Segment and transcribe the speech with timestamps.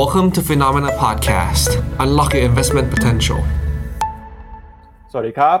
[0.00, 1.70] Welcome to Phenomena Podcast.
[2.04, 3.40] Unlock your investment potential.
[5.10, 5.58] สวัสดีครับ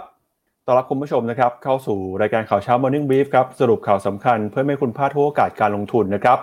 [0.66, 6.38] ต้อนรับคุณผู้ชมนะครับ เข้าสู่รายการข่าวเช้า Morning Brief ครับ สรุปข่าวสำคัญเพื่อไม่ให้คุณพลาดทุกโอกาสการลงทุนนะครับ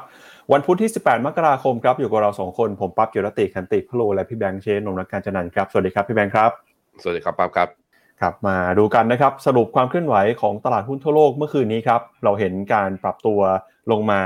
[0.52, 6.52] วันพุธที่ 18 มกราคมครับ อยู่กับเรา 2 คน ผมปั๊บเกียรติคันติพโลและพี่แบงค์เชนนมรักการจันนันท์ครับ สวัสดีครับพี่แบงค์ครับ
[7.02, 7.70] สวัสดีครับปั๊บครับ
[8.22, 13.40] ครับ มาดูกันนะครับ สรุปความเคลื่อนไหวของตลาดหุ้นทั่วโลกเมื่อคืนนี้ครับ เราเห็นการปรับตัว
[13.92, 14.22] ลงมา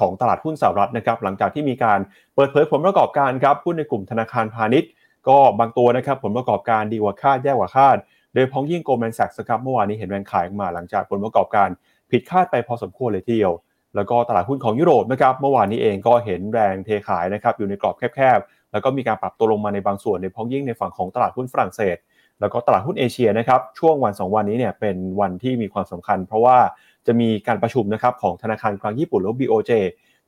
[0.00, 1.98] ของตลาดหุ้นสหรัฐนะครับหลังจากที่มีการ
[2.34, 4.90] เปิดเผยผลประกอบการครับหุ้นในกลุ่มธนาคารพาณิชย์
[5.28, 7.96] ก็บางตัวนะครับผลประกอบการดีกว่าคาดแย่กว่าคาด
[8.34, 11.68] โดยเฉพาะอย่างยิ่ง Goldman Sachs ครับเมื่อวานนี้เห็นแรงขายออกมาหลังจากผลประกอบการ
[12.10, 13.52] ผิดคาดไปพอสมควรเลยทีเดียว
[13.96, 21.96] แล้วก็ตลาดหุ้นของยุโรปนะครับเมื่อวานนี้เองก็เห็นแรงเทขายนะครับอยู่ในกรอบแคบๆแล้วก็มีการปรับตัวลงมาในบางส่วนโดยเฉพาะอย่างยิ่งในฝั่งของตลาดหุ้นฝรั่งเศส
[22.40, 26.58] แล้วก็ตลาดหุ้นเอเชียนะครับช่วงวัน 2 วันนี้เนี่ยเป็นวันที่มีความสำคัญ เพราะว่า
[27.06, 29.72] จะมีการประชุมนะครับของธนาคารกลางญี่ปุ่นหรือ BOJ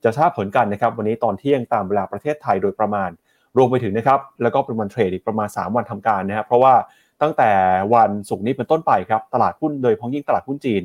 [0.03, 3.09] จะทราบผลกันนะครับวันนี้ตอนเที่ยงตามเวลาประเทศไทยโดยประมาณ
[3.57, 6.73] รวมไปถึงนะครับแล้วก็เป็นวันเทรดอีกประมาณ 3 วันทำการนะครับเพราะว่า
[7.21, 7.51] ตั้งแต่
[7.93, 10.83] วันศุกร์นี้เป็นต้นไปครับตลาดหุ้นโดยพ้องยิ่งตลาดหุ้นจีน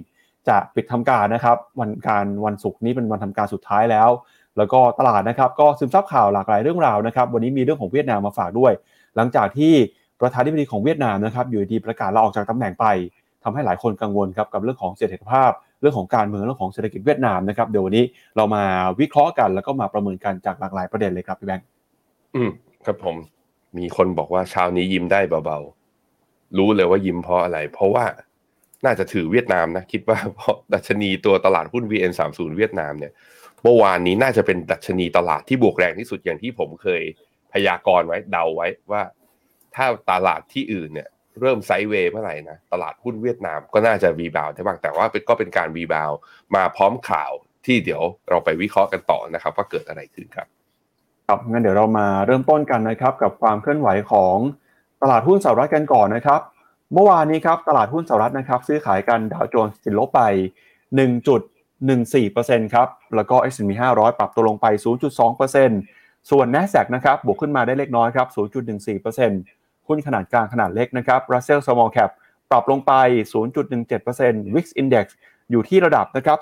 [0.49, 4.11] จะปิดทำการนะครับวันการวันศุกร์นี้เป็นวันทำการสุดท้ายแล้ว
[4.57, 8.73] แล้วก็ตลาดนะครับก็ซึมซับข่าวหลากหลายเรื่องราวนะครับวันนี้มีเรื่องของเวียดนามมาฝากด้วย
[9.17, 9.73] หลังจากที่
[10.21, 12.87] ประธานาธิบดีของเวียดนามนะครับอยู่ดีประกาศลาออกจากตำแหน่งไป
[13.45, 15.51] ทำให้หลายคนกังวลครับกับเรื่องของเศรษฐภาพ
[15.83, 18.05] เรื่องของการเมืองเรื่องของเศรษฐกิจเวียดนามนะครับเดี๋ยววันนี้
[18.37, 18.65] เรามา
[19.01, 21.67] วิเคราะห์กันแล้วก็มาประเมินกันจากหลากหลายประเด็นเลยครับพี่แบงค์
[22.35, 22.51] อืม
[22.87, 23.17] ครับผม
[23.79, 28.05] มีคนบอกว่าเช้านี้ยิ้มได้เบาๆ รู้เลยว่ายิ้มเพราะอะไร เพราะว่า
[28.85, 33.13] น่าจะถือเวียดนามนะ คิดว่าเพราะดัชนีตัวตลาดหุ้น VN30 เวียดนามเนี่ย
[33.63, 37.03] เมื่อวานนี้น่าจะเป็นดัชนีตลาดที่บวกแรงที่สุดอย่างที่ผมเคย
[37.53, 39.03] พยากรณ์ไว้เดาไว้ว่า
[39.75, 41.09] ถ้าตลาดที่อื่นเนี่ย
[41.41, 46.11] เริ่ม sideways เมื่อไหร่นะตลาดหุ้นเวียดนามก็น่าจะ rebound ได้บ้างแต่ว่าก็เป็นการ rebound
[46.55, 47.33] มาพร้อมข่าว
[47.67, 50.47] ที่เดี๋ยวเราไปวิเคราะห์กันต่อนะครับว่าเกิดอะไรขึ้นครับ
[51.29, 54.37] ครับงั้นเดี๋ยวเรามาเริ่มต้นกันนะครับกับความเคลื่อนไหวของ
[55.03, 56.41] ตลาดหุ้นสหรัฐกันก่อนนะครับ
[56.95, 60.23] เมื่อวานนี้ครับตลาดหุ้นสหรัฐนะครับ ซื้อขายกัน Dow Jones ติดลบไป
[61.03, 64.67] 1.14%ครับแล้วก็ S&P 500 ปรับตัวลงไป
[65.53, 68.29] 0.2%ส่วน NASDAQ นะครับบวกขึ้นมาได้เล็กน้อยครับ
[69.07, 69.62] 0.14%
[69.93, 72.11] หุ้นขนาดกลางขนาดเล็กนะครับ Russell Small Cap
[72.51, 72.93] ปรับลงไป
[73.75, 75.07] 0.17% Wix Index
[75.51, 76.39] อยู่ที่ระดับนะครับ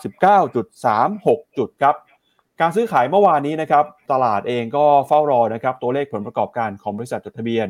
[0.97, 1.95] 19.36 จุดครับ
[2.61, 7.69] การซื้อขายเมื่อวานนี้นะครับ ตลาดเองก็เฝ้ารอนะครับ ตัวเลขผลประกอบการของบริษัทจดทะเบียน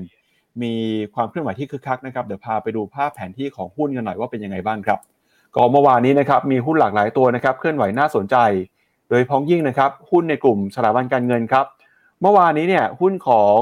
[0.62, 0.74] มี
[1.14, 4.98] ความเคลื่อนไหวที่คึกคักนะครับ เดี๋ยวพาไปดูภาพแผนที่ของหุ้นกันหน่อยว่าเป็นยังไงบ้างครับ
[5.54, 8.36] ก็เมื่อวานนี้นะครับ มีหุ้นหลากหลายตัวนะครับ เคลื่อนไหวน่าสนใจ
[9.08, 11.66] โดยเฉพาะอย่างยิ่งนะครับ หุ้นในกลุ่มสถาบันการเงินครับ
[12.22, 13.58] เมื่อวานนี้เนี่ย หุ้นของ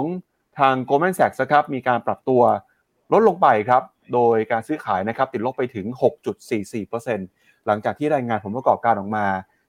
[0.59, 2.43] ทาง Goldman Sachs ครับมีการปรับตัว
[3.13, 3.83] ลดลงไปครับ
[4.15, 5.87] โดยการซื้อขายนะครับติดลบไปถึง
[6.57, 9.27] 6.44%หลังจากที่รายงานผลประกอบการออกมา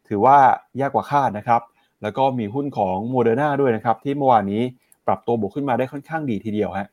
[0.08, 0.38] ถือว่า
[0.78, 1.62] แย่กว่าคาดนะครับ
[2.02, 4.62] แล้วก็มีหุ้นของโมเดอร์นาด้วยนะครับ ที่เมื่อวานนี้
[5.08, 6.88] ปรับตัวบวกขึ้นมาได้ค่อนข้างดีทีเดียวฮะ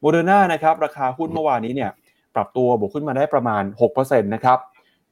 [0.00, 1.90] โมเดอร์นานะครับราคาหุ้นเมื่อวานนี้เนี่ย
[2.34, 3.62] ปรับตัวบวกขึ้นมาได้ประมาณ
[3.92, 4.58] 6%นะครับ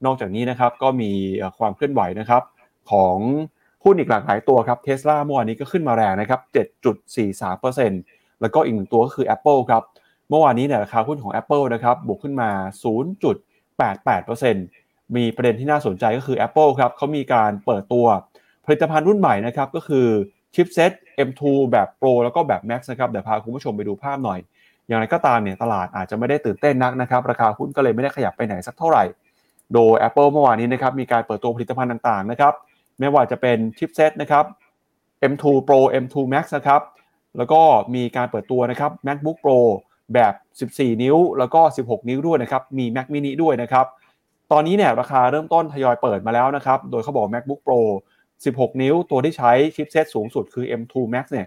[0.04, 1.10] นอกจากนี้นะครับก็มี
[1.58, 2.42] ความเคลื่อนไหวนะครับ
[2.90, 3.16] ของ
[3.84, 6.40] หุ้นอีกหลากหลายตัวครับเทสลาเมื่อวานนี้ก็ขึ้นมาแรงนะครับ
[7.34, 9.82] 7.43% แล้วก็อีกหนึ่งตัวก็คือ Apple ครับ
[10.28, 12.50] เมื่อวานนี้เนี่ยราคาหุ้นของ Apple นะครับบวกขึ้นมา
[14.20, 18.06] 0.88%มีประเด็นที่น่าสนใจก็คือ Apple ครับเขามีการเปิดตัว
[18.64, 20.06] ผลิตภัณฑ์รุ่นใหม่นะครับก็คือ
[20.54, 20.92] ชิปเซ็ต
[21.28, 21.42] M2
[21.72, 24.38] แบบ Pro แล้วก็แบบ Max นะครับเดี๋ยวพาคุณผู้ชมไปดูภาพหน่อย
[24.86, 29.04] อย่างไรก็ตามเนี่ยตลาดอาจจะไม่ได้ตื่นเต้นนักนะครับ ราคาหุ้นก็เลยไม่ได้ขยับไปไหนสักเท่าไหร่
[29.74, 32.54] โดย Apple เมื่อวานนี้นะครับมีการเปิดตัวผลิตภัณฑ์ต่างๆนะครับ
[32.98, 34.44] ไม่ว่าจะเป็นชิปเซ็ตนะครับ
[35.32, 36.80] M2 Pro M2 Max นะครับ
[37.36, 37.60] แล้วก็
[37.94, 39.58] มีการเปิดตัวนะครับ MacBook Pro
[40.14, 40.34] แบบ
[40.70, 43.86] 14 นิ้ว แล้วก็ 16 นิ้วด้วยนะครับ มี Mac mini ด้วยนะครับ
[44.52, 47.80] ตอนนี้เนี่ยราคาเริ่มต้นทยอยเปิดมาแล้วนะครับ โดยเขาบอก MacBook Pro
[48.30, 51.46] 16 นิ้ว ตัวที่ใช้ชิปเซตสูงสุดคือ M2 Max เนี่ย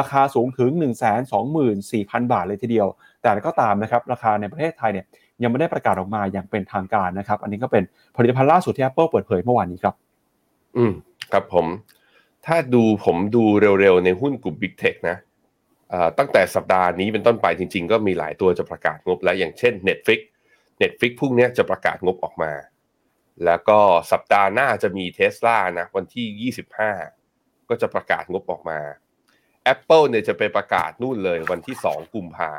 [0.00, 0.70] ราคาสูงถึง
[1.52, 2.88] 124,000 บาทเลยทีเดียว
[3.22, 5.06] แต่ก็ตามนะครับ ราคาในประเทศไทยเนี่ย
[5.42, 7.82] ยังไม่ได้ประกาศออกมาอย่างเป็นทางการนะครับ อันนี้ก็เป็น
[8.16, 9.94] ผลิตภัณฑ์ล่าสุดที่ Apple เปิดเผยเมื่อวานนี้ครับ
[10.76, 10.92] อืม
[11.32, 11.66] ครับผม
[12.46, 13.44] ถ้าดูผมดู
[13.80, 15.16] เร็วๆ ในหุ้นกลุ่ม Big Tech นะ
[16.18, 20.20] ตั้งแต่สัปดาห์นี้เป็นต้นไปจริง ๆ ก็มีหลายตัวจะประกาศงบแล้วอย่างเช่น Netflix
[20.82, 22.52] Netflix พรุ่งนี้จะประกาศงบออกมา
[23.44, 23.78] แล้วก็
[24.12, 26.52] สัปดาห์หน้าจะมีเท s l a นะวันที่
[27.14, 28.80] 25 ก็จะประกาศงบออกมา
[29.72, 32.52] Apple เนี่ยจะไปประกาศนู่นเลยวันที่ 2 กุมภา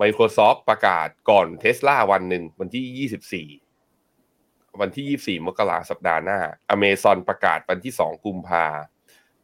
[0.00, 6.40] Microsoft ประกาศก่อนเท s l a วันหนึ่งวันที่ 24 วันที่ 24 มกราสัปดาห์หน้า
[6.74, 8.66] Amazon ประกาศวันที่ 2 กุมภา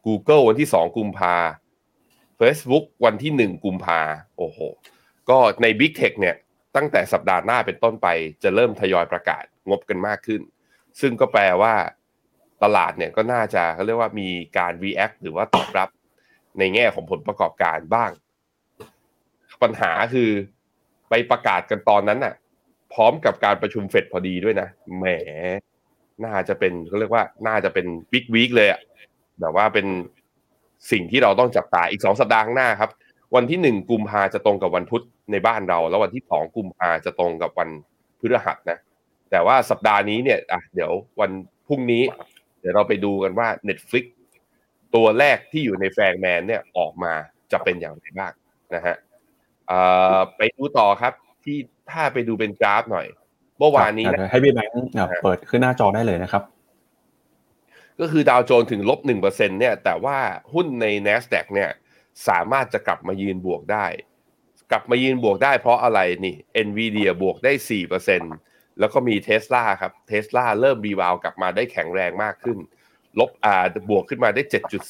[0.06, 1.34] Google วันที่ 2 กุมภา
[2.40, 4.00] Facebook วันที่ 1 กุมภา
[4.38, 4.58] โอ้โห
[5.28, 6.36] ก็ใน Big Tech เนี่ย
[6.76, 8.08] ตั้งแต่สัปดาห์หน้าเป็นต้นไป
[8.42, 10.40] จะเริ่มทยอยประกาศงบกันมากขึ้น
[11.00, 11.74] ซึ่งก็แปลว่า
[12.62, 14.28] ตลาดเนี่ยก็น่าจะเขาเรียกว่ามี
[14.58, 15.88] การ react หรือว่าตอบรับ
[16.58, 18.10] ในแง่ของผลประกอบการบ้าง
[19.62, 20.30] ปัญหาคือ
[21.08, 22.34] ไปประกาศกันตอนนั้นน่ะ
[22.94, 24.68] พร้อมกับการประชุมเฟดพอดีด้วยนะ
[24.98, 25.06] แหม
[26.24, 28.80] น่าจะเป็นเขาเรียกว่า น่าจะเป็นบิ๊กวีคเลยอะ
[29.40, 29.86] แบบว่าเป็น
[30.90, 32.90] สิ่งที่เราต้องจับตาอีกสองสัปดาห์ข้างหน้าครับ
[33.34, 35.02] วันที่หนึ่งกุมภาจะตรงกับวันพุธ
[35.32, 37.68] ในบ้านเรา แล้ววันที่สองกุมภาจะตรงกับวัน
[38.20, 38.78] พฤหัสนะ
[39.30, 41.30] แต่ว่าสัปดาห์นี้เนี่ยอะเดี๋ยววัน
[41.66, 42.02] พรุ่งนี้
[42.60, 44.04] เดี๋ยวเราไปดูกันว่า Netflix
[44.94, 47.12] ตัวแรกที่อยู่ในแฟงแมนเนี่ยออกมา
[47.52, 48.32] จะเป็นอย่างไรบ้าง
[48.74, 48.96] นะฮะ
[50.36, 51.12] ไปดูต่อครับ
[51.44, 51.56] ที่
[51.90, 53.06] ถ้าไปดูเป็นกราฟหน่อย
[53.58, 54.88] เมื่อวานนี้นะให้พี่แบงค์
[55.24, 56.42] เปิดขึ้นหน้าจอได้เลยนะครับ
[58.00, 60.18] ก็คือดาวโจนถึงลบหนึ่งเปอร์เซ็นเนี่ยแต่ว่า
[60.54, 61.70] หุ้นใน NASDAQ เนี่ย
[62.28, 63.86] สามารถจะกลับมายืนบวกได้
[64.70, 66.36] กลับมายืนบวกได้เพราะอะไรนี่
[66.66, 68.22] NVIDIA บวกได้สี่เปอร์เซ็น
[68.78, 72.58] แล้วก็มีเทสลาครับเทสลาเริ่มรีวาวกลับมาได้แข็งแรงมากขึ้น
[73.18, 74.42] ลบอ่าบวกขึ้นมาได้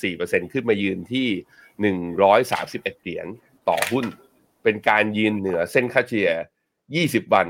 [0.02, 1.28] 7.4%ขึ้นมายืนที่
[2.04, 3.26] 131 เหรียญ
[3.68, 4.06] ต่อหุ้น
[4.62, 6.30] เป็นการยืนเหนือเส้นค่าเฉลี่ย
[6.82, 7.46] 20 วัน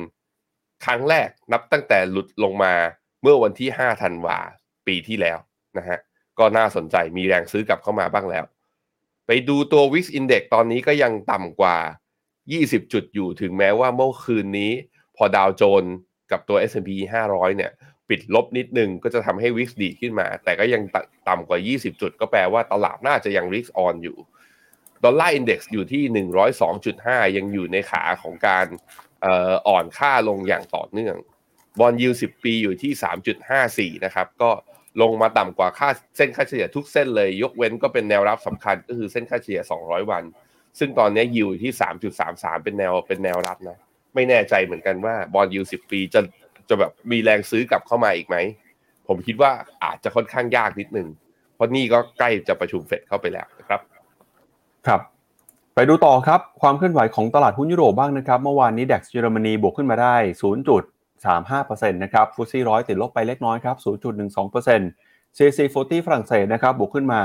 [0.84, 2.74] ครั้งแรกนับตั้งแต่หลุดลงมา
[3.22, 4.38] เมื่อวันที่ 5 ธันวา
[4.86, 5.38] ปีที่แล้ว
[5.78, 5.98] นะฮะ
[6.38, 8.44] ก็น่าสนใจมีแรงซื้อกลับเข้ามาบ้างแล้ว
[9.26, 11.76] ไปดูตัว VIX Index ตอนนี้ก็ยังต่ำกว่า
[12.34, 14.72] 20 จุดอยู่ถึงแม้ว่าเมื่อคืนนี้
[15.16, 15.84] พอ Dow Jones
[16.30, 16.90] กับตัว S&P
[17.28, 17.72] 500 เนี่ย
[18.08, 20.82] ปิดลบนิดนึงก็จะทำให้ VIX ดีดขึ้นมา แต่ก็ยัง
[21.28, 24.16] ต่ำกว่า 20 จุด ก็แปลว่าตลาดน่าจะยัง risk on อยู่
[25.04, 26.26] Dollar Index อยู่ที่
[26.70, 28.66] 102.5 ยังอยู่ในขาของการ
[29.68, 31.16] อ่อนค่าลงอย่างต่อเนื่อง
[31.80, 32.92] bond yield 10ปีอยู่ที่
[33.98, 34.50] 3.54 นะครับ ก็
[35.02, 40.22] ลงมาต่ำกว่าค่าเส้นค่าเฉลี่ยทุกเส้นเลย ยกเว้นก็เป็นแนวรับสำคัญก็คือเส้นค่าเฉลี่ย 200 วัน
[40.78, 41.72] ซึ่งตอนนี้ยิวที่
[42.18, 43.78] 3.33 เป็นแนวเป็นแนวรับนะ
[44.14, 46.20] ไม่แน่ใจเหมือนกันว่าบอลยู10 ปีจะ
[46.68, 48.36] จะแบบมีแรงซื้อกลับเข้ามาอีกไหม
[49.08, 49.50] ผมคิดว่า
[49.84, 51.08] อาจจะค่อนข้างยากนิดนึง
[51.54, 53.80] เพราะนี่ก็ใกล้จะประชุมเฟดเข้าไปแล้วนะครับ
[54.86, 55.00] ครับ
[55.74, 60.16] ไปดูต่อครับ ความเคลื่อนไหวของตลาดหุ้นยุโรปบ้างนะครับ เมื่อวานนี้ดัคเยอรมนีบวกขึ้นมาได้
[60.52, 60.93] 0.
[61.24, 67.20] 0.35%นะครับ FTSE ร้อยติดลบไปเล็กน้อยครับ 0.12% CAC 40ฝรั่งเศสนะครับบวกขึ้นมา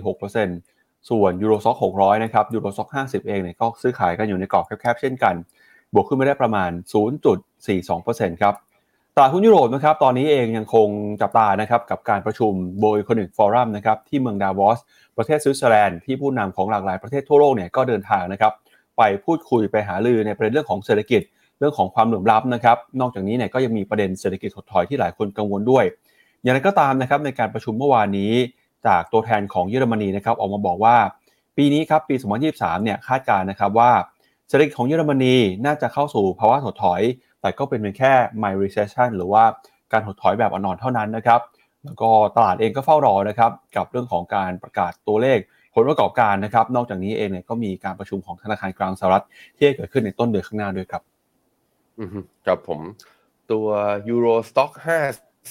[0.00, 5.34] 0.46%ส่วน Euro Stoxx 600 นะครับ Euro Stoxx 50 เองเนี่ยก็ซื้อขายกันอยู่ในกรอบแคบๆ เช่นกัน
[5.94, 6.70] บวกขึ้นมาได้ประมาณ
[7.56, 8.54] 0.42%ครับ
[9.16, 10.88] ตลาดหุ้นยุโรปนะครับตอนนี้เองยังคง
[11.20, 14.78] จับตานะครับกับการประชุม World Economic Forum นะครับที่เมืองดาวอส
[15.16, 18.52] ประเทศสวิตเซอร์แลนด์ที่ผู้นำของหลากหลายประเทศทั่วโลกเนี่ยก็เดินทางนะครับ
[18.98, 21.22] ไปพูดคุยไปหาลือในประเด็นเรื่องของเศรษฐกิจ
[21.58, 25.84] เรื่องของความเหลื่อมล้ำนะครับ นอกจากนี้เนี่ยก็ยังมีประเด็นเศรษฐกิจถดถอยที่หลายคนกังวลด้วย
[26.42, 28.32] อย่างไรก็ตามนะครับในการประชุมเมื่อวานนี้
[28.86, 30.96] จากตัวแทนของเยอรมนีนะครับออกมาบอกว่า
[31.56, 32.14] ปีนี้ครับปี
[32.50, 33.90] 2023 เนี่ยคาดการณ์นะครับว่า
[34.48, 35.36] เศรษฐกิจของเยอรมนี
[35.66, 37.02] น่าจะเข้าสู่ภาวะถดถอย
[37.40, 38.12] แต่ก็เป็นเพียงแค่
[38.42, 39.44] mild recession หรือว่า
[39.92, 41.40] การถดถอยแบบอ่อนๆเท่านั้นนะครับ
[41.84, 45.38] แล้วก็ตลาดเองก็เฝ้ารอนะครับกับเรื่องของการประกาศตัวเลข
[45.74, 49.24] ผลประกอบการนะครับ นอกจากนี้เองเนี่ยก็มีการประชุมของธนาคารกลางสหรัฐ
[49.56, 51.02] ที่เกิดขึ้นในต้นเดือนข้างหน้าด้วยครับ
[51.98, 52.08] อืม
[52.46, 52.80] ครับผม
[53.52, 53.66] ตัว
[54.08, 55.00] ยูโรสต็อกห้า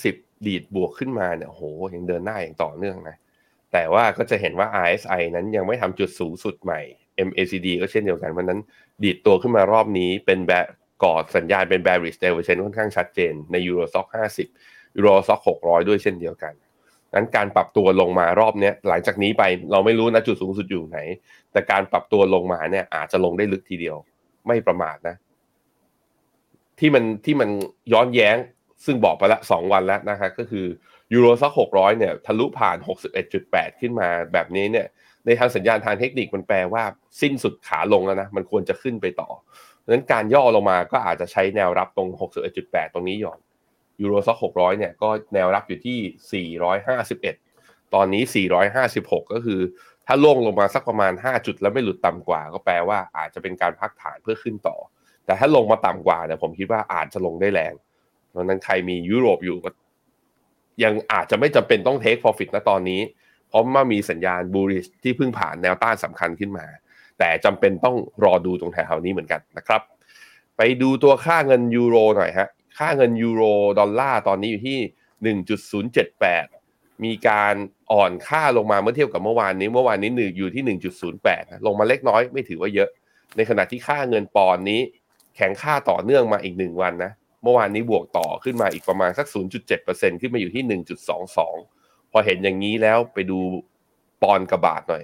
[0.04, 0.16] สิบ
[0.48, 1.62] ดีดบวกขึ้นมาเนี่ยโห
[1.96, 3.16] ยังเดินหน้าอย่างต่อเนื่องนะ
[3.74, 6.82] แต่ว่าก็จะเห็นว่า RSI นั้นยังไม่ทำจุดสูงสุดใหม่
[7.28, 8.60] MACD ก็เช่นเดียวกันวันนั้น
[9.04, 10.66] ดีดตัวขึ้นมารอบนี้เป็นแบบ
[11.04, 14.08] กอดสัญญาณเป็น bearish divergence ค่อนข้างชัดเจนใน Euro Stock
[14.56, 16.54] 50 Euro Stock 600 ด้วยเช่นเดียวกัน
[17.16, 21.00] นั้นการปรับตัวลงมารอบนี้หลังจากนี้ไปเราไม่รู้นะจุดสูงสุดอยู่ไหน
[21.52, 23.98] แต่การปรับตัวลงมาเนี่ยอาจจะลงได้ลึกทีเดียว
[24.48, 25.16] ไม่ประมาทนะ
[26.80, 27.50] ที่มันที่มัน
[27.94, 28.38] ย้อนแย้ง
[28.86, 30.66] ซึ่งบอกไปละสองวันแล้วนะครับก็คือ
[31.14, 34.88] ยูโรซ็อกหกร้อยเนี่ยทะลุผ่านหกสิบเอ็ดจุดแปดขึ้นมาแบบนี้เนี่ย
[35.26, 36.84] ในทางสัญญาณทางเทคนิคมันแปลว่า
[37.22, 39.30] สิ้นสุดขาลงแล้วนะมันควรจะขึ้นไปต่อ
[39.84, 42.10] ดังนั้นการย่อลงมาก็อาจจะใช้แนวรับตรง
[42.52, 43.40] 61.8 ตรงนี้หย่อน
[44.02, 46.48] ยูโรซ็อก600 เนี่ยก็แนวรับอยู่ที่
[46.96, 48.24] 451 ตอนนี้
[48.78, 49.60] 456 ก็คือ
[50.08, 54.78] ถ้าลงลงมาสักประมาณ 5 จุดแล้วไม่หลุดต่ำกว่า ก็แปลว่าอาจจะเป็นการพักฐานเพื่อขึ้นต่อ
[55.26, 57.74] แต่ถ้าลงมาต่ำกว่าเนี่ยผมคิดว่าอาจจะลงได้แรง
[58.30, 59.70] เพราะนั้นใครมียุโรปอยู่ก็
[60.84, 63.02] ยังอาจจะไม่จำเป็นต้องเทค profit นะตอนนี้
[63.50, 66.66] เพราะว่ามีสัญญาณบูริชที่เพิ่งผ่านแนวต้านสำคัญขึ้นมา
[67.20, 69.82] แต่จำเป็นต้องรอดูตรงแถวนี้เหมือนกันนะครับ
[70.58, 73.44] ไปดูตัวค่าเงินยูโรหน่อยฮะค่าเงินยูโร
[73.80, 74.80] ดอลลาร์ตอนนี้อยู่ที่
[76.34, 77.56] 1.078 มีการ
[77.92, 80.78] อ่อนค่าลงมาเมื่อเทียบกับเมื่อวานนี้ เมื่อวานนี้หนึ่งอยู่ที่
[81.20, 82.90] 1.08 ลงมาเล็กน้อยไม่ถือว่าเยอะ
[83.36, 84.82] ในขณะที่ค่าเงินปอนนี้
[85.36, 87.12] แข็งค่าต่อเนื่องมาอีกหนึ่งวันนะ
[87.44, 89.28] เมื่อวานนี้บวกต่อขึ้นมาอีกประมาณสัก
[89.74, 90.82] 0.7%ขึ้นมาอยู่ที่
[91.38, 93.40] 1.22 พอเห็นอย่างนี้แล้วไปดู
[94.22, 95.04] ปอนกระบาดหน่อย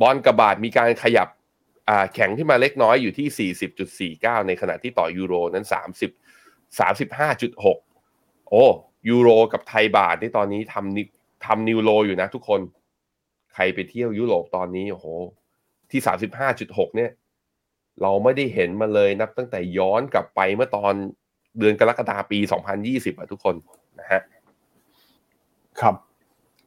[0.00, 1.28] ปอนกระบาดมีการขยับ
[2.14, 3.50] แข็งขึ้นมาเล็กน้อยอยู่ที่
[4.18, 8.64] 40.49 ในขณะที่ต่อยูโรนั้น 30 35.6 โอ้
[9.08, 12.60] ยูโรกับไทยบาทนี่ตอนนี้ทำทำนิวโรอยู่นะทุกคน
[13.54, 15.06] ใครไปเที่ยวยุโรปตอนนี้โอ้โห
[15.90, 17.10] ที่สามสิบห้าจุดหกเนี่ย
[18.02, 20.94] เราไม่ได้เห็นมาเลยนับตั้งแต่ย้อนกลับไปเมื่อตอน
[21.58, 22.38] เดือนกรกฎาปี
[22.78, 23.54] 2020อะทุกคน
[24.00, 24.20] นะฮะ
[25.80, 25.94] ครับ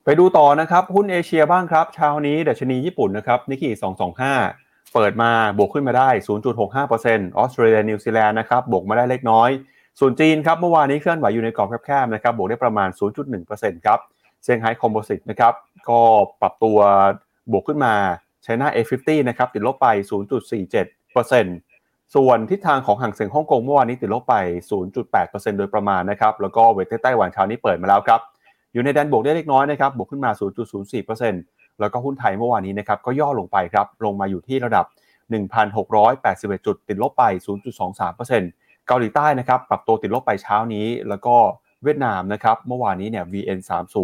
[0.05, 3.69] ไปดูต่อนะครับหุ้นเอเชียบ้างครับเช้านี้ดัชนีญี่ปุ่นนะครับนิกเกิ
[4.33, 6.09] 225 เปิดมาบวกขึ้นมาได้
[6.73, 9.49] 0.65%ออสเตรเลียนิวซีแลนด์นะครับบวกมาได้เล็กน้อย
[9.99, 12.89] ส่วนจีนครับเมื่อวานนี้เคลื่อนไหวอยู่ในกรอบแคบๆนะครับบวกได้ประมาณ
[13.37, 13.99] 0.1%ครับ
[14.43, 15.53] เซี่ยงไฮ้ Composite นะครับ
[15.89, 15.99] ก็
[16.41, 16.77] ปรับตัว
[17.51, 17.93] บวกขึ้นมา
[18.45, 19.87] China A50 นะครับติดลบไป
[20.49, 21.00] 0.47
[22.15, 24.35] ส่วนทิศทางของฮั่งเส็งฮ่องกงเมื่อวานนี้ติดลบไป
[24.97, 28.19] 0.8%โดยประมาณนะครับ แล้วก็เวทไต้หวันเช้านี้เปิดมาแล้วครับ
[28.73, 30.31] อยู่ในแดนบวกได้เล็กน้อยนะครับ บวกขึ้นมา
[31.05, 34.85] 0.04%แล้วก็หุ้นไทยเมื่อวานนี้นะครับ ก็ย่อลงไปครับ ลงมาอยู่ที่ระดับ
[35.55, 37.23] 1,681 จุด ติดลบไป
[38.05, 41.35] 0.23%เกาหลีใต้นะครับ ปรับตัวติดลบไปเช้านี้ แล้วก็
[41.83, 43.95] เวียดนามนะครับ เมื่อวานนี้เนี่ย VN30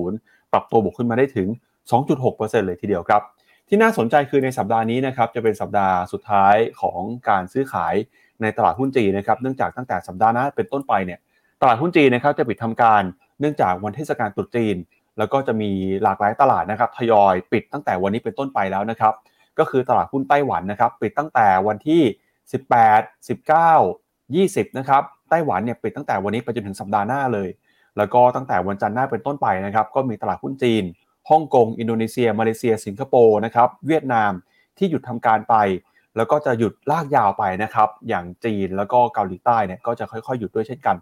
[0.51, 1.47] ปรับตัวบวกขึ้นมาได้ถึง
[1.91, 3.21] 2.6%เลยทีเดียวครับ
[3.67, 7.95] ที่น่าสนใจคือในสัปดาห์นี้นะครับจะเป็นสัปดาห์สุดท้ายของการซื้อขาย
[8.41, 11.19] ในตลาดหุ้นจีนนะครับเนื่องจากตั้งแต่สัปดาห์หน้าเป็นต้นไปเนี่ย
[11.61, 13.01] ตลาดหุ้นจีนนะครับจะปิดทำการ
[13.39, 14.77] เนื่องจากวันเทศกาลตรุษจีน
[15.17, 15.71] แล้วก็จะมี
[16.03, 19.13] หลากหลายตลาดนะครับทยอยปิดตั้งแต่วันนี้เป็นต้นไปแล้วนะครับ
[19.59, 22.01] ก็คือตลาดหุ้นไต้หวันนะครับปิดตั้งแต่วันที่
[22.61, 27.49] 18 19 20นะครับไต้หวันเนี่ยปิดตั้งแต่วันนี้ไปจนถึงสัปดาห์หน้าเลย
[27.97, 30.83] แล้วก็ตั้งแต่วันจันทร์หน้าเป็นต้นไปนะครับก็มีตลาดหุ้นจีน
[31.29, 34.31] ฮ่องกง อินโดนีเซีย มาเลเซีย สิงคโปร์นะครับเวียดนาม
[34.77, 35.55] ที่หยุดทำการไป
[36.17, 40.95] แล้วก็จะหยุดลากยาวไปนะครับอย่างจีนแล้วก็เกาหลีใต้เนี่ยก็จะค่อยๆ หยุดด้วยเช่นกัน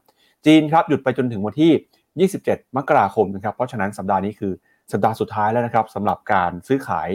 [0.46, 4.54] จีนครับหยุดไปจนถึงวันที่ 27 มกราคมนะครับเพราะฉะนั้นสัปดาห์นี้คือ
[4.92, 7.10] สัปดาห์สุดท้ายแล้วนะครับสำหรับการซื้อขาย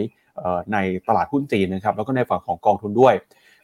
[0.73, 0.77] ใน
[1.07, 3.13] ตลาดหุ้นจีนนะครับแล้วก็ในฝั่งของกองทุนด้วย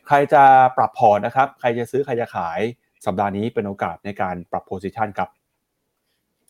[0.08, 0.44] ใครจะ
[0.78, 2.60] ปรับพอร์ตนะครับใครจะซื้อใครจะขาย
[3.06, 5.30] สัปดาห์นี้เป็นโอกาสในการปรับ position ครับ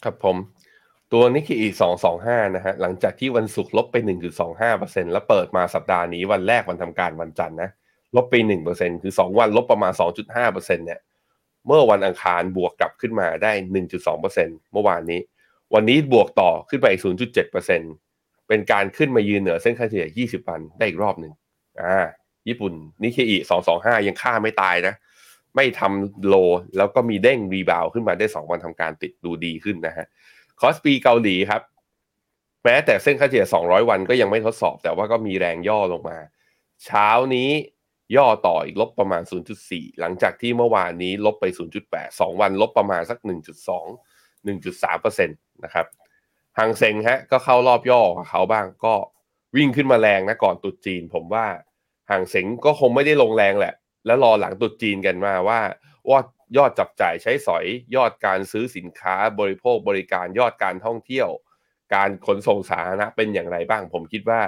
[0.03, 0.35] ครับผม
[1.13, 7.69] ตัวนิกเกอีสองสองห้านะฮะ หลังจากที่วันศุกร์ลบไปหนึ่งจุดสองห้าเปอร์เซ็นแล้วเปิดมาสัปดาห์นี้วันแรกวันทำการวันจันทร์นะ
[8.15, 10.99] ลบไปหนึ่งเปอร์เซ็นคือสองวันลบประมาณสองจุดห้าเปอร์เซ็นเนี่ย
[11.67, 13.51] เมื่อวันอังคารบวกกลับขึ้นมาได้
[14.11, 15.19] 1.2%เมื่อวานนี้
[15.73, 17.01] วันนี้บวกต่อขึ้นไปอีก
[17.55, 21.33] 0.7%เป็นการขึ้นมายืนเหนือเส้นค่าเฉลี่ย 20 วันได้อีกรอบหนึ่ง
[21.81, 21.97] อ่า
[22.47, 23.37] ญี่ปุ่นนิเคอี
[23.71, 24.93] 225 ยังฆ่าไม่ตายนะ
[25.55, 26.35] ไม่ทำ low
[26.77, 30.07] แล้วก็มีเด้ง rebound ขึ้นมาได้ 2 วันทำการติดดูดีขึ้นนะฮะ
[30.61, 31.61] KOSPI เกาหลีครับ
[32.63, 36.17] แม้แต่เส้นค่าเฉลี่ย 200 วันก็ยังไม่ทดสอบ แต่ว่าก็มีแรงย่อลงมา
[36.85, 37.49] เช้านี้
[38.17, 39.23] ย่อต่ออีกลบประมาณ
[39.61, 41.45] 0.4 หลังจากที่เมื่อวานนี้ลบไป
[41.83, 43.27] 0.8 2 วันลบประมาณสัก 1.2
[44.47, 45.85] 1.3%นะครับ
[46.57, 48.95] หางเซงฮะก็เข้ารอบย่อของเขาบ้างก็
[49.55, 51.45] วิ่งขึ้นมาแรงนะก่อนตุดจีน ผมว่า
[52.09, 53.73] หางเซงก็คงไม่ได้ลงแรงแหละ
[54.05, 55.59] แล้วรอหลังตุดจีนกันมาว่า
[56.09, 56.19] ว่า
[56.57, 61.29] ยอดจับจ่ายใช้สอย ยอดการซื้อสินค้าบริโภคบริการยอดการท่องเที่ยว
[61.95, 64.41] การขนส่งสาธารณะเป็นอย่างไรบ้าง ผมคิดว่า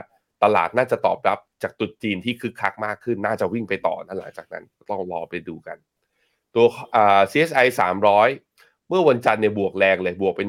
[0.44, 5.78] ตลาดน่าจะตอบรับจากตุดจีนที่คึกคักมากขึ้น น่าจะวิ่งไปต่อนั่นหลังจากนั้นต้องรอไปดูกัน
[6.54, 7.68] ตัวอ่า CSI
[8.28, 10.42] 300 เมื่อวันจันทร์เนี่ยบวกแรงเลยบวกไป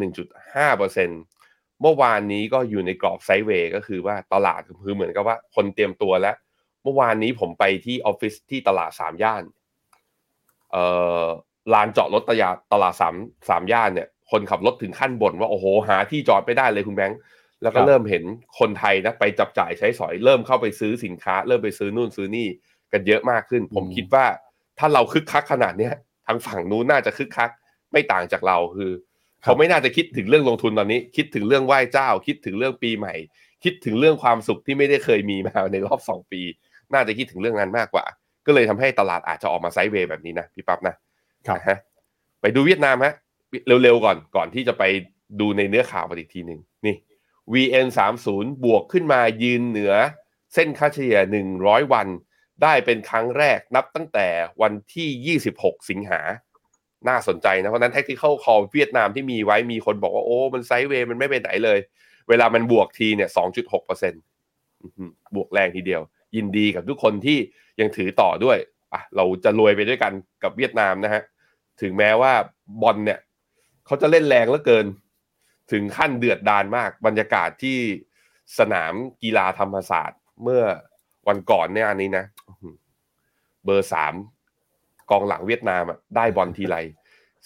[0.70, 6.36] 1.5%เมื่อวานนี้ก็อยู่ในกรอบไซด์เวย์ก็คือว่าตลาดคือเหมือนกับว่าคนเตรียมตัวแล้ว
[6.82, 9.42] เมื่อวานนี้ผมไปที่ออฟฟิศที่ตลาดสามย่าน
[11.74, 13.14] ลานจอดรถตลาดตลาดสาม
[13.48, 17.18] สามย่านเนี่ย คนขับรถถึงขั้นบ่นว่าโอ้โหหาที่จอดไม่ได้เลยคุณแบงค์
[17.62, 18.24] แล้วก็เริ่มเห็น
[18.58, 22.48] คนไทยนะไปจับจ่ายใช้สอยเริ่มเข้าไปซื้อสินค้า เริ่มไปซื้อนู่นซื้อนี่
[22.92, 24.26] กันเยอะมากขึ้น ผมคิดว่า
[24.78, 25.94] ถ้าเราคึกคักขนาดเนี้ย
[26.26, 27.50] ทางฝั่งนู้นน่าจะคึกคัก
[27.92, 28.90] ไม่ต่างจากเราคือ
[29.42, 33.14] เขาไม่น่าจะคิดถึงเรื่องลงทุนตอนนี้ คิดถึงเรื่องไหว้เจ้า คิดถึงเรื่องปีใหม่
[33.64, 36.42] คิดถึงเรื่องความสุขที่ไม่ได้เคยมีมาในรอบสองปี
[36.92, 38.04] น่าจะคิดถึงเรื่องนั้นมากกว่า
[38.50, 40.94] ก็เลยทำให้ตลาดอาจจะออกมาไซด์เวย์แบบนี้นะพี่ปั๊บนะ
[41.48, 41.78] ครับฮะ
[42.40, 43.14] ไปดูเวียดนามฮะ
[43.82, 44.82] เร็วๆก่อนก่อนที่จะไป
[45.40, 46.96] ดูในเนื้อข่าวอีกทีหนึ่งนี่
[47.52, 49.92] VN 3 0บวกขึ้นมายืนเหนือ
[50.54, 51.18] เส้นค่าเฉลี่ย
[51.56, 52.08] 100 วัน
[52.62, 54.28] ได้เป็นครั้งแรกนับตั้งแต่
[54.62, 56.20] วันที่ 26 สิงหา
[57.08, 61.78] น่าสนใจนะ เพราะนั้น Tactical Call เวียดนามที่มีไว้มีคนบอกว่า โอ้ มันไซด์เวย์มันไม่ไปไหนเลย
[62.28, 64.22] เวลามันบวกทีเนี่ย 2.6เปอร์เซ็นต์
[65.34, 66.02] บวกแรงทีเดียว
[66.36, 67.38] ยินดีกับทุกคนที่
[67.80, 68.58] ยังถือต่อด้วย
[68.92, 71.22] อะเราจะรวยไปด้วยกันกับเวียดนามนะฮะ
[71.80, 72.32] ถึงแม้ว่า
[72.82, 73.20] บอลเนี่ย
[73.86, 74.86] เขาจะเล่นแรงเหลือเกิน
[75.72, 77.78] ถึงขั้นเดือดดานมาก บรรยากาศที่
[78.58, 80.62] สนามกีฬาธรรมศาสตร์ เมื่อ
[81.28, 82.24] วันก่อนเนี่ยอันนี้นะ
[83.64, 84.14] เบอร์สาม
[85.10, 86.76] กองหลังเวียดนามอะได้บอลทีไร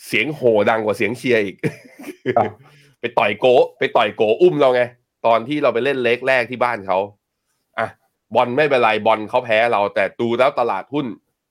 [0.07, 1.57] เสียงโห่ดังกว่าเสียงเชียร์อีก
[3.01, 3.47] ไปต่อยโก
[3.79, 4.83] ไปต่อยโกอุ้มเราไง
[5.27, 7.13] ตอนที่เราไปเล่นเล็กแรกที่บ้านเขาอะ
[8.35, 11.07] บอลไม่เป็นไรบอลเขาแพ้เราแต่ดูแล้วตลาดหุ้น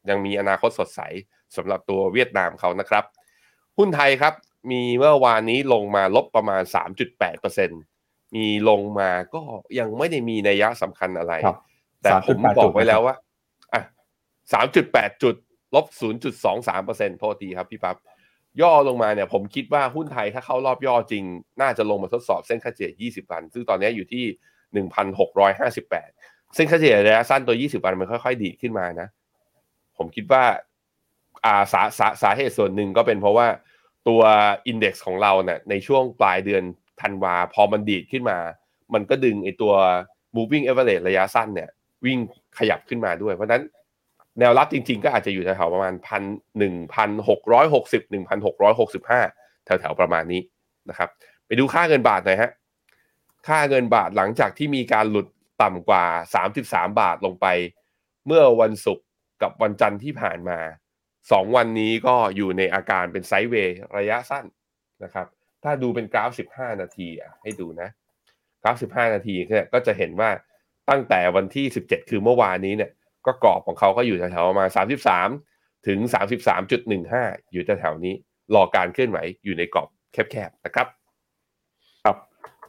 [0.09, 1.01] ยังมีอนาคตสดใส
[1.55, 3.03] สำหรับตัวเวียดนามเขานะครับ
[3.77, 4.33] หุ้นไทยครับ
[4.71, 7.69] มีเมื่อวานนี้ลงมาลบประมาณ 3.8%น
[8.35, 9.41] มีลงมาก็
[9.79, 11.57] ยังไม่ได้มีนัยยะสำคัญอะไรครับ
[12.01, 13.15] แต่ผม3.8บอกไว้แล้วว่า
[13.73, 13.81] อะ
[14.53, 15.35] สามจุดแปดจุด
[15.75, 17.97] ลบศูนย์จุดสองสามเปอร์เซ็นต์โทษทีครับพี่ปั๊บ
[18.61, 21.23] ย่อลงมาเนี่ยผมคิดว่าหุ้นไทยถ้าเข้ารอบย่อจริง
[21.61, 24.25] น่าจะลงมาทดสอบเส้นค่าเฉลี่ย 20 วัน ซึ่งตอนนี้อยู่ที่
[24.73, 29.07] 1,658 เส้นค่าเฉลี่ยระยะสั้นตัว 20 วันมันค่อยๆ ดีดขึ้นมานะ
[29.97, 30.43] ผมคิดว่า
[31.45, 33.47] อ่าสาสาสาเหตุส่วนหนึ่งก็เป็นเพราะว่า
[34.07, 34.21] ตัว
[34.67, 36.63] อินเด็กซ์ของเราเนี่ยในช่วงปลายเดือน
[37.01, 38.37] ธันวาพอมันดีดขึ้นมา
[38.93, 39.73] มันก็ดึงไอตัว
[40.35, 41.69] moving average ระยะสั้นเนี่ย
[42.05, 42.19] วิ่ง
[42.57, 43.63] ขยับขึ้นมาด้วย เพราะฉะนั้น
[44.39, 46.23] แนวรับจริงๆ ก็อาจจะอยู่แถวๆประมาณพัน
[46.57, 49.21] หนึ่งพันหกร้อยหกสิบหนึ่งพันหกร้อยหกสิบห้า
[49.65, 50.41] แถวๆประมาณนี้
[50.89, 51.09] นะครับ
[51.45, 52.51] ไปดูค่าเงินบาทหน่อยฮะ
[53.47, 55.27] ค่าเงินบาทหลังจากที่มีการหลุด
[55.63, 56.05] ต่ำกว่า
[56.47, 57.47] 33 บาทลงไป
[58.27, 59.05] เมื่อวันศุกร์
[59.41, 60.59] กับวันจันทร์ที่ผ่านมา
[61.31, 64.45] สองวันนี้ก็อยู่ในอาการเป็นไซด์เวย์ระยะสั้น
[65.03, 65.27] นะครับ
[65.63, 67.07] ถ้าดูเป็นกราฟ 15 นาที
[67.41, 67.89] ให้ดูนะ
[68.63, 70.29] กราฟ 15 นาทีเนี่ยก็จะเห็นว่า
[70.89, 72.91] ตั้งแต่วันที่ 17 คือเมื่อวานนี้เนี่ย
[73.25, 74.69] ก็กรอบของเขาก็อยู่แถวๆประมาณ
[75.27, 75.99] 33 ถึง
[76.75, 78.13] 33.15 อยู่แถวๆนี้
[78.55, 80.87] รอการเคลื่อนไหวอยู่ในกรอบแคบๆนะครับ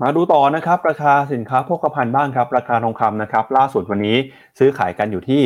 [0.03, 4.17] มาดูต่อนะครับ ราคาสินค้าโภคภัณฑ์บ้างครับ ราคาทองคำนะครับ ล่าสุดวันนี้
[4.59, 5.43] ซื้อขายกันอยู่ที่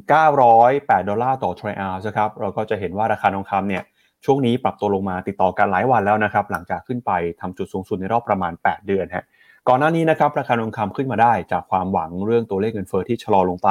[0.00, 3.82] 1,908 ดอลลาร์ต่อทรัลล์นะครับเราก็จะเห็นว่าราคาทองคำเนี่ย
[4.24, 9.24] ช่วงนี้ปรับตัวลงมาติดต่อกันหลายวันแล้วนะครับ หลังจากขึ้นไปทำจุดสูงสุดในรอบประมาณ 8 เดือนฮะ
[9.68, 13.70] ก่อนหน้านี้นะครับราคาทองคำขึ้นมาได้จากความหวังเรื่องตัวเลขเงินเฟ้อที่ชะลอลงไป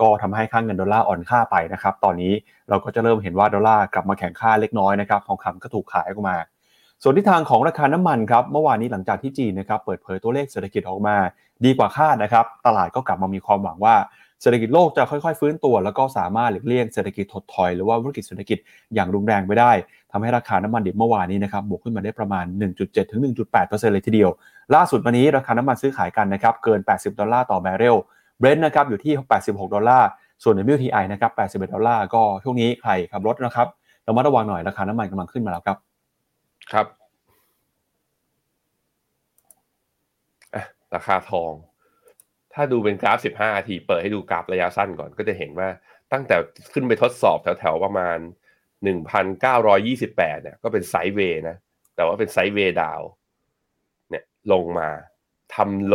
[0.00, 2.32] ก็ทำให้ค่างเงินดอลลาร์อ่อนค่าไปนะครับ ตอนนี้
[2.68, 6.36] เราก็จะเริ่มเห็นว่าดอลลาร์กลับมาแข็งค่าเล็กน้อยนะครับทองคำก็ถูกขายออกมา
[7.04, 11.16] ส่วนทิศทางของราคาน้ำมันครับเมื่อวานนี้หลังจากที่จีนนะครับเปิดเผยตัวเลขเศรษฐกิจออกมา
[11.64, 13.94] ดีกว่าคาดนะครับ ตลาดก็กลับมามีความหวังว่า
[14.42, 18.58] เศรษฐกิจโลกจะค่อยๆ ฟื้นตัว แล้วก็สามารถหลีกเลี่ยงเศรษฐกิจถดถอยหรือว่าวิกฤตเศรษฐกิจ
[18.94, 19.72] อย่างรุนแรงไปได้
[20.12, 22.44] ทำให้ราคาน้ำมันดิบเมื่อวานนี้นะครับบวกขึ้นมาได้ประมาณ
[22.78, 23.20] 1.7 ถึง
[23.52, 24.30] 1.8%เลยทีเดียว
[24.74, 27.96] ล่าสุดวันนี้ราคาน้ำมันซื้อขายกันนะครับเกิน 80 ดอลลาร์ต่อบาร์เรล
[28.38, 29.12] Brent นะครับอยู่ที่
[29.44, 30.08] 86 ดอลลาร์
[30.42, 33.68] ส่วน WTI นะครับ81 ดอลลาร์ก็ช่วงนี้ใครขับรถนะครับ
[34.06, 35.78] ระมัดระวังหน่อยราคาน้ำมันกำลังขึ้นมาแล้วครับ
[36.72, 36.86] ครับ
[40.94, 41.52] ราคาทอง
[42.52, 45.68] ถ้าดูเป็นกราฟ 15นาที เปิดให้ดูกราฟระยะสั้นก่อนก็จะเห็นว่า
[46.12, 46.36] ตั้งแต่
[46.72, 48.18] ขึ้นไปทดสอบแถวๆประมาณ
[48.90, 51.56] 1,928 เนี่ย ก็เป็นไซด์เวย์นะ
[51.96, 53.00] แต่ว่าเป็นไซด์เวย์ดาว
[54.10, 54.88] เนี่ยลงมา
[55.54, 55.94] ทำโล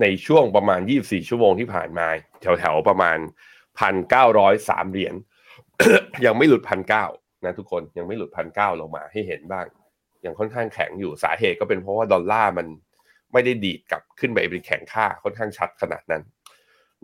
[0.00, 2.06] ในช่วงประมาณ 24 ชั่วโมงที่ผ่านมา
[2.40, 3.18] แถวๆประมาณ
[4.06, 5.14] 1,903 เหรียญ
[6.24, 6.76] ยังไม่หลุดพั
[7.46, 9.66] นะทุกคนยังไม่หลุดพันเก้าลงมาให้เห็นบ้าง
[10.24, 12.66] ยังค่อนข้างแข็งอยู่สาเหตุก็เป็นเพราะว่าดอลลาร์มัน
[13.32, 16.22] ไม่ได้ดีดกลับขึ้นไปเป็นแข็งค่าค่อนข้างชัดขนาดนั้น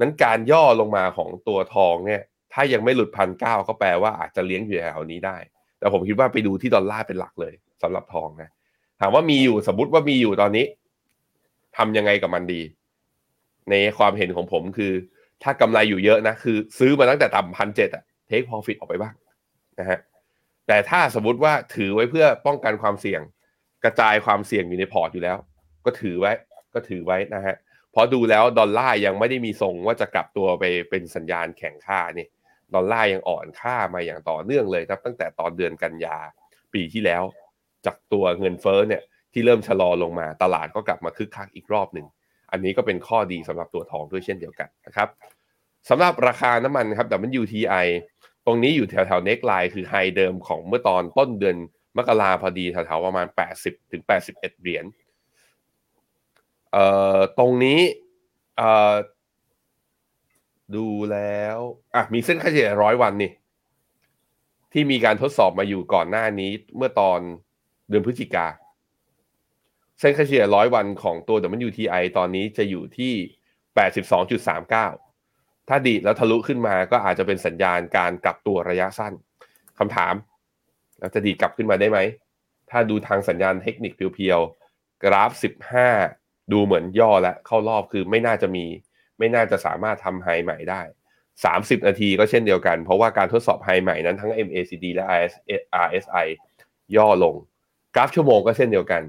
[0.01, 5.37] นั้นการย่อลงมาของตัวทองเนี่ยถ้ายังไม่หลุดพันเก้าก็แปลว่าอาจจะเลี้ยงอยู่แถวนี้ได้
[5.79, 8.51] แต่ผมคิดว่าไปดูที่ดอลลาร์เป็นหลักเลยสำหรับทองนะ
[9.01, 10.67] ถามว่ามีอยู่สมมติว่ามีอยู่ตอนนี้
[11.77, 12.63] ทำยังไงกับมันดี
[13.71, 14.93] ในความเห็นของผมคือ
[15.43, 19.15] ถ้ากำไรอยู่เยอะนะ คือซื้อมาตั้งแต่ต่ำพันเจ็ดอะเทค profit ออกไปบ้าง
[19.81, 19.99] นะฮะ
[20.73, 23.21] แต่ถ้าสมมติว่าถือไว้เพื่อป้องกันความเสี่ยง
[23.85, 25.37] กระจายความเสี่ยงอยู่ในพอร์ตอยู่แล้ว
[25.85, 26.33] ก็ถือไว้
[26.75, 27.57] ก็ถือไว้นะฮะ
[27.93, 32.27] เพราะดูแล้วดอลลาร์ยังไม่ได้มีทรงว่าจะกลับตัวไปเป็นสัญญาณแข็งค่านี่
[32.75, 36.17] ดอลลาร์ยังอ่อนค่ามาอย่างต่อเนื่องเลยครับ ตั้งแต่ตอนเดือนกันยา
[36.75, 37.23] ปีที่แล้ว
[37.87, 42.07] จากตัวเงินเฟ้อเนี่ยที่เริ่มชะลอลงมาตลาดก็กลับมาคึกคักอีกรอบหนึ่ง
[42.53, 45.09] อันนี้ก็เป็นข้อดีสำหรับตัวทองด้วยเช่นเดียวกันนะครับ
[45.91, 47.09] สำหรับราคาน้ำมันครับ
[47.41, 47.87] WTI
[48.47, 51.57] ตรงนี้อยู่แถวแถวเน็กไลน์คือไฮเดิมของเมื่อตอนต้นเดือน
[51.97, 53.27] มกราพอดีแถวๆประมาณ
[53.59, 54.85] 80ถึง81 เหรียญ
[56.73, 57.81] เอ่อตรงนี้
[58.57, 58.95] เอ่อ
[60.77, 61.59] ดูแล้ว
[61.95, 63.33] อะมีเส้นค่าเฉลี่ยร้อยวันนี่
[64.73, 67.21] ที่มีการทดสอบมาอยู่ก่อนหน้านี้ เมื่อตอน
[67.89, 68.47] เดือนพฤศจิกา
[70.01, 71.37] เส้นค่าเฉลี่ยร้อยวันของตัว
[71.69, 73.13] WTI ตอนนี้จะอยู่ที่
[73.73, 75.12] 82.39
[75.69, 79.13] ถ้าดีดแล้วทะลุขึ้นมาก็อาจจะเป็นสัญญาณการกลับตัวระยะสั้น
[79.79, 80.15] คำถาม
[80.99, 81.99] แล้วจะดีดกลับขึ้นมาได้ไหม
[82.71, 85.31] ถ้าดูทางสัญญาณเทคนิคเพียวๆ กราฟ
[85.91, 88.67] 15 ดูเหมือนย่อและเข้ารอบคือไม่น่าจะมี
[89.19, 90.83] ไม่น่าจะสามารถทำไฮใหม่ได้
[91.33, 95.05] 30 นาทีก็เช่นเดียวกัน เพราะว่าการทดสอบไฮใหม่นั้นทั้ง MACD และ
[95.87, 96.27] RSI
[96.97, 97.35] ย่อลง
[97.95, 99.03] กราฟชั่วโมงก็เช่นเดียวกัน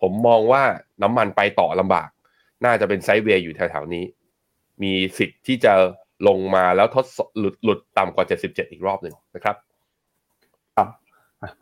[0.00, 0.62] ผมมองว่า
[1.02, 2.08] น้ำมันไปต่อลำบาก
[2.64, 4.04] น่าจะเป็นไซด์เวย์อยู่แถวๆนี้
[4.82, 5.72] มีสิทธิ์ที่จะ
[6.28, 9.56] ลงมาแล้วทดสอบหลุดหลุดต่ำกว่า 77 อีกรอบหนึ่งนะครับ
[10.76, 10.88] ครับ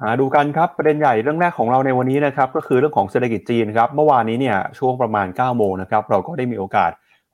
[0.01, 6.91] มาดูกันครับประเด็นใหญ่เรื่องแรกของเราในวันนี้นะครับก็คือเรื่องของเศรษฐกิจจีนครับเมื่อวานนี้เนี่ยช่วงประมาณ 9 โมงนะครับเราก็ได้มีโอกาส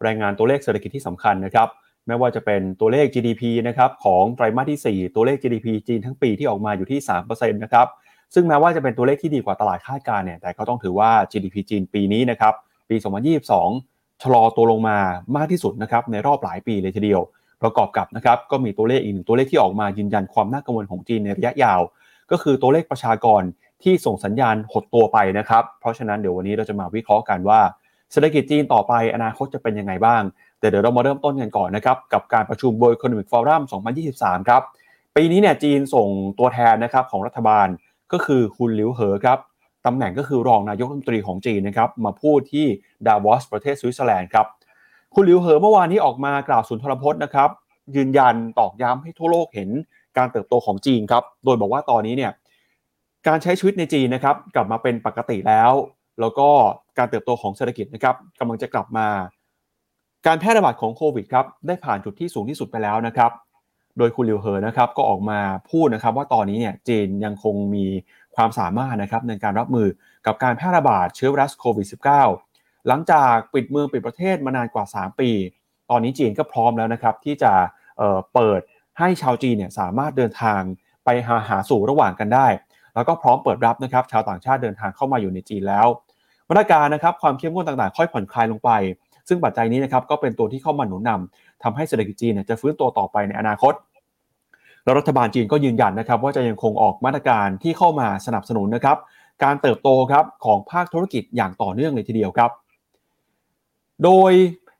[0.06, 1.68] รายงานตัวเลขเศรษฐกิจที่สำคัญนะครับ
[2.06, 7.86] ไม่ว่าจะเป็นตัวเลข GDP นะครับของไตรมาสที่ 4 ตัวเลข GDP จีนทั้งปีที่ออกมาอยู่ที่3%นะครับ
[8.34, 12.54] ซึ่งแม้ว่าจะเป็นตัวเลขที่ดีกว่าตลาดคาดการณ์เนี่ยแต่ก็ต้องถือว่า GDP จีนปีนี้นะครับ
[12.88, 12.96] ปี
[13.42, 13.93] 2022
[14.24, 14.98] ชะลอตัวลงมา
[15.36, 17.22] มากที่สุดนะครับในรอบหลายปีเลยทีเดียว
[17.62, 21.80] ประกอบกับนะครับก็มีตัวเลขอีกหนึ่งตัวเลขที่ออกมายืนยันความน่ากังวลของจีนในระยะยาว
[22.30, 23.42] ก็คือตัวเลขประชากร
[23.82, 27.60] ที่ส่งสัญญาณหดตัวไปนะครับ เพราะฉะนั้นเดี๋ยววันนี้เราจะมาวิเคราะห์กันว่า
[28.12, 30.22] เศรษฐกิจจีนต่อไปอนาคตจะเป็นยังไงบ้าง
[30.60, 33.62] แต่เดี๋ยวเรามาเริ่มต้นกันก่อนนะครับกับการประชุม World Economic Forum
[34.04, 34.62] 2023 ครับ
[35.16, 36.08] ปีนี้เนี่ยจีนส่ง
[36.38, 37.66] ตัวแทนนะครับของรัฐบาล
[38.12, 39.38] ก็คือคุณหลิวเหอครับ
[39.86, 42.66] ตำแหน่งก็คือรองนายกรัฐมนตรีของจีนนะครับมาพูดที่
[43.06, 44.46] ดาวอสประเทศสวิตเซอร์แลนด์ครับ
[45.14, 47.50] คุณหลิวเหอเมื่อวานนี้ออกมากล่าวสุนทรพจน์นะครับ
[47.96, 49.70] ยืนยันตอกย้ำให้ทั่วโลกเห็น
[50.18, 52.32] การเติบโตของจีนครับโดยบอกว่าตอนนี้เนี่ย
[53.26, 55.72] การใช้ชีวิตในจีนนะครับกลับมาเป็นปกติแล้ว
[56.20, 56.48] แล้วก็
[56.98, 59.08] การเติบโตของเศรษฐกิจนะครับกำลังจะกลับมา
[60.26, 63.30] การแพร่ระบาดของโควิดครับได้ผ่านจุดที่สูงที่สุดไปแล้วนะครับ
[63.98, 67.84] โดยคุณหลิวเหอนะครับก็ออกมาพูดนะครับว่าตอนนี้เนี่ยจีนยังคงมี
[68.36, 69.88] ความสามารถนะครับในการรับมือ
[70.26, 71.86] กับการแพร่ระบาดเชื้อไวรัสโควิด
[72.32, 75.30] -19 หลังจากปิดเมืองปิดประเทศมานานกว่า 3 ปี
[75.90, 77.52] ตอนนี้จีนก็พร้อมแล้วนะครับที่จะ
[77.98, 78.60] เเปิด
[78.98, 80.60] ให้ชาวจีนเนี่ยสามารถเดินทาง
[81.04, 82.46] ไปหาหาสู่ระหว่างกันได้
[82.94, 85.86] แล้วก็พร้อมเปิดรับนะครับชาวต่างชาติเดินทางเข้ามาอยู่ในจีนแล้ว
[86.48, 88.70] มาตรการนะครับความเข้มงวดต่างๆ ค่อยผ่อนคลายลงไป
[89.28, 93.72] ซึ่งปัจจัยนี้นะครับก็เป็นตัวที่เข้ามาหนุนนำทำให้เศรษฐกิจจีนจะฟื้นตัวต่อไปในอนาคต
[94.84, 98.96] แล้วรัฐบาลจีนก็ยืนยันนะครับว่าจะยังคงออกมาตรการที่เข้ามาสนับสนุนนะครับ
[99.44, 102.50] การเติบโตครับของภาคธุรกิจอย่างต่อเนื่องเลยทีเดียวครับ
[104.04, 104.32] โดย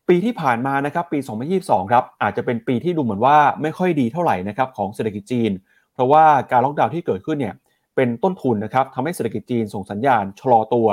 [0.09, 1.19] ปีที่ผ่านมานะครับปี
[1.57, 5.51] 2022 ครับอาจจะเป็นปีที่ดูเหมือนว่าไม่ค่อยดีเท่าไหร่นะครับของเศรษฐกิจจีน
[5.95, 7.55] เพราะว่าการล็อกดาวน์ที่เกิดขึ้นเนี่ย
[7.97, 10.89] เป็นต้นทุนนะครับทำให้เศรษฐกิจจีนส่งสัญญาณชะลอตัว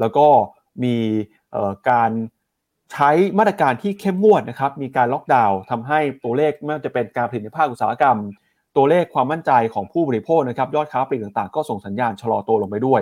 [0.00, 0.26] แล้วก็
[0.84, 0.96] มี
[1.90, 2.10] การ
[2.92, 8.16] ใช้มาตรการที่เข้มงวดนะครับมีการล็อกดาวน์ทำให้ตัวเลขไม่ว่าจะเป็นการผลิตในภาคอุตสาหกรรม
[8.76, 13.00] ตัวเลขความมั่นใจของผู้บริโภคนะครับยอดค้าปลีกต่างๆ ก็ส่งสัญญาณชะลอตัวลงไปด้วย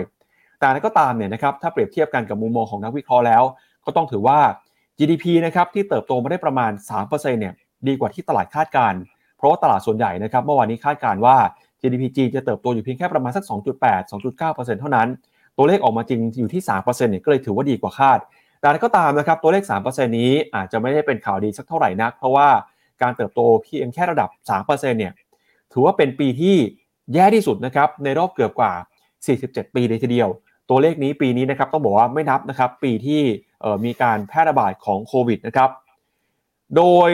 [0.59, 3.43] แต่นั้นก็ตามเนี่ยนะครับถ้าเปรียบเทียบกันกับมุมมองของนักวิเคราะห์แล้ว
[3.85, 4.39] ก็ต้องถือว่า
[4.97, 7.53] GDP นะครับที่เติบโตมาได้ประมาณ 3%เนี่ย
[7.87, 8.93] ดีกว่าที่ตลาดคาดการ
[9.37, 11.35] เพราะว่าตลาดส่วนใหญ่นะครับเมื่อวานนี้คาดการว่า
[11.81, 15.07] GDP จีนจะเติบโตอยู่เพียงแค่ประมาณสัก 2.8-2.9%เท่านั้น
[15.57, 18.19] ตัวเลขออกมาจริงอยู่ที่ 3%เนี่ยก็เลยถือว่าดีกว่าคาด
[18.59, 22.47] แต่ก็ตามนะครับตัวเลข 3%นี้อาจจะไม่ได้เป็นข่าวดีสักเท่าไหร่นัก เพราะว่า
[23.01, 25.13] การเติบโตเพียงแค่ระดับ 3%เนี่ย
[25.71, 26.55] ถือว่าเป็นปีที่
[27.13, 28.73] แย่ที่สุดนะครับในรอบเกือบกว่า
[29.27, 30.29] 47 ปีเลยทีเดียว
[30.69, 33.21] ตัวเลขนี้ปีนี้นะครับต้องบอกว่าไม่นับนะครับปีที่
[33.85, 35.69] มีการแพร่ระบาดของโควิดนะครับ
[36.75, 37.09] โดย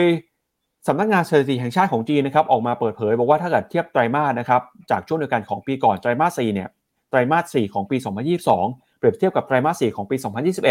[0.86, 6.68] สำนักงานสถิติแห่งชาติของจีนนะครับออกมาเปิดเผย บอกว่าถ้าเกิดเทียบไตรมาสนะครับจากช่วงเดียวกันของปีก่อนไตรมาส4เนี่ย
[7.10, 7.96] ไตรมาส4ของปี
[8.42, 10.16] 2022 เปรียบเทียบกับไตรมาส4ของปี
[10.54, 10.62] 2021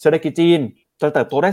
[0.00, 0.60] เศรษฐกิจจีน
[1.00, 1.50] จะเติบโตได้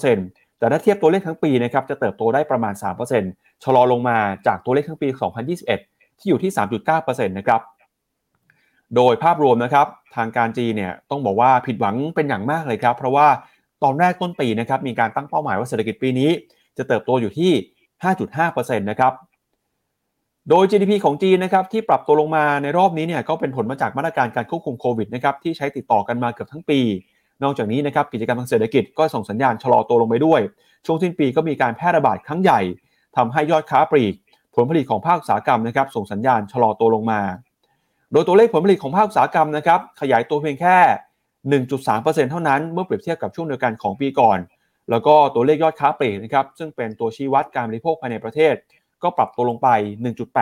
[0.00, 2.74] 2.9% แต่ถ้าเทียบตัวเลขทั้งปีนะครับจะเติบโตได้ประมาณ
[3.18, 5.08] 3%ชะลอลงมาจากตัวเลขทั้งปี
[5.64, 6.50] 2021 ที่อยู่ที่
[6.90, 7.60] 3.9%นะครับ
[8.96, 13.26] โดยภาพรวมนะครับทางการจีนเนี่ยต้องบอกว่าผิดหวังเป็นอย่างมากเลยครับ เพราะว่า
[13.82, 16.30] ตอนแรกต้นปีนะครับมีการตั้งเป้าหมายว่าเศรษฐกิจปีนี้
[16.78, 17.52] จะเติบโตอยู่ที่
[18.04, 19.12] 5.5%นะครับ
[20.48, 26.80] โดย GDP ของจีนนะครับที่ปรับตัวลงมาในรอบนี้เนี่ยก็เป็นผลมาจากมาตรการการควบคุมโควิดนะครับที่ใช้ติดต่อกันมาเกือบทั้งปี
[27.42, 30.40] นอกจากนี้นะครับกิจกรรมทางเศรษฐกิจก็ส่งสัญญาณชะลอตัวลงไปด้วย
[30.86, 32.60] ช่วงสิ้นปีก็มีการแพร่ระบาดครั้งใหญ่
[33.16, 34.14] ทำให้ยอดค้าปลีก
[34.54, 37.20] ผลผลิตของภาคอุตสาหกรรมนะครับส่งสัญญาณชะลอตัวลงมา
[38.12, 40.76] โดยตัวเลขผลผลิตของภาคอุตสาหกรรมนะครับขยายตัวเพียงแค่
[41.64, 44.38] 1.3%เท่านั้นเมื่อเปรียบเทียบกับช่วงเดียวกันของปีก่อน
[44.90, 48.54] แล้วก็ตัวเลขยอดค้าปลีกนะครับซึ่งเป็นตัวชี้วัดการบริโภคภายในประเทศ
[49.02, 49.68] ก็ปรับตัวลงไป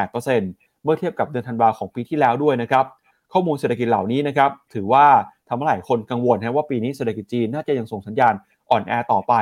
[0.07, 2.85] 1.8%เมื่อเทียบกับเดือนธันวาของปีที่แล้วด้วยนะครับ
[3.33, 5.07] ข้อมูลเศรษฐกิจเหล่านี้นะครับถือว่า
[5.49, 8.35] ทำให้หลายคนกังวลนะว่าปีนี้เศรษฐกิจจีนน่าจะยังส่งสัญญาณ
[8.71, 9.35] อ่อนแอต่อไป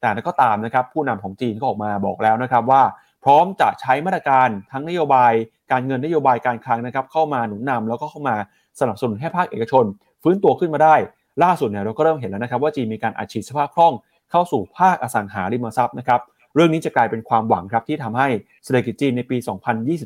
[0.00, 2.82] แต่ก็ตามนะครับผู้นำของจีนก็ออกมาบอกแล้วนะครับว่า
[3.24, 5.32] พร้อมจะใช้มาตรการทั้งนโยบาย
[5.72, 8.36] การเงินนโยบายการคลังนะครับเข้ามาหนุนนำแล้วก็เข้ามา
[8.80, 9.84] สนับสนุนให้ภาคเอกชน
[10.22, 10.94] ฟื้นตัวขึ้นมาได้
[11.42, 13.94] ล่าสุดเนี่ยเราก็เริ่มเห็นแล้วนะครับว่าจีนมีการอัดฉีดสภาพคล่อง
[14.30, 16.20] เข้าสู่ภาคอสังหาริมทรัพย์นะครับ
[16.54, 18.28] เรื่องนี้จะกลายเป็นความหวังครับที่ทำให้
[18.64, 19.36] เศรษฐกิจจีนในปี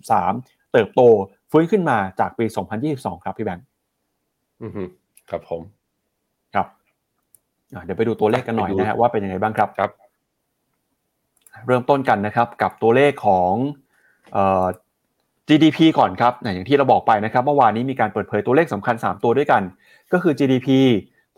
[0.02, 1.00] 2023 เติบโต
[1.50, 2.44] ฟื้นขึ้นมาจากปี
[2.84, 3.64] 2022 ครับพี่แบงค์
[5.30, 5.62] ครับผม
[6.54, 6.66] ครับ
[7.84, 9.90] เดี๋ยวไปดูตัวเลขกันหน่อยนะฮะว่าเป็นยังไงบ้างครับครับ
[11.66, 13.52] เริ่มต้นกันนะครับ กับตัวเลขของ
[14.32, 14.66] เอ่อ
[15.48, 19.62] GDP ก่อนครับอย่างที่เราบอกไปนะครับเมื่อวานนี้มีการเปิดเผยตัวเลขสำคัญ 3 ตัวด้วยกัน
[20.12, 20.68] ก็คือ GDP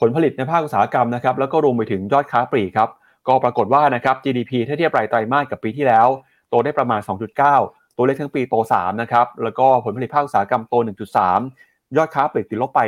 [0.00, 2.88] ผลผลิตในภาคอุตสาหกรรมนะครับแล้วก็รวมไปถึงยอดค้าปลีกครับ
[3.28, 6.06] ก็ปรากฏว่านะครับ GDP ถ้าเทียบรายไตรมาสกับปีที่แล้ว
[6.50, 7.00] โตได้ประมาณ
[7.48, 12.80] 2.9 ตัวเลขทั้งปีโต3นะครับแล้วก็ผลผลิตภาคอุตสาหกรรมโต 1.3 ยอดค้าปลีกติดลบไป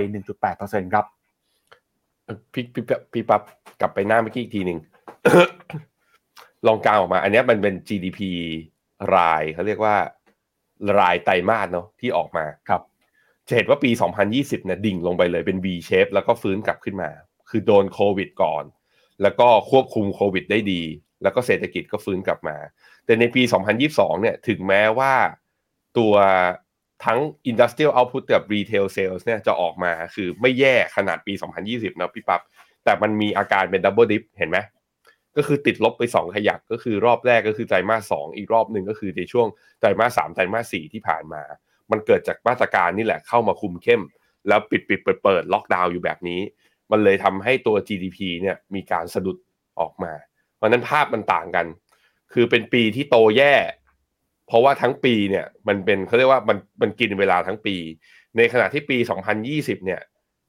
[0.42, 1.06] 1.8%ครับ
[2.52, 3.42] พี่พี่พี่ปั๊บ
[3.80, 4.78] กลับไปหน้าเมื่อกี้อีกทีหนึ่ง
[6.66, 8.20] ลองกลางออกมา อันนี้มันเป็น GDP
[9.16, 9.96] รายเขาเรียกว่า
[10.98, 12.82] รายไตรมาสเนาะที่ออกมาครับ
[13.48, 13.90] จะเห็นว่าปี
[14.28, 17.10] 2020เนี่ยดิ่งลงไปเลยเป็น V shape แล้วก็ฟื้นกลับขึ้นมา
[17.50, 18.64] คือโดนโควิดก่อน
[19.22, 20.82] แล้วก็ควบคุมโควิดได้ดี
[21.22, 22.56] แล้วก็เศรษฐกิจก็ฟื้นกลับมา
[23.04, 23.42] แต่ในปี
[23.82, 25.12] 2022เนี่ยถึงแม้ว่า
[25.98, 26.14] ตัว
[27.04, 27.18] ทั้ง
[27.50, 31.32] industrial output กับ retail sales เนี่ยจะออกมาคือไม่แย่ขนาดปี
[31.66, 32.42] 2020 นะพี่ปับ๊บ
[32.84, 34.58] แต่มันมีอาการเป็น double dip เห็นไหม
[35.36, 39.46] ก็คือติดลบไป 2 ขยักก็คือรอบแรกก็คือไตรมาสสอีกรอบหนึ่งก็คือในช่วง
[39.80, 41.42] ไตรมาสสไตรมาสสที่ผ่านมา
[41.90, 44.02] มันเกิดจากมาตรการนี่แหละเข้ามาคุมเข้ม
[44.48, 46.40] แล้วปิดปิดเปิดเปิดล็อกดาวน์อยู่แบบนี้
[46.90, 49.36] มันเลยทำให้ตัว GDP เนี่ยมีการสะดุด
[49.80, 50.12] ออกมา
[50.56, 51.66] เพราะนั้นภาพมันต่างกัน
[52.32, 53.54] คือเป็นปีที่โตแย่
[54.46, 57.76] เพราะว่าทั้งปีเนี่ยมันเป็นเขาเรียกว่ามันมันกินเวลาทั้งปี
[58.36, 58.96] ในขณะที่ปี
[59.40, 60.00] 2020 เนี่ย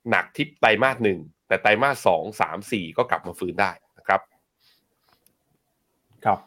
[0.10, 4.22] หนักที่ไตรมาสหนึ่งแต่ไตรมาสสองสามสี่ก็กลับมาฟื้นได้นะครับ
[6.26, 6.40] ครับ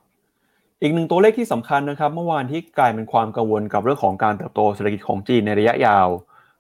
[0.82, 6.08] อีกหนึ่งตัวเลขที่สำคัญนะครับ เมื่อวานที่กลายเป็นความกังวลกับเรื่องของการเติบโตเศรษฐกิจของจีนในระยะยาว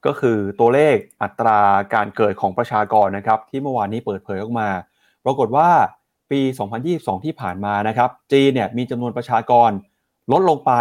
[0.06, 1.60] ก็คือตัวเลขอัตรา
[1.94, 4.68] การเกิดของประชากรนะครับ ที่เมื่อวานนี้เปิดเผยออกมา
[5.24, 5.68] ปรากฏว่า
[6.30, 6.40] ปี
[6.82, 9.70] 2022 ที่ผ่านมานะครับ จีนเนี่ยมีจำนวนประชากร
[10.32, 10.72] ลดลงไป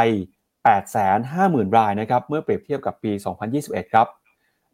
[0.65, 3.11] 850,000 รายนะครับเมื่อเปรียบเทียบกับปี
[3.53, 4.07] 2021 ครับ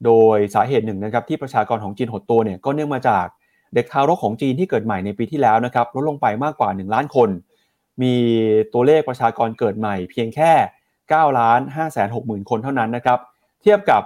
[0.06, 3.26] โดยสาเหตุหนึ่งนะครับที่ประชากรของจีนหดตัวเนี่ยก็เนื่องมาจาก
[3.74, 7.30] เด็กทารกของจีนที่เกิดใหม่ในปีที่แล้วนะครับลดลงไปมากกว่า 1 ล้านคน
[8.02, 8.16] มี
[8.74, 10.52] ตัวเลขประชากรเกิดใหม่เพียงแค่
[10.96, 13.20] 9ล้าน5แสน6หมื่นคนเท่านั้นนะครับ
[13.62, 14.02] เทียบกับ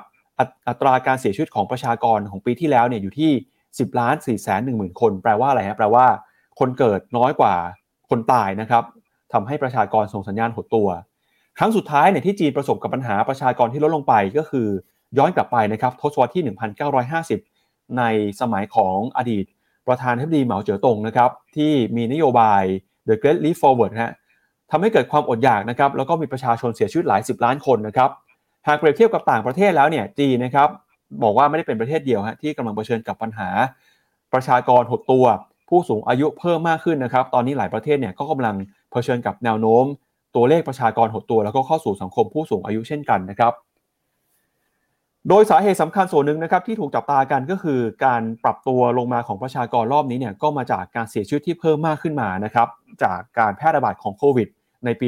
[0.67, 3.31] อัตราการเสียชีวิตของประชากรของปีที่แล้วเนี่ยอยู่ที่
[3.67, 6.05] 10ล้าน4แสน1หมื่นคน แปลว่าอะไรฮะแปลว่า
[6.59, 7.55] คนเกิดน้อยกว่า
[8.09, 8.83] คนตายนะครับ
[9.35, 10.87] ทำให้ประชากรส่งสัญญาณหดตัว
[11.57, 14.67] ครั้งสุดท้ายเนี่ยที่จีนประสบกับปัญหาประชากรที่ลดลงไปก็คือ
[15.17, 16.43] ย้อนกลับไปนะครับทศวรรษที่
[17.19, 18.03] 1950 ใน
[18.41, 19.45] สมัยของอดีต
[19.87, 22.63] ประธานธิบดีเหมาเจ๋อตงนะครับที่มีนโยบาย
[23.07, 24.13] The Great Leap Forward ฮะ
[24.71, 28.09] ทำให้เกิดความอดอยากนะครับแล้วก็มีประชาชนเสียชีวิตหลายสิบล้านคนนะครับ
[28.67, 30.69] หากเปรียบเทียบกับต่างประเทศแล้วเนี่ยจีนนะครับ
[31.23, 33.49] บอกว่าไม่ได้เป็นประเทศเดียวฮะที่กำลังเผชิญกับปัญหา
[34.33, 35.25] ประชากรหดตัว
[35.69, 38.55] ผู้สูงอายุเพิ่มมากขึ้นนะครับ ตอนนี้หลายประเทศเนี่ยก็กำลัง
[38.95, 39.85] ผชิญกับแนวโน้ม
[40.35, 43.53] ตัวเลขประชากรหดตัว แล้วก็เข้าสู่สังคมผู้สูงอายุเช่นกันนะครับ
[45.29, 52.67] โดยสาเหตุสำคัญส่วนหนึ่งนะครับที่ถูกจับตากันก็คือการปรับตัวลงมาของประชากรรอบนี้เนี่ยก็มาจากการเสียชีวิตที่เพิ่มมากขึ้นมานะครับ
[53.03, 54.47] จากการแพร่ระบาดของโควิด
[54.85, 55.07] ในปี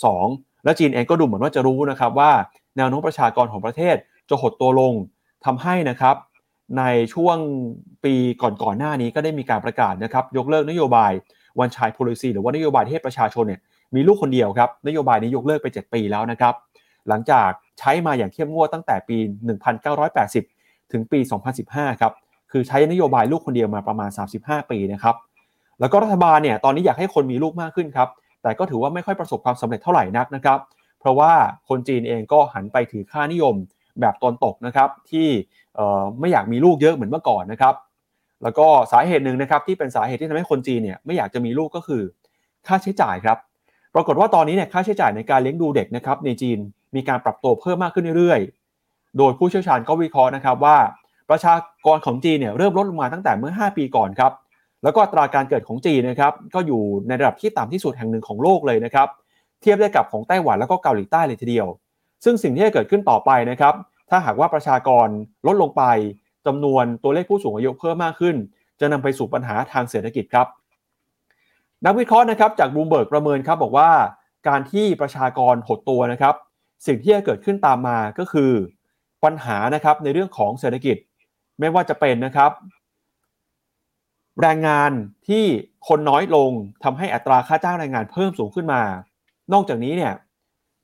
[0.00, 2.32] 2022 และจีนเองก็ดูเหมือนว่าจะรู้นะครับว่า
[2.76, 3.96] แนวโน้มประชากรของประเทศ
[4.28, 4.92] จะหดตัวลง
[5.44, 6.16] ทำให้นะครับ
[6.78, 6.82] ใน
[7.14, 7.36] ช่วง
[8.04, 11.12] ปีก่อนๆหน้านี้ก็ได้มีการประกาศนะครับยกเลิกนโยบาย
[11.60, 13.60] วันชาย policy หรือว่านโยบายที่ให้ประชาชนเนี่ย
[13.94, 16.54] มีลูกคนเดียวครับนโยบายนี้ยกเลิกไป 7 ปีแล้วนะครับ
[17.08, 19.16] หลังจากใช้มาอย่างเข้มงวดตั้งแต่ปี
[20.04, 21.18] 1980 ถึงปี
[21.60, 22.12] 2015 ครับ
[22.52, 25.16] คือใช้นโยบายลูกคนเดียวมาประมาณ 35 ปีนะครับ
[25.80, 28.08] แล้วก็รัฐบาลเนี่ยตอนนี้อยากให้คนมีลูกมากขึ้นครับ
[28.42, 30.58] แต่ก็ถือว่าไม่ค่อยประสบความสำเร็จเท่าไหร่นักนะครับ
[31.00, 31.32] เพราะว่า
[31.68, 33.54] คนจีนเองก็หันไปถือค่านิยม
[34.00, 35.28] แบบตนตกนะครับที่
[36.20, 37.74] ไม่อยากมีลูกเยอะเหมือนเมื่อก่อนนะครับ
[38.44, 42.02] แล้วก็สาเหตุหนึ่งนะครับที่เป็นสาเหตุที่ทำให้คนจีนเนี่ยไม่อยากจะมีลูกก็คือ
[42.66, 43.38] ค่าใช้จ่ายครับ
[43.94, 46.58] ปรากฏว่าตอนนี้เนี่ยค่าใช้จ่ายในการเลี้ยงดูเด็กนะครับในจีน
[46.96, 50.76] มีการปรับตัวเพิ่มมากขึ้นเรื่อยๆ โดยผู้เชี่ยวชาญก็วิเคราะห์นะครับว่า
[51.30, 51.54] ประชา
[51.86, 54.32] กรของจีนเนี่ยเริ่มลดลงมาตั้งแต่เมื่อ 5 ปีก่อนครับ
[54.82, 59.08] แล้วก็ตราการเกิดของจีนนะครับก็อยู่ในระดับที่ต่ำที่สุดแห่งหนึ่งของโลกเลยนะครับ
[59.60, 61.66] เทียบได้กับของไต้หวันแล้วก็เกาหลีใต้เลยทีเดียว
[62.24, 63.74] ซึ่งสิ่งที่จะเกิดขึ้นต่อไปนะครับ
[64.10, 65.06] ถ้าหากว่าประชากร
[65.46, 65.82] ลดลงไป
[66.46, 68.36] จำนวนตัวเลขผู้สูงอายุเพิ่มมากขึ้น
[68.80, 70.46] จะนำไปสู่ปัญหาทางเศรษฐกิจครับ
[71.86, 73.90] นักวิเคราะห์นะครับจากบูมเบิร์กประเมินครับบอกว่า
[74.48, 76.34] การที่ประชากรหดตัวนะครับ
[76.86, 78.52] สิ่งที่จะเกิดขึ้นตามมาก็คือ
[79.24, 80.96] ปัญหานะครับในเรื่องของเศรษฐกิจ
[81.60, 82.50] ไม่ว่าจะเป็นนะครับ
[84.40, 84.90] แรงงาน
[85.28, 85.44] ที่
[85.88, 86.50] คนน้อยลง
[86.84, 88.82] ทำให้อัตราค่าจ้างแรงงานเพิ่มสูงขึ้นมา
[89.52, 90.12] นอกจากนี้เนี่ย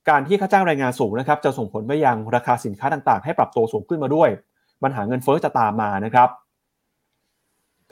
[0.09, 4.29] การที่ค่าจ้างแรงงานสูงนะครับจะส่งผลไปยังราคาสินค้าต่างๆ ให้ปรับตัวสูงขึ้นมาด้วย
[4.83, 6.29] ปัญหาเงินเฟ้อจะตามมานะครับ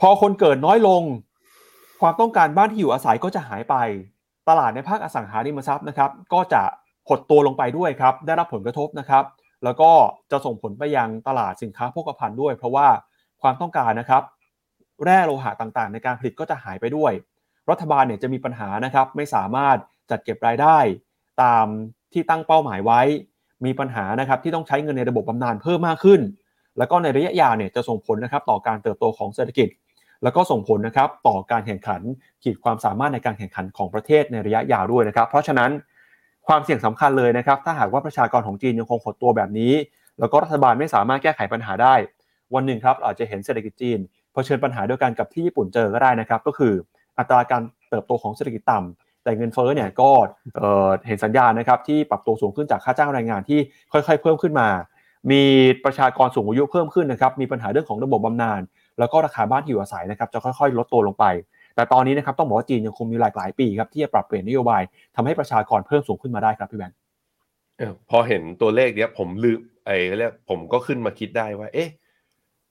[0.00, 1.02] พอคนเกิดน้อยลง
[2.00, 3.74] ความต้องการบ้านที่อยู่อาศัยก็จะหายไป
[4.48, 6.62] ตลาดในภาคอสังหาริมทรัพย์นะครับ ก็จะ
[7.08, 9.24] หดตัวลงไปด้วยครับ ได้รับผลกระทบนะครับ
[9.64, 9.90] แล้วก็
[10.30, 12.88] จะส่งผลไปยังตลาดสินค้าโภคภัณฑ์ด้วย เพราะว่า
[13.42, 14.22] ความต้องการนะครับ
[15.04, 17.12] แร่โลหะต่างๆ ในการผลิตก็จะหายไปด้วย
[17.70, 19.76] รัฐบาลเนี่ยจะมีปัญหานะครับ ไม่สามารถ
[20.10, 20.78] จัดเก็บรายได้
[21.42, 21.66] ตาม
[22.12, 23.00] ที่ตั้งเป้าหมายไว้
[23.64, 26.20] มีปัญหานะครับที่ต้องใช้เงินในระบบบำนาญเพิ่มมากขึ้น
[26.80, 29.68] แล้วก็ในระยะยาวเนี่ยจะส่งผลนะครับต่อการเติบโตของเศรษฐกิจ
[30.22, 32.00] แล้วก็ส่งผลนะครับต่อการแข่งขัน
[32.42, 35.70] ขีดความสามารถในการแข่งขันของประเทศในระยะยาวด้วยนะครับ เพราะฉะนั้น
[36.48, 39.72] ความเสี่ยงสำคัญเลยนะครับ ถ้าหากว่าประชากรของจีนยังคงหดตัวแบบนี้
[40.18, 41.94] แล้วก็รัฐบาลไม่สามารถแก้ไขปัญหาได้
[42.54, 43.98] วันหนึ่งครับอาจจะเห็นเศรษฐกิจจีน
[44.32, 46.72] เผชิญปัญหาเดียวกันกับที่ญี่ปุ่นเจอก็ได้นะครับ ก็คือ
[47.18, 50.10] อัตราการเติบโตของเศรษฐกิจต่ำแต่เงินเฟ้อเนี่ยก็
[51.06, 53.60] เห็นสัญญาณนะครับที่ปรับตัวสูงขึ้นจากค่าจ้างแรงงานที่
[53.92, 54.68] ค่อยๆ เพิ่มขึ้นมา
[55.30, 55.42] มี
[55.84, 58.60] ประชากรสูงอายุเพิ่มขึ้นนะครับ มีปัญหาเรื่องของระบบบำนาญ
[58.98, 61.24] แล้วก็ราคาบ้านที่อยู่อาศัยนะครับจะค่อยๆ ลดตัวลงไป
[61.74, 64.82] แต่ตอนนี้นะครับต้องบอกว่าจีนยังคงมีหลากหลายปีครับที่จะปรับเปลี่ยนนโยบาย
[65.16, 66.96] ทำให้ประชากรเพิ่มสูงขึ้นมาได้ครับพี่แบงค์
[68.10, 71.90] พอเห็นตัวเลขเนี้ยผมลืมไอ้เรียกผมก็ขึ้นมาคิดได้ว่า เอ๊ะ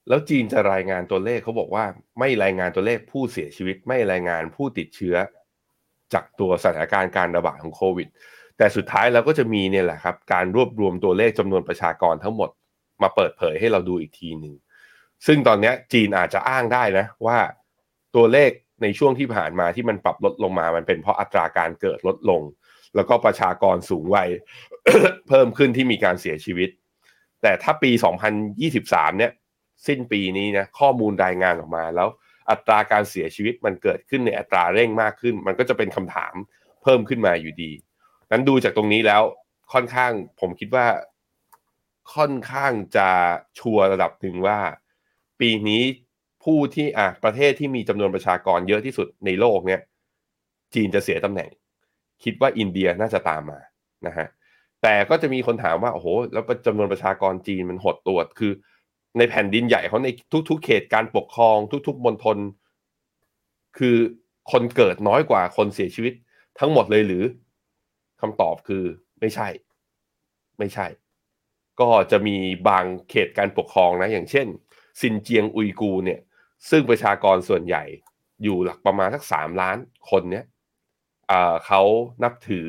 [0.08, 1.84] แล้วจีนจะรายงานตัวเลขเขาบอกว่า
[2.18, 5.16] ไม่รายงานตัวเลขผู้เสียชีวิต ไม่รายงานผู้ติดเชื้อ
[6.14, 8.08] จากตัวสถานการณ์การระบาดของโควิด
[8.60, 12.50] แต่สุดท้ายเราก็จะมีเนี่ยแหละครับการรวบรวมตัวเลขจำนวนประชากรทั้งหมด
[13.02, 14.54] มาเปิดเผยให้เราดูอีกทีหนึ่ง
[15.26, 17.38] ซึ่งตอนนี้จีนอาจจะอ้างได้นะว่า
[18.16, 18.50] ตัวเลข
[18.82, 22.42] ในช่วงที่ผ่านมาที่มันปรับลดลงมา มันเป็นเพราะอัตราการเกิดลดลง
[22.94, 24.28] แล้วก็ประชากรสูงวัย
[25.28, 26.70] เพิ่มขึ้นที่มีการเสียชีวิต
[27.42, 27.90] แต่ถ้าปี
[28.54, 29.32] 2023 เนี่ย
[29.86, 32.08] สิ้นปีนี้นะข้อมูลรายงานออกมาแล้ว
[32.50, 36.34] อัตราการเสียชีวิตมันเกิดขึ้นในอัตราเร่งมากขึ้น มันก็จะเป็นคำถาม
[36.82, 37.72] เพิ่มขึ้นมาอยู่ดี
[38.30, 39.22] นั้นดูจากตรงนี้แล้ว
[39.72, 40.86] ค่อนข้างผมคิดว่า
[42.14, 43.08] ค่อนข้างจะ
[43.58, 44.58] ชัวร์ระดับหนึ่งว่า
[45.40, 45.82] ปีนี้
[46.44, 49.80] ผู้ที่อะประเทศที่มีจำนวนประชากรเยอะที่สุดในโลกเนี่ย
[50.74, 51.50] จีนจะเสียตำแหน่ง
[52.24, 53.58] คิดว่าอินเดียน่าจะตามมา
[54.06, 54.26] นะฮะ
[54.82, 58.52] แต่ก็จะมีคนถามว่าโอ้โหแล้วจำนวนประชากรจีนมันหดตัวคือ
[59.18, 60.08] ในแผ่นดินใหญ่เขาใน
[60.50, 62.38] ทุก ๆ เขตการปกครอง ทุก ๆมณฑล
[63.78, 63.96] คือ
[64.52, 66.12] คนเกิดน้อยกว่าคนเสียชีวิต
[66.58, 67.22] ทั้งหมดเลยหรือ
[68.20, 68.84] คำตอบคือ
[69.20, 69.48] ไม่ใช่
[70.58, 70.86] ไม่ใช่
[71.80, 72.36] ก็จะมี
[72.68, 74.46] บางเขตการปกครองนะ อย่างเช่น
[75.00, 76.20] ซินเจียงอุยกูเนี่ย
[76.70, 77.84] ซึ่งประชากรส่วนใหญ่
[78.42, 79.76] อยู่หลักประมาณสักสามล้าน
[80.10, 80.44] คนเนี่ย
[81.66, 81.82] เขา
[82.22, 82.66] นับถือ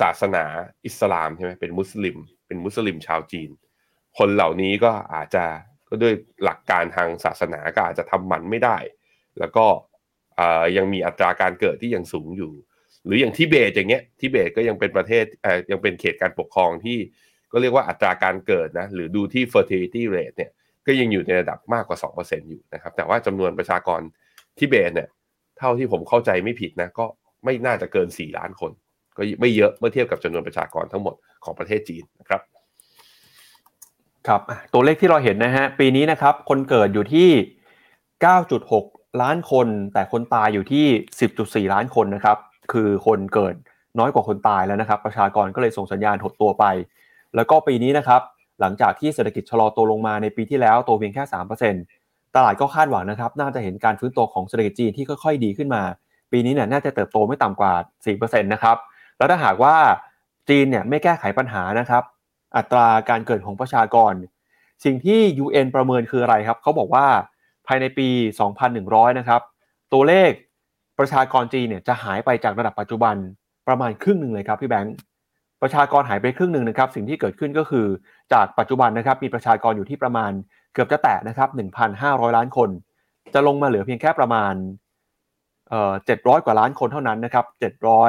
[0.00, 0.44] ศาสนา
[0.84, 3.50] อิสลามใช่ไหมเป็นมุสลิม เป็นมุสลิมชาวจีน
[4.18, 5.44] คนเหล่านี้ก็อาจจะ
[5.88, 8.76] ก็ด้วยหลักการทางศาสนาก็อาจจะทำหมันไม่ได้
[9.38, 9.66] แล้วก็
[10.76, 12.52] ยังมีอัตราการเกิดที่ยังสูงอยู่
[13.06, 15.24] หรืออย่างทิเบตอย่างเงี้ยทิเบตก็ยังเป็นประเทศ
[15.70, 16.98] ยังเป็นเขตการปกครองที่
[17.52, 20.50] ก็เรียกว่าอัตราการเกิดนะหรือดูที่ fertility rate เนี่ย
[20.86, 24.00] ก็ยังอยู่ในระดับมากกว่า 2%อยู่นะครับแต่ว่าจำนวนประชากร
[24.58, 25.08] ทิเบตเนี่ย
[25.58, 27.04] เท่าที่ผมเข้าใจไม่ผิดนะก็
[27.44, 28.72] ไม่น่าจะเกิน 4 ล้านคน
[29.16, 32.40] ก็ไม่เยอะเมื่อเทียบกับจำนวนประชากรทั้งหมดของประเทศจีนนะครับ
[34.26, 34.40] ครับ
[34.72, 37.28] ตัวเลขที่เราเห็นนะฮะปีนี้นะครับคนเกิดอยู่ที่
[38.44, 40.86] 9.6 ล้านคน แต่คนตายอยู่ที่
[41.68, 42.38] 10.4 ล้านคนนะครับ
[42.72, 43.54] คือคนเกิด
[43.98, 46.64] น้อยกว่าคนตายแล้วนะครับ ประชากรก็เลยส่งสัญญาณหดตัวไป
[47.34, 48.20] แล้วก็ปีนี้นะครับ
[48.60, 51.22] หลังจากที่เศรษฐกิจชะลอตัวลงมาในปีที่แล้วตัวเพียงแค่
[51.80, 55.82] 3%ตลาดก็คาดหวังนะครับ น่าจะเห็นการฟื้นตัวของเศรษฐกิจจีนที่ค่อยๆ ดีขึ้นมา
[56.32, 57.72] ปีนี้เนี่ยน่าจะเติบโตไม่ต่ำกว่า
[58.06, 58.76] 4%นะครับ
[59.18, 59.76] แล้วถ้าหากว่า
[60.48, 62.02] จีนเนี่ยไม่แก้ไขปัญหานะครับ
[62.56, 64.12] อัตราการเกิดของประชากร
[64.84, 67.06] สิ่งที่ UN ประเมินคืออะไรครับเขาบอกว่า
[67.66, 68.08] ภายในปี
[68.64, 69.40] 2100 นะครับ
[69.92, 70.30] ตัวเลข
[70.98, 73.14] ประชากรจีนเนี่ยจะหายไปจากระดับปัจจุบัน
[73.68, 74.94] ประมาณครึ่งหนึ่งเลยครับพี่แบงค์
[75.62, 77.86] ประชากรหายไปครึ่งหนึ่งนะครับสิ่งที่เกิดขึ้นก็คือ
[78.32, 80.32] จากปัจจุบันนะครับมีประชากรอยู่ที่ประมาณ
[80.72, 81.48] เกือบจะแตะนะครับ
[81.92, 82.70] 1,500 ล้านคน
[83.34, 84.54] จะลงมาเหลือเพียงแค่ประมาณ
[85.68, 87.44] เอ่อ700 กว่าล้านคนเท่านั้นนะครับ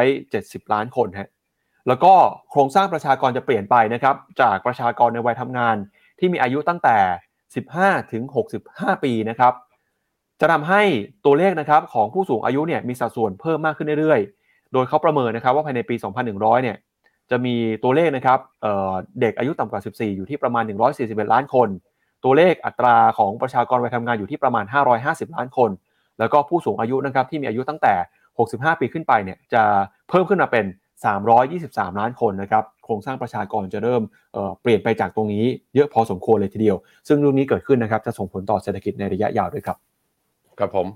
[0.03, 1.29] 770 ล้านคนฮะ
[1.87, 2.13] แล้วก็
[2.51, 5.75] โครงสร้างประชากรจะเปลี่ยนไปนะครับ จากประชากรในวัยทำงาน
[6.19, 6.97] ที่มีอายุตั้งแต่
[7.55, 8.23] 15 ถึง
[8.63, 9.53] 65 ปีนะครับ
[10.45, 10.81] จะทำให้
[11.25, 15.95] ตัวเลขนะครับของผู้สูงอายุเนี่ยมีสัดส่วนเพิ่มมากขึ้นเรื่อยๆ โดยเขาประเมินนะครับว่าภายในปี
[16.29, 16.77] 2100 เนี่ย
[17.31, 20.63] จะมีตัวเลขนะครับเเด็กอายุต่ำกว่า 14 อยู่ที่ประมาณ
[20.99, 21.69] 141 ล้านคน
[22.23, 24.65] ตัวเลขอัตราของประชากรวัยทำงานอยู่ที่ประมาณ
[24.99, 25.69] 550 ล้านคน
[26.19, 27.93] แล้วก็ผู้สูงอายุนะครับที่มีอายุตั้งแต่
[28.37, 29.63] 65 ปีขึ้นไปเนี่ยจะ
[30.09, 30.65] เพิ่มขึ้นมาเป็น
[31.31, 34.01] 323 ล้านคนนะครับโครงสร้างประชากรจะเริ่ม
[34.33, 36.77] เเปลี่ยนไปจากตรงนี้เยอะพอสมควรเลยทีเดียว
[37.07, 39.92] ซึ่งเรื่องนี้เกิดขึ้นนะครับจะส่งผลต่อเศรษฐกิจในระยะยาวด้วยครับ
[40.59, 40.87] ครับผม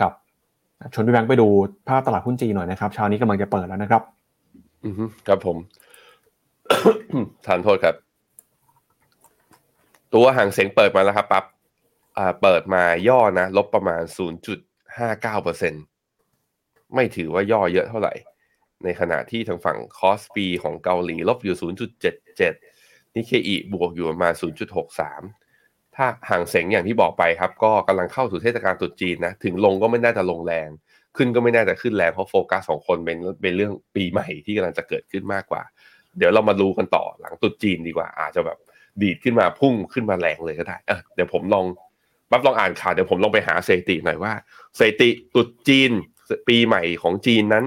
[0.00, 0.12] ครับ
[0.92, 1.48] ชวนพี่แบงค์ไปดู
[1.88, 4.02] ภาพตลาดหุ้นจีนหน่อยนะครับเช้านี้กำลังจะเปิดแล้วนะครับ
[4.84, 4.94] อือ
[5.28, 5.56] ครับผม
[7.46, 7.94] ทานโทษครับ
[10.14, 11.44] ตัวห่างเสียงเปิดมาแล้วครับปั๊บ
[12.18, 14.02] อ่าเปิดมาย่อนะ ลบประมาณ
[14.88, 18.12] 0.59%ไม่ถือว่าย่อเยอะเท่าไหร่
[18.84, 21.56] ในขณะที่ทางฝั่งคอสปีของเกาหลีลบอยู่
[22.36, 25.41] 0.77นิเคอีบวกอยู่ประมาณ 0.63
[25.96, 30.68] ถ้าห่างเสงอย่างที่บอกไปครับ ก็กำลังเข้าสู่เทศกาลตรุษจีนนะ ถึงลงก็ไม่น่าจะลงแรง
[31.16, 35.62] ขึ้นก็ไม่น่าจะขึ้นแรงเพราะโฟกัสของคนเป็นเป็นเรื่องปีใหม่ที่กำลังจะเกิดขึ้นมากกว่า
[36.18, 38.58] เดี๋ยวเรามาดูกันต่อหลังตรุษจีนดีกว่า อาจจะแบบ
[39.02, 40.76] ดีดขึ้นมาพุ่งขึ้นมาแรงเลยก็ได้
[41.14, 41.64] เดี๋ยวผมลอง
[42.30, 44.32] ปั๊บลองอ่านข่าวเดี๋ยวผมลองไปหาสถิติหน่อยว่า
[44.78, 45.90] สถิติตรุษจีน
[46.48, 47.64] ปีใหม่ของจีนนั้น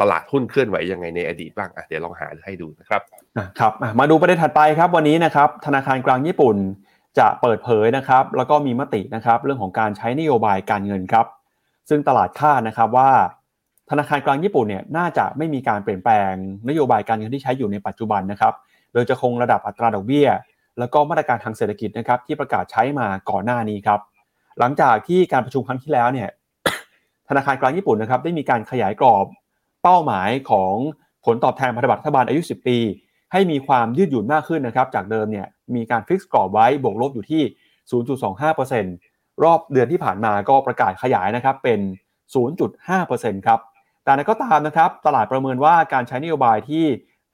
[0.00, 3.02] ตลาดหุ้นเคลื่อนไหวยังไงในอดีตบ้างอะเดี๋ยวลองหาให้ดูนะครับ
[3.60, 6.56] ครับมาดูประเด็นถัดไปครับวันนี้นะครับธนาคารกลางญี่ปุ่น
[7.18, 11.26] จะเปิดเผยนะครับ แล้วก็มีมตินะครับเรื่องของการใช้นโยบายการเงินครับ
[11.88, 13.10] ซึ่งตลาดคาดนะครับว่า
[13.90, 16.32] ธนาคารกลางญี่ปุ่นเนี่ยน่าจะไม่มีการเปลี่ยนแปลง
[16.68, 18.54] นโยบายการเงินที่ใช้อยู่ในปัจจุบันนะครับ
[18.92, 20.28] โดยจะคงระดับอัตราดอกเบี้ย
[20.78, 24.00] แล้วก็มาตรการทางเศรษฐกิจนะครับที่ประกาศใช้มาก่อนหน้านี้ครับ
[24.58, 26.28] หลังจากที่การประชุมครั้งที่แล้วเนี่ย
[27.28, 29.26] ธนาคารกลางญี่ปุ่นนะครับได้มีการขยายกรอบ
[29.82, 30.74] เป้าหมายของ
[31.24, 32.78] ผลตอบแทนพันธบัตรรัฐบาลอายุ 10 ปี
[33.32, 37.42] ให้มีความยืดหยุ่นมากขึ้นนะครับ จากเดิมเนี่ยมีการฟิกซ์กรอบไว้บวกลบอยู่ที่
[38.62, 41.80] 0.25%รอบเดือนที่ผ่านมาก็ประกาศขยายนะครับเป็น
[42.44, 43.60] 0.5%ครับ
[44.04, 46.84] แต่นั้นก็ตามนะครับ ตลาดประเมินว่าการใช้นโยบายที่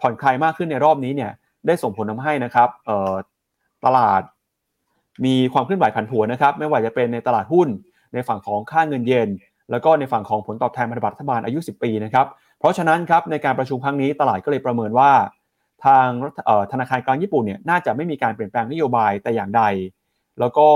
[0.00, 1.32] ผ่อนคลายมากขึ้นในรอบนี้เนี่ย
[1.66, 2.68] ได้ส่งผลทำให้นะครับ
[3.84, 4.22] ตลาด
[5.24, 7.68] มีความเคลื่อนไหวผันผวนนะครับ ไม่ว่าจะเป็นในตลาดหุ้น
[8.14, 9.28] ในฝั่งของค่าเงินเยน
[9.70, 12.26] แล้วก็ในฝั่งของผลตอบแทนพันธบัตรรัฐบาลอายุ 10 ปีนะครับ
[12.58, 15.10] เพราะฉะนั้นครับในการประชุมครั้งนี้ตลาดก็เลยประเมินว่า
[15.84, 16.06] ทาง
[16.72, 19.62] ธนาคารกลางญี่ปุ่นเนี่ยน่าจะไม่มีการเปลี่ยนแปลงนโยบายแต่อย่างใด
[20.40, 20.68] แล้วก็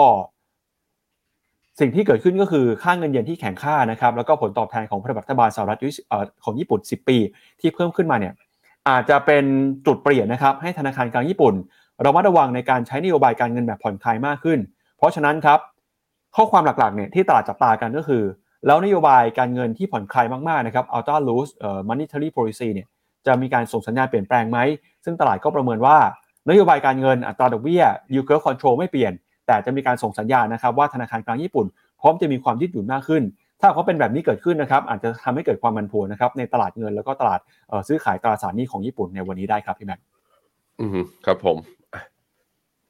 [1.80, 5.78] สิ่งที่เกิดขึ้นก็คือค่าเงินเยนที่แข็งค่านะครับ แล้วก็ผลตอบแทนของพันธบัตรรัฐบาลสหรัฐ
[6.44, 7.18] ของญี่ปุ่น 10 ปี
[7.60, 8.34] ที่เพิ่มขึ้นมาเนี่ย
[8.88, 9.44] อาจจะเป็น
[9.86, 11.54] จุดเปลี่ยนนะครับให้ธนาคารกลางญี่ปุ่น
[12.04, 14.58] ระมัดระวังในการใช้นโยบายการเงินแบบผ่อนคลายมากขึ้น
[14.96, 15.58] เพราะฉะนั้นครับ
[16.36, 18.22] ข้อความหลักๆเนี่ยที่ตลาดจับตากันก็คือ
[18.66, 22.88] แล้วนโยบายการเงินที่ผ่อนคลายมากๆนะครับ ultra loose เอ่อ monetary policy เนี่ย
[23.26, 24.58] จะมีการส่งสัญญาณเปลี่ยนแปลงไหม
[25.08, 25.96] ซึ่งตลาดก็ประเมินว่า
[26.50, 27.82] นโยบายการเงินอัตราดอกเบี้ย
[28.12, 29.12] yield curve control ไม่เปลี่ยน
[29.46, 31.66] แต่จะมีการส่งสัญญาณนะครับว่าธนาคารกลางญี่ปุ่น
[32.00, 33.22] พร้อมจะมีความยืดหยุ่นมากขึ้น
[33.60, 37.40] ถ้าเขาเป็นแบบนี้เกิดขึ้นนะครับอาจจะทำให้เกิดความมันผวนนะครับในตลาดเงินแล้วก็ตลาด
[37.88, 40.00] ซื้อขายตราสารหนี้ของญี่ปุ่นในวันนี้ได้ครับพี่แม็ก
[40.80, 41.56] อืมครับผม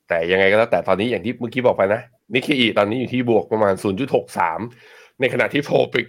[0.08, 2.02] แต่ยังไงก็แล้วแต่ตอนนี้อย่างที่เมื่อกี้บอกไปนะ
[2.34, 3.74] นิกเกอีตอนนี้อยู่ที่บวกประมาณ
[4.46, 6.06] 0.63 ในขณะที่ TOPIX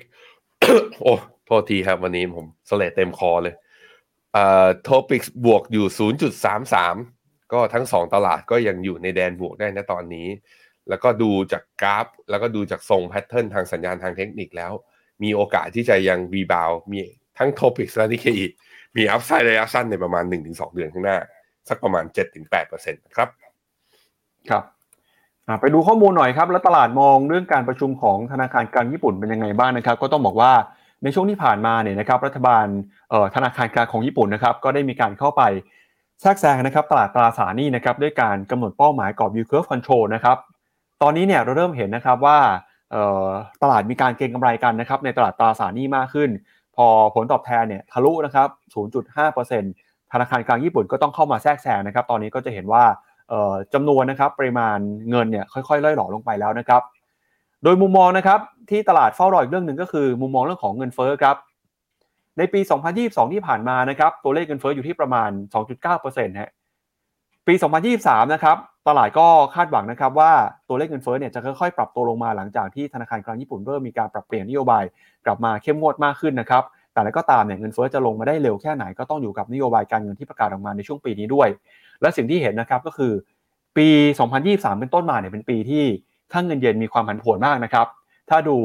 [1.01, 1.13] โอ้
[1.45, 3.55] โทษทีครับวันนี้ผมเสลดเต็มคอเลย
[4.33, 5.85] เอ่อ TOPIX บวกอยู่
[6.69, 10.27] 0.33 ก็ทั้งสองตลาดก็ยังอยู่ในแดนบวกได้นะตอนนี้
[10.89, 14.71] แล้วก็ดูจากกราฟ แล้วก็ดูจากทรง pattern ทางสัญญาณทางเทคนิคแล้ว
[15.23, 16.97] มีโอกาสที่จะยังรีบาวมี
[17.37, 18.45] ทั้งโทปิกและนิเคอี
[18.95, 21.17] มีอัพไซด์ระยะสั้นในประมาณ 1-2 เดือนข้างหน้า
[21.69, 22.05] สักประมาณ
[22.49, 23.29] 7-8%นะครับ
[24.49, 24.63] ครับ
[25.61, 30.51] ไปดูข้อมูลหน่อยครับ แล้วตลาดมองเรื่องการประชุมของธนาคารกลางญี่ปุ่นเป็นยังไงบ้างนะครับ ก็ต้องบอกว่า
[31.03, 32.65] ในช่วงที่ผ่านมาเนี่ยนะครับรัฐบาล
[33.35, 35.41] ธนาคารกลางของญี่ปุ่นนะครับก็ได้มีการเข้าไป
[36.21, 40.37] แทรกแซงนะครับตลาดตราสารหนี้นะครับด้วยการกำหนดเป้าหมายกรอบ yield curve control นะครับ
[41.01, 42.39] ตอนนี้เนี่ยเราเริ่มเห็นนะครับว่า
[43.63, 46.29] ตลาดมีการเก็งกำไรกันนะครับในตลาดตราสารหนี้มากขึ้น
[46.75, 48.47] พอผลตอบแทนเนี่ยทะลุนะครับ
[49.25, 52.83] 0.5%ธนาคารกลางญี่ปุ่นก็ต้องเข้ามาแทรกแซงนะครับ ตอนนี้ก็จะเห็นว่า
[53.73, 54.77] จำนวนนะครับปริมาณ
[55.09, 56.81] เงินเนี่ยค่อยๆล่อยหล่อลงไปแล้วนะครับ
[57.63, 58.39] โดยมุมมองนะครับ
[58.69, 61.35] ที่ตลาดเฝ้ารออีกเรื่องหนึ่งก็คือ มุมมองเรื่องของเงินเฟ้อครับ
[62.37, 62.59] ในปี
[62.95, 65.29] 2022 ที่ผ่านมานะครับตัวเลขเงินเฟ้ออยู่ที่ประมาณ
[65.85, 66.51] 2.9%ฮะ
[67.47, 67.53] ปี
[67.93, 68.57] 2023 นะครับ
[68.87, 70.31] ตลาดก็คาดหวังนะครับว่า
[70.67, 74.83] ตัวเลขเงินเฟ้อเนี่ยจะค่อยๆ ปรับตัวลงมาหลังจากที่ธนาคารกลางญี่ปุ่นเริ่มมีการปรับเปลี่ยนนโยบาย
[75.25, 81.47] กลับมาเข้มงวดมากขึ้นนะครับแต่แล้วก็ตามเนี่ยเงินเฟ้อจะลงมาได้เร็วแค่ไหนก็ต้องอยู่กับนโยบายการเงินที่ประกาศออกมาในช่วงปีนี้ด้วย
[82.01, 83.13] และสิ่งที่เห็นนะครับก็คือ
[83.77, 83.87] ปี
[84.35, 85.85] 2023 เป็นต้นมาเนี่ยเป็นปีที่
[86.33, 87.87] ค่างเงินเยนมีความผันผวนมากนะครับ
[88.29, 88.57] ถ้าดู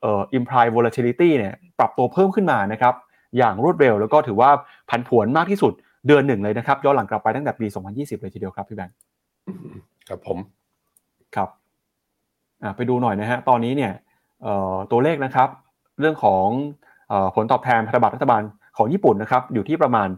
[0.00, 2.94] เอ่อ implied volatility เนี่ยปรับตัวเพิ่มขึ้นมานะครับ
[3.38, 4.50] อย่างรวดเร็ว แล้วก็ถือว่า
[4.90, 5.72] ผันผวนมากที่สุด
[6.06, 8.94] เดือนหนึ่งเลยนะครับย้อนหลังกลับไปตั้งแต่ปี 2020 เลยทีเดียวครับพี่แบงค์
[10.08, 10.38] ครับผม
[11.36, 11.48] ครับ
[12.76, 13.92] ไปดูหน่อยนะฮะตอนนี้เนี่ย
[14.90, 15.48] ตัวเลขนะครับ
[16.00, 16.46] เรื่องของ
[17.34, 18.42] ผลตอบแทนพันธบัตรรัฐบาล
[18.76, 20.08] ของญี่ปุ่นนะครับอยู่ที่ประมาณ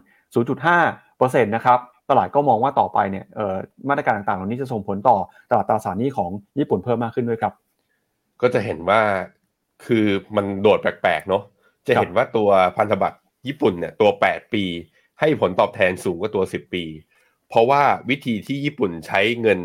[0.67, 1.79] 0.5%นะครับ
[2.09, 3.25] ตลาดก็มองว่าต่อไปเนี่ย
[3.89, 5.17] มาตรการต่างๆ เหล่านี้จะส่งผลต่อ
[5.49, 6.29] ตลาดตราสารหนี้ของ
[6.59, 7.53] ญี่ปุ่นเพิ่มมากขึ้นด้วยครับ
[8.41, 9.01] ก็จะเห็นว่า
[9.85, 11.43] คือมันโดดแปลกๆเนาะ
[11.87, 14.63] จะเห็นว่าตัวพันธบัตรญี่ปุ่นเนี่ยตัว 8 ปี
[15.19, 16.83] ให้ผลตอบแทนสูงกว่าตัว 10 ปี
[17.49, 19.59] เพราะว่าวิธีที่ญี่ปุ่นใช้เงิน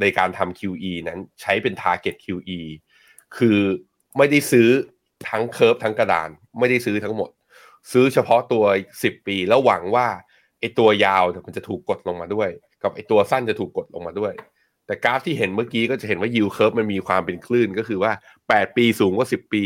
[0.00, 2.60] ในการทำ QE นั้นใช้เป็น target QE
[3.36, 3.58] คือ
[4.16, 4.68] ไม่ได้ซื้อ
[5.28, 7.30] ทั้งเคิร์ฟทั้งกระดาน ไม่ได้ซื้อทั้งหมด
[7.92, 8.64] ซื้อเฉพาะตัว
[8.98, 10.06] 10 ปี แล้วหวังว่า
[10.60, 12.48] ไอตัวยาวมันจะถูกกดลงมาด้วย
[12.82, 14.32] กับไอตัวสั้นจะถูกกดลงมาด้วย
[14.86, 18.12] แต่กราฟที่เห็นเมื่อกี้ก็จะเห็นว่ายิวเคิร์ฟมันมีความเป็นคลื่นก็คือว่า
[18.44, 19.64] 8 ปีสูงกว่า 10 ปี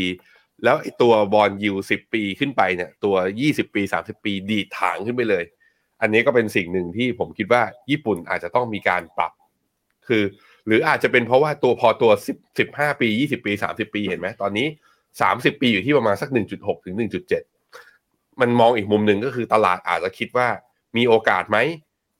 [0.63, 3.15] แล้วไอตัวบอลยิว10 ปีขึ้นไปเนี่ยตัว
[3.47, 5.43] 20 ปี 30 ปีดีถางขึ้นไปเลย
[6.01, 9.31] อันนี้ก็เป็นสิ่งหนึ่งที่ผมคิดว่าญี่ปุ่นอาจจะต้องมีการปรับ
[10.07, 10.23] คือ
[10.65, 14.67] หรืออาจจะเป็นเพราะว่าตัวพอตัว 10 15 ปี 20 ปี 30 ปีเห็นไหมตอนนี้
[15.13, 16.95] 30 ปีอยู่ที่ประมาณสัก 1.6 ถึง
[17.67, 20.47] 1.7 มันมองอีกมุมหนึ่งก็คือตลาดอาจจะคิดว่า
[20.97, 21.57] มีโอกาสไหม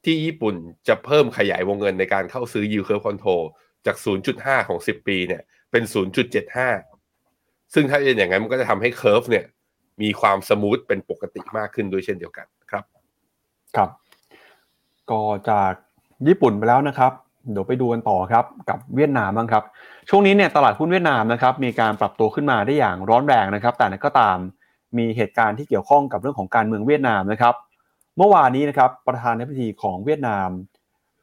[0.05, 0.55] ที่ญี่ปุ่น
[0.87, 3.43] จะเพิ่มขยายวงเงินในการเข้าซื้อ yield curve control
[3.85, 3.95] จาก
[4.33, 5.41] 0.5 ของ 10 ปีเนี่ย
[5.71, 5.83] เป็น
[6.77, 9.45] 0.75 ซึ่งถ้าเป็นอย่างนั้นมันก็จะทำให้ curve เนี่ย
[10.01, 12.83] มีความ smooth เป็นปกติมากขึ้นด้วยเช่นเดียวกันครับ
[13.75, 13.89] ครับ
[15.09, 15.73] ก็จาก
[16.27, 17.11] ญี่ปุ่นไปแล้วนะครับ
[17.51, 19.63] เดี๋ยวไปดูกันต่อครับกับเวียดนามบ้างครับ
[20.09, 24.37] ช่วงนี้เนี่ยตลาดหุ้นเวียดนามนะครับมีการปรับตัวขึ้นมาได้อย่างร้อนแรงนะครับ แต่อย่างไรก็ตาม
[24.97, 27.55] มีเหตุการณ์ที่เกี่ยวข้องกับเรื่องของการเมืองเวียดนามนะครับ
[28.17, 30.49] เมื่อวานนี้นะครับประธานาธิบดีของเวียดนาม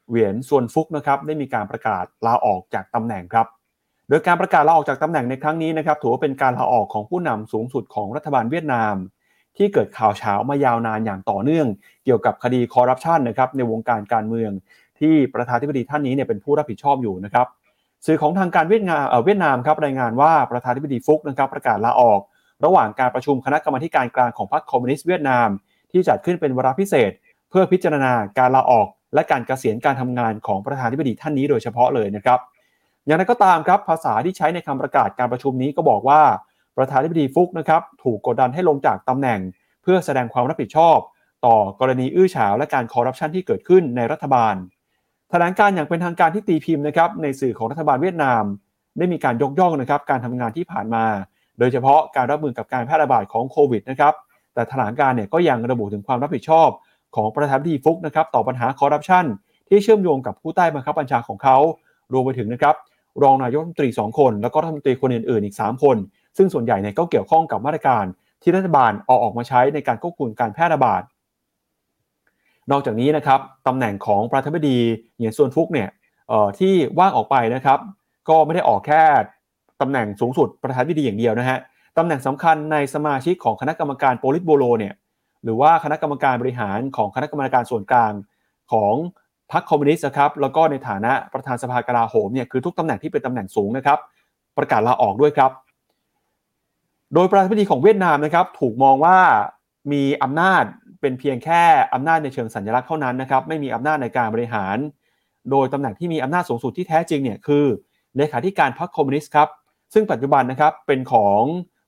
[0.09, 3.47] เหวียนซวนฟุกนะครับได้มีการประกาศลาออกจากตำแหน่งครับ
[4.09, 8.95] โดยการประกาศลาออกจากตำแหน่งในครั้งนี้นะครับถือว่าเป็นการลาออกของผู้นำสูงสุดของรัฐบาลเวียดนาม
[9.57, 11.67] ที่เกิดข่าวเช้ามายาวนานอย่างต่อเนื่อง
[12.05, 14.51] เกี่ยวกับคดีคอร์รัปชันนะครับในวงการการเมือง
[14.99, 17.47] ที่ประธานาธิบดีท่านนี้เนี่ยเป็นผู้รับผิดชอบอยู่นะครับ
[18.05, 22.19] สื่อของทางการเวียดนามเวียดนามครับรายงานว่าประธานาธิบดีฟุกนะครับประกาศลาออก
[22.65, 25.47] ระหว่างการประชุมคณะกรรมาการกลางของพรรคคอมมิวนิสต์เวียดนาม
[25.91, 27.11] ที่จัดขึ้นเป็นวาระพิเศษ
[27.49, 32.39] เพื่อพิจารณาการลาออก และการเกษียณการทำงานของประธานธิบดีท่านนี้โดยเฉพาะเลยนะครับ
[33.05, 36.21] อย่างไรก็ตามครับภาษาที่ใช้ในคำประกาศการประชุมนี้ก็บอกว่า
[36.77, 39.39] ประธานธิบดีฟุกนะครับถูกกดดันให้ลงจากตำแหน่ง
[39.83, 40.97] เพื่อแสดงความรับผิดชอบ
[41.45, 44.55] ต่อกรณีอื้อฉาวและการคอร์รัปชันที่เกิดขึ้นในรัฐบาล
[45.29, 48.43] แถลงการอย่างเป็นทางการที่ตีพิมพ์นะครับในสื่อของรัฐบาลเวียดนาม
[48.97, 51.05] ได้มีการยกย่องนะครับการทำงานที่ผ่านมา
[51.59, 54.13] โดยเฉพาะการรับมือกับการแพร่ระบาดของโควิดนะครับ
[54.59, 56.69] แต่แถลงการเนี่ยก็ยังระบุถึงความรับผิดชอบ
[57.15, 59.25] ของประธานาธิบดีฟุกนะครับต่อปัญหาคอร์รัปชัน
[59.67, 61.57] ที่เชื่อมโยงกับผู้ใต้บังคับบัญชาของเขา
[62.13, 62.75] รวมไปถึงนะครับ
[63.23, 65.97] รองนายกรัฐมนตรี 2 คน แล้วก็รัฐมนตรีคนอื่นๆอีก 3 คน
[66.37, 68.05] ซึ่งส่วนใหญ่เนี่ยก็เกี่ยวข้องกับมาตรการ
[68.41, 71.01] ที่รัฐบาลเอาออกมาใช้ในการควบคุมการแพร่ระบาด
[72.71, 74.77] นอกจากนี้นะครับตำแหน่งของประธานาธิบดี
[75.15, 75.89] เหยียนซวนฟุกเนี่ย
[76.59, 77.79] ที่ว่างออกไปนะครับ
[78.29, 79.03] ก็ไม่ได้ออกแค่
[79.81, 81.59] ตำแหน่งสูงสุดประธานาธิบดีอย่างเดียวนะฮะ
[81.99, 84.93] ตำแหน่งสำคัญในสมาชิกของคณะกรรมการโปลิตโบโลเนี่ย
[85.43, 88.13] หรือว่าคณะกรรมการบริหารของคณะกรรมการส่วนกลาง
[88.71, 88.93] ของ
[89.51, 93.99] พรรคคอมมิวนิสต์ครับแล้วก็ในฐานะประธานสภากลาโหมเนี่ยคือทุกตำแหน่งที่เป็นตำแหน่งสูงนะครับ
[94.57, 95.51] ประกาศลาออกด้วยครับ
[97.13, 99.17] โดยประธานาธิบดีของเวียดนามนะครับ ถูกมองว่า
[99.91, 100.63] มีอำนาจ
[101.01, 101.61] เป็นเพียงแค่
[101.93, 104.77] อำนาจในเชิงสัญลักษณ์เท่านั้นนะครับ ไม่มีอำนาจในการบริหาร
[105.51, 107.65] โดยตำแหน่งที่มีอำนาจสูงสุดที่แท้จริงเนี่ยคือ
[108.17, 109.49] เลขาธิการพรรคคอมมิวนิสต์ครับ
[109.93, 111.41] ซึ่งปัจจุบันนะครับเป็นของ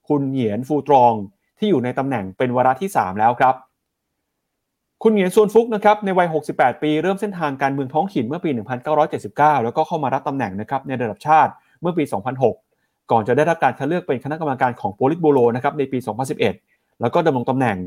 [0.07, 1.13] คุณเหยียนฟูตรอง
[1.59, 3.55] ที่อยู่ในตำแหน่งเป็นวาระที่ 3 แล้วครับ
[5.03, 8.49] คุณเหงียนซวนฟุกนะครับในวัย 68 ปีเริ่มเส้นทางการเมืองท้องถิ่นเมื่อปี
[9.07, 12.03] 1979 แล้วก็เข้ามารับตำแหน่งนะครับในระดับชาติเมื่อปี
[12.57, 15.97] 2006 ก่อนจะได้รับการคัดเลือกเป็นคณะกรรมการของโปลิตบูโรนะครับในปี
[16.49, 17.77] 2011 แล้วก็ดำรงตำแหน่ง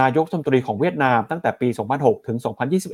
[0.00, 2.36] นายกรัฐมนตรีของเวียดนามตั้งแต่ปี 2006 ถึง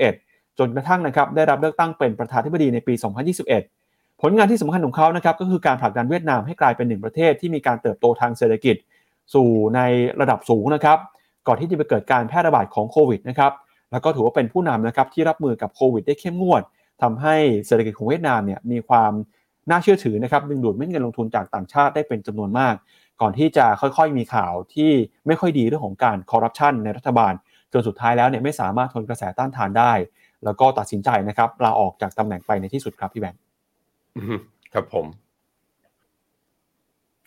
[0.01, 2.95] 2021 จนกระทั่งนะครับได้รับเลือกตั้งเป็นประธานาธิบดีในปี
[3.39, 3.80] 2021
[4.23, 8.77] ผลงานที่สำคัญของเขานะครับก็คือการผลักดันเวียดนามให้กลายเป็นหนึ่งประเทศที่มีการเติบโตทางเศรษฐกิจ
[9.35, 9.81] สู่ใน
[10.21, 10.99] ระดับสูงนะครับ
[11.47, 13.53] ก่อนที่จะไปเกิดการแพร่ระบาดของโควิดนะครับ
[13.93, 16.63] แล้วก็ถือว่าเป็นผู้นำนะครับที่รับมือกับโควิดได้เข้มงวด
[17.03, 19.13] ทำให้เศรษฐกิจของเวียดนามเนี่ยมีความ
[19.71, 22.75] น่าเชื่อถือนะครับดึงดูดเม็ดเงินลงทุนจากต่างชาติได้เป็นจำนวนมาก
[23.21, 24.91] ก่อนที่จะค่อยๆมีข่าวที่
[25.27, 27.33] ไม่ค่อยดีเรื่องของการคอร์รัปชันในรัฐบาล
[27.73, 29.93] จนสุดท้ายแล้วเนี่ยไม่สามารถทนกระแสต้านทานได้
[30.45, 33.41] แล้วก็ตัดสินใจนะครับลาออกจากตำแหน่งไปในที่สุดครับพี่แบงค์
[34.75, 35.07] ครับผม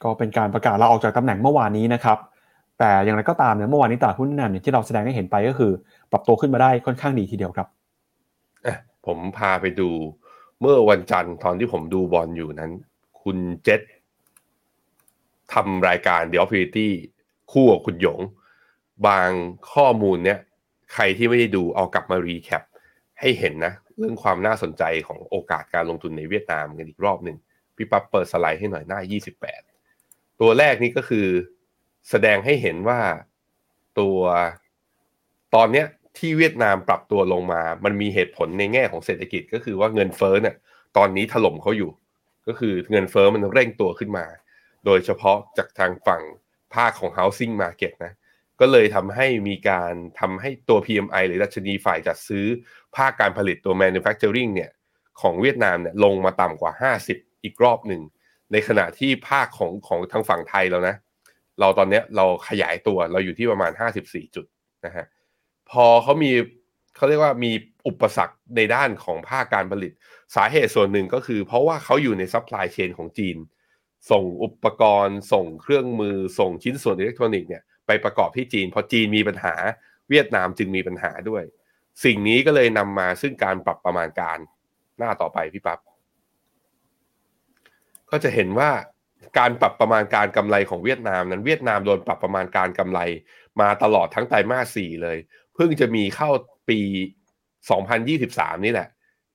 [0.03, 2.17] ก็เป็นการประกาศลาออกจากตำแหน่งเมื่อวานนี้นะครับ
[2.79, 5.71] แต่อย่างไรก็ตามเนี่ยเมื่อวานนี้ตลาดหุ้นนั่นที่เราแสดงให้เห็นไปก็คือ
[6.11, 7.67] ปรับตัวขึ้นมาได้ค่อนข้างดีทีเดียวครับ
[9.05, 9.89] ผมพาไปดู
[10.61, 12.71] เมื่อวันจันทร์ตอนที่ผมดูบอลอยู่นั้น
[13.21, 13.81] คุณเจษ
[15.53, 16.88] ทำรายการ The Opportunity
[17.51, 18.19] คู่กับคุณหยง
[19.07, 19.29] บาง
[19.73, 20.39] ข้อมูลเนี่ย
[20.93, 22.63] ใครที่ไม่ได้ดูเอากลับมารีแคป
[23.19, 27.37] ให้เห็นนะ เรื่องความน่าสนใจของโอกาสการลงทุนในเวียดนามกันอีกรอบหนึ่ง
[27.75, 28.99] พี่ปั๊บเปิดสไลด์ให้หน่อยหน้า
[29.69, 31.27] 28 ตัวแรกนี่ก็คือ
[32.09, 32.99] แสดงให้เห็นว่า
[33.99, 34.17] ตัว
[35.55, 35.85] ตอนเนี้ย
[36.17, 40.55] ที่เวียดนามปรับตัวลงมา มันมีเหตุผลในแง่ของเศรษฐกิจก็คือว่าเงินเฟ้อเนี่ย
[40.97, 41.91] ตอนนี้ถล่มเขาอยู่
[42.47, 44.25] ก็คือเงินเฟ้อมันเร่งตัวขึ้นมา
[44.85, 46.21] โดยเฉพาะจากทางฝั่ง
[46.73, 48.13] ภาคของ housing market นะ
[48.59, 52.45] ก็เลยทำให้มีการทำให้ตัว PMI หรือดัชนีฝ่ายจัดซื้อ
[52.97, 54.71] ภาคการผลิตตัว manufacturing เนี่ย
[55.21, 58.01] ของเวียดนามเนี่ยลงมาต่ำกว่า 50 อีกรอบหนึ่ง
[58.51, 60.95] ในขณะที่ภาคของของทางฝั่งไทยแล้วนะ
[61.59, 63.71] เราตอนนี้เราขยายตัวเราอยู่ที่ประมาณ
[64.03, 64.45] 54 จุด
[64.85, 65.05] นะฮะ
[65.71, 66.31] พอเขามี
[66.95, 67.51] เขาเรียกว่ามี
[67.87, 69.91] อุปสรรคในด้านของภาคการผลิต
[70.35, 73.37] สาเหตุส่วนหนึ่งก็คือ เพราะว่าเขาอยู่ใน supply chain ของจีน
[74.11, 79.53] ส่งอุปกรณ์ ส่งเครื่องมือ ส่งชิ้นส่วนอิเล็กทรอนิกส์เนี่ยไปประกอบที่จีน พอจีนมีปัญหา
[80.09, 81.43] เวียดนามจึงมีปัญหาด้วย
[82.03, 84.37] สิ่งนี้ก็เลยนำมาซึ่งการปรับประมาณการ
[84.97, 85.79] หน้าต่อไปพี่ปับ๊บ
[88.09, 88.69] ก็จะเห็นว่า
[89.39, 92.99] การปรับประมาณการกำไรของเวียดนามนั้นเวียดนามโดนปรับประมาณการกำไร
[93.61, 95.17] มาตลอดทั้งไตรมาส4เลย
[95.55, 96.29] เพิ่งจะมีเข้า
[96.69, 96.79] ปี
[97.91, 98.89] 2023 นี่แหละ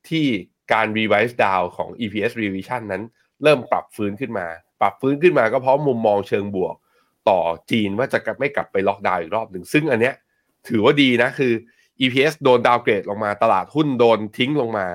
[0.09, 0.27] ที่
[0.73, 3.03] การ revise down ของ EPS revision นั้น
[3.43, 4.47] เริ่มปรับฟื้นขึ้นมา
[4.81, 6.75] ปรับฟื้นขึ้นมาก็เพราะมุมมองเชิงบวก
[7.29, 7.41] ต่อ
[7.71, 10.15] จีนว่าจะไม่กลับไปล็อกดาวน์อีกรอบหนึ่งซึ่งอันเนี้ย
[10.69, 11.53] ถือว่าดีนะคือ
[12.01, 14.87] EPS โดนดาวเกรดลงมา ตลาดหุ้นโดนทิ้งลงมา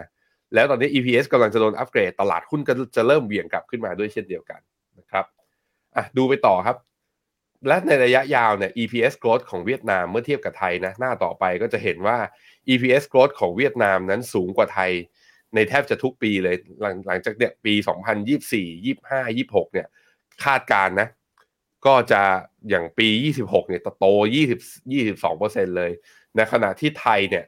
[0.53, 4.61] แล้วตอนนี้ EPS กำลังจะโดนอัปเกรด ตลาดหุ้นก็จะเริ่มเบี่ยงกลับขึ้นมาด้วยเช่นเดียวกัน
[4.99, 5.25] นะครับ
[5.95, 6.77] อะดูไปต่อครับ
[7.67, 12.17] และในระยะยาวเนี่ย EPS growth ของเวียดนามเมื่อเทียบกับไทยนะหน้าต่อไปก็จะเห็นว่า
[12.69, 14.91] EPS growth ของเวียดนามนั้นสูงกว่าไทย
[15.55, 17.73] ในแทบจะทุกปีเลยหลังหลังจากเนี่ยปี
[18.39, 19.87] 2024 25 26 เนี่ย
[20.43, 21.07] คาดการณ์นะ
[21.85, 22.21] ก็จะ
[22.69, 23.07] อย่างปี
[23.41, 24.05] 26 เนี่ยโต
[24.51, 25.91] 20 22เลย
[26.35, 27.45] ในขณะที่ไทยเนี่ย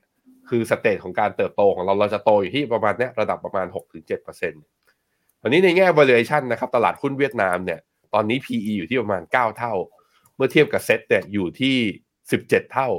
[0.49, 4.63] คือ stage ของการเติบโตของเราเราจะโตอยู่ที่ประมาณเนี้ยระดับประมาณ 6-7%เปอร์เซ็นต์
[5.41, 7.79] วันนี้ในแง่ valuation นะครับตลาดหุ้นเวียดนามเนี่ย
[8.13, 9.73] ตอนนี้ PE อยู่ที่ประมาณ 9 เท่า
[10.35, 11.75] เมื่อเทียบกับเซ็ตเนี่ยอยู่ที่
[12.25, 12.89] 17 เท่า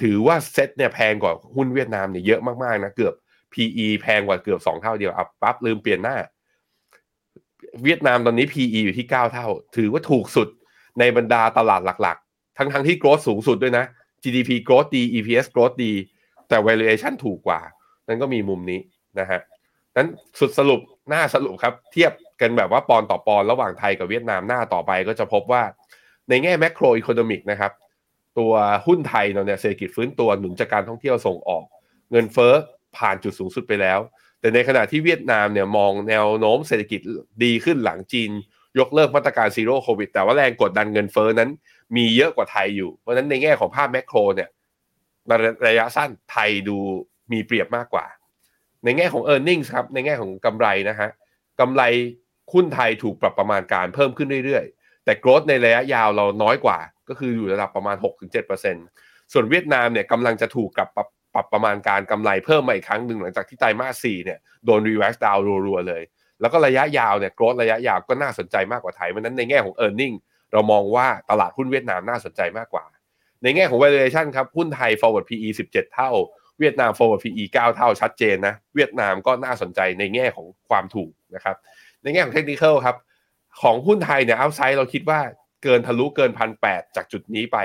[0.00, 3.14] ถือว่าเซ็ตเนี่ยแพงกว่าหุ้นเวียดนามเนี่ยเยอะมากๆนะเกือบ
[3.52, 6.16] PE แพงกว่าเกือบ 2 เท่าเดียวอะปั๊บลืมเปลี่ยนหน้า
[7.84, 9.46] เวียดนามตอนนี้ PE อยู่ที่ 9 เท่า
[9.76, 10.48] ถือว่าถูกสุด
[10.98, 13.84] ในบรรดาตลาดหลักๆ ทั้งทั้งที่ growth สูงสุดด้วยนะ
[14.22, 15.92] GDP growth ดี EPS growth ดี
[16.48, 17.60] แต่ valuation ถูกกว่า
[18.08, 18.80] นั่นก็มีมุมนี้
[19.20, 19.40] นะฮะ
[19.96, 20.08] นั้น
[20.40, 25.62] สุดสรุปหน้าสรุปครับ เทียบกันแบบว่าปอนด์ต่อปอนด์ระหว่างไทยกับเวียดนามหน้าต่อไปก็จะพบว่า
[26.28, 27.72] ในแง่ macro economic นะครับ
[28.38, 28.52] ตัว
[28.86, 31.64] หุ้นไทยเราเนี่ยเศรษฐกิจฟื้นตัวหนุนจากการท่องเที่ยวส่งออก
[32.10, 32.52] เงินเฟ้อ
[32.96, 33.98] ผ่านจุดสูงสุดไปแล้ว
[34.40, 37.00] แต่ในขณะที่เวียดนามเนี่ยมองแนวโน้มเศรษฐกิจ
[37.44, 38.30] ดีขึ้นหลังจีน
[38.78, 41.50] ยกเลิกมาตรการ Zero COVID แต่ว่าแรงกดดันเงินเฟ้อนั้น
[41.96, 44.50] มีเยอะกว่าไทยอยู่ เพราะฉะนั้นในแง่ของภาพ macro เนี่ย
[45.66, 46.76] ระยะสั้นไทยดู
[47.32, 48.06] มีเปรียบมากกว่า
[48.84, 51.10] ในแง่ของ e a r n i n g ครับ ในแง่ของกำไรนะฮะ
[51.60, 51.82] กำไร
[52.52, 56.78] หุ้นไทยถูกปรับประมาณการเพิ่มขึ้นเรื่อยๆ แต่ growth ในระยะยาวเราน้อยกว่า
[57.08, 57.96] ก็คืออยู่ระดับประมาณ
[58.64, 66.02] 6-7%ส่วนเวียดนามเนี่ยกำลังจะถูกกลับปรับปรับประมาณการกำไรเพิ่มมาอีกครั้งหนึ่งหลังจากที่ไตรมาส4เนี่ยโดน reverse down รัวๆเลย
[66.40, 70.14] แล้วก็ระยะยาวเนี่ย growth ระยะยาวก็น่าสนใจมากกว่าไทยเพราะนั้นในแง่ของ e a r n i n g
[70.52, 72.84] เรามองว่าตลาดหุ้นเวียดนามน่าสนใจมากกว่า
[73.42, 76.10] ในแง่ของ valuation ครับ หุ้นไทย forward PE 17 เท่า
[76.58, 81.56] เวียดนาม forward PE 9 เท่าชัดเจนนะ เวียดนามก็น่าสนใจในแง่ของความถูกนะครับ
[82.02, 82.96] ในแง่ของเทคนิคครับ
[83.62, 85.20] ของหุ้นไทยเนี่ยเอาไซด์เราคิดว่า
[85.62, 87.58] เกินทะลุเกินพันแจากจุดนี้ไป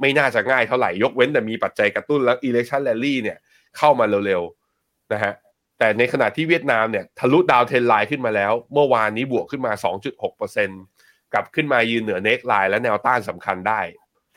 [0.00, 3.38] ไม่น่าจะง่ายเท่าไหร่ ยกเว้นแต่มีปัจจัยกระตุ้นแล้ว election rally เนี่ย
[3.78, 5.32] เข้ามาเร็วๆนะฮะ
[5.78, 9.72] แต่ในขณะที่เวียดนามเนี่ยทะลุดาวเทนไลน์ขึ้นมาแล้ว เมื่อวานนี้บวกขึ้นมา
[10.18, 10.97] 2.6%
[11.32, 13.80] กลับขึ้นมายืนเหนือ neckline และแนวต้านสำคัญได้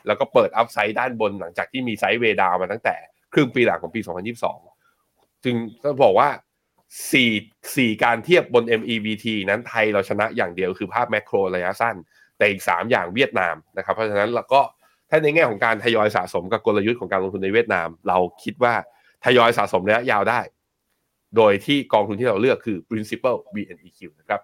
[0.06, 2.96] แล้วก็เปิด upside ด้านบนหลังจากที่มี sideway down มาตั้งแต่
[3.32, 4.00] ครึ่งปีหลังของปี
[4.72, 6.28] 2022 จึงต้องบอกว่า
[7.12, 11.96] 4 4การเทียบบน MEVT นั้นไทยเราชนะอย่างเดียวคือภาพ macro ระยะสั้น
[12.36, 14.60] แต่อีก 3 อย่างเวียดนามนะครับเพราะฉะนั้นเราก็
[15.10, 18.74] ถ้าในแง่ของการทยอยสะสมกับกลยุทธ์ของการลงทุนในเวียดนาม เราคิดว่า
[19.24, 20.40] ทยอยสะสมระยะยาวได้
[21.36, 24.40] โดยที่กองทุนที่เราเลือกคือ Principal VNEQ นะครับ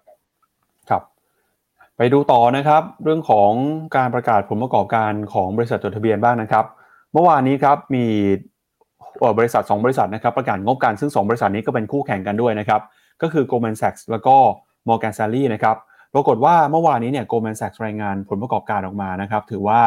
[2.00, 3.50] ไปดูต่อนะครับ เรื่องของ
[3.96, 6.64] การประกาศผลประกอบการของบริษัทจดทะเบียนบ้างนะครับ
[7.12, 8.06] เมื่อวานนี้ครับมี
[9.38, 12.80] บริษัท 2 บริษัทนะครับประกาศงบการซึ่ง 2 บริษัทนี้ก็เป็นคู่แข่งกันด้วยนะครับ
[13.22, 14.36] ก็คือ Goldman Sachs แล้วก็
[14.88, 15.76] Morgan Stanley นะครับ
[16.14, 19.80] ปรากฏว่าเมื่อวานนี้เนี่ย Goldman Sachs รายงานผลประกอบการออกมานะครับ ถือว่า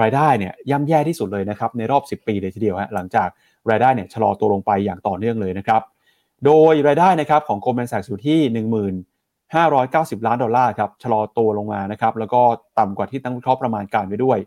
[0.00, 3.28] รายได้เนี่ยย่ำแย่ที่สุดเลยนะครับในรอบ 10 ปีเลยทีเดียวฮะหลังจาก
[3.70, 5.82] รายได้เนี่ยชะลอตัวลงไปอย่างต่อเนื่องเลยนะครับ
[6.46, 8.38] โดยรายได้นะครับของ Goldman Sachs อยู่ที่
[9.82, 12.40] 590 ล้านดอลลาร์ครับชะลอตัวลงมานะครับแล้วก็
[12.78, 14.38] ต่ำกว่าที่ตั้งวิเคราะห์ประมาณการไว้ด้วย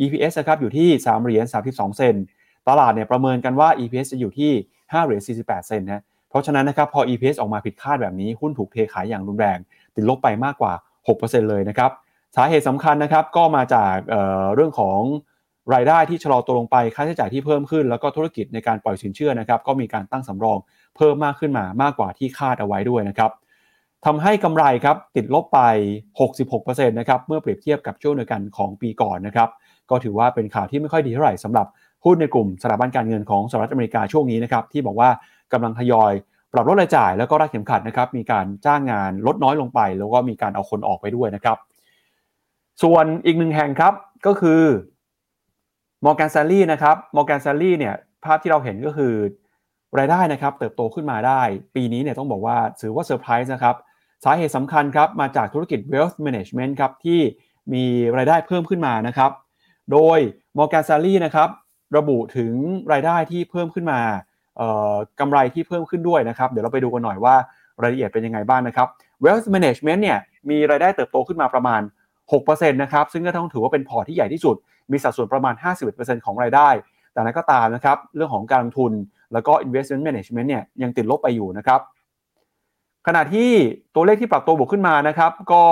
[0.00, 2.14] EPS นะครับอยู่ที่3เหรียญ32 เซน
[2.68, 9.58] ตลาดเนี่ยประเมินกันว่า EPS จะอยู่ที่5เหรียญ48 เซนนะเพราะฉะนั้นนะครับพอ EPS ออกมาผิดคาดแบบนี้หุ้นถูกเทขายอย่างรุนแรง
[9.94, 10.72] ติดลบไปมากกว่า
[11.10, 11.90] 6%เลยนะครับ
[12.36, 15.00] สาเหตุสำคัญนะครับก็มาจากเเรื่องของ
[15.74, 20.58] รายได้ที่ชะลอตัวลงไปค่าใช้จ่ายที่เพิ่มขึ้น แล้วก็ธุรกิจในการปล่อยสินเชื่อนะครับก็มีการตั้งสำรอง
[20.96, 23.30] เพิ่มมากขึ้นมามากกว่าที่คาดเอาไว้ด้วยนะครับ
[24.04, 25.60] ทำให้กำไรครับติดลบไป
[26.30, 29.48] 66%นะครับเมื่อเปรียบเทียบกับช่วงเดียวกันของปีก่อนนะครับ
[29.90, 31.66] ก็ถือว่าเป็นข่าวที่ไม่ค่อยดีเท่าไหร่สำหรับ
[32.04, 35.10] หุ้นในกลุ่มสถาบันการเงินของสหรัฐอเมริกาช่วงนี้นะครับที่บอกว่า
[35.52, 36.12] กำลังทยอย
[36.52, 41.56] ปรับลดรายจ่ายแล้วก็รักเข็มขัดนะครับมีการจ้างงานลดน้อยลงไป แล้วก็มีการเอาคนออกไปด้วยนะครับ
[42.82, 43.94] ส่วนอีกหนึ่งแห่งครับ
[44.26, 44.62] ก็คือ
[46.04, 47.94] มอร์แกนซ l ลี่นะครับมอร์แกนซ l ลี่เนี่ย
[48.24, 49.12] ภาพที่เราเห็นก็คือ
[49.98, 51.42] รายได้นะครับเติบโตขึ้นมาได้
[51.74, 53.76] ปีนี้เนี่ยต้องบอกว่าถือว่าเซอร์ไพรส์นะครับ
[54.24, 57.20] สาเหตุสำคัญครับมาจากธุรกิจ wealth management ครับที่
[57.72, 57.84] มี
[58.16, 59.30] รายได้เพิ่มขึ้นมานะครับ
[59.92, 60.18] โดย
[60.58, 61.48] Morgan Stanley นะครับ
[61.96, 62.52] ระบุถึง
[62.92, 64.00] รายได้ที่เพิ่มขึ้นมา
[65.20, 67.34] กำไรที่เพิ่มขึ้นด้วยนะครับ เดี๋ยวเราไปดูกันหน่อยว่า
[67.82, 68.88] รายละเอียดเป็นยังไงบ้างนะครับ
[69.24, 70.18] wealth management เนี่ย
[70.50, 71.80] มีรายได้เติบโตขึ้นมาประมาณ
[72.26, 74.56] 6%นะครับซึ่งก็ต้องถือว่าเป็นพอร์ตที่ใหญ่ที่สุด
[74.90, 75.54] มีสัดส่วนประมาณ
[75.90, 76.68] 51%ของรายได้
[77.12, 78.92] แต่นั้นก็ตามนะครับเรื่องของการลงทุน
[79.32, 81.80] แล้วก็ investment management เนี่ยยังติดลบไปอยู่นะครับ
[83.06, 83.50] ขณะที่
[83.94, 85.64] ตัวเลขที่ปรับตัวบวกขึ้นมานะครับ ก็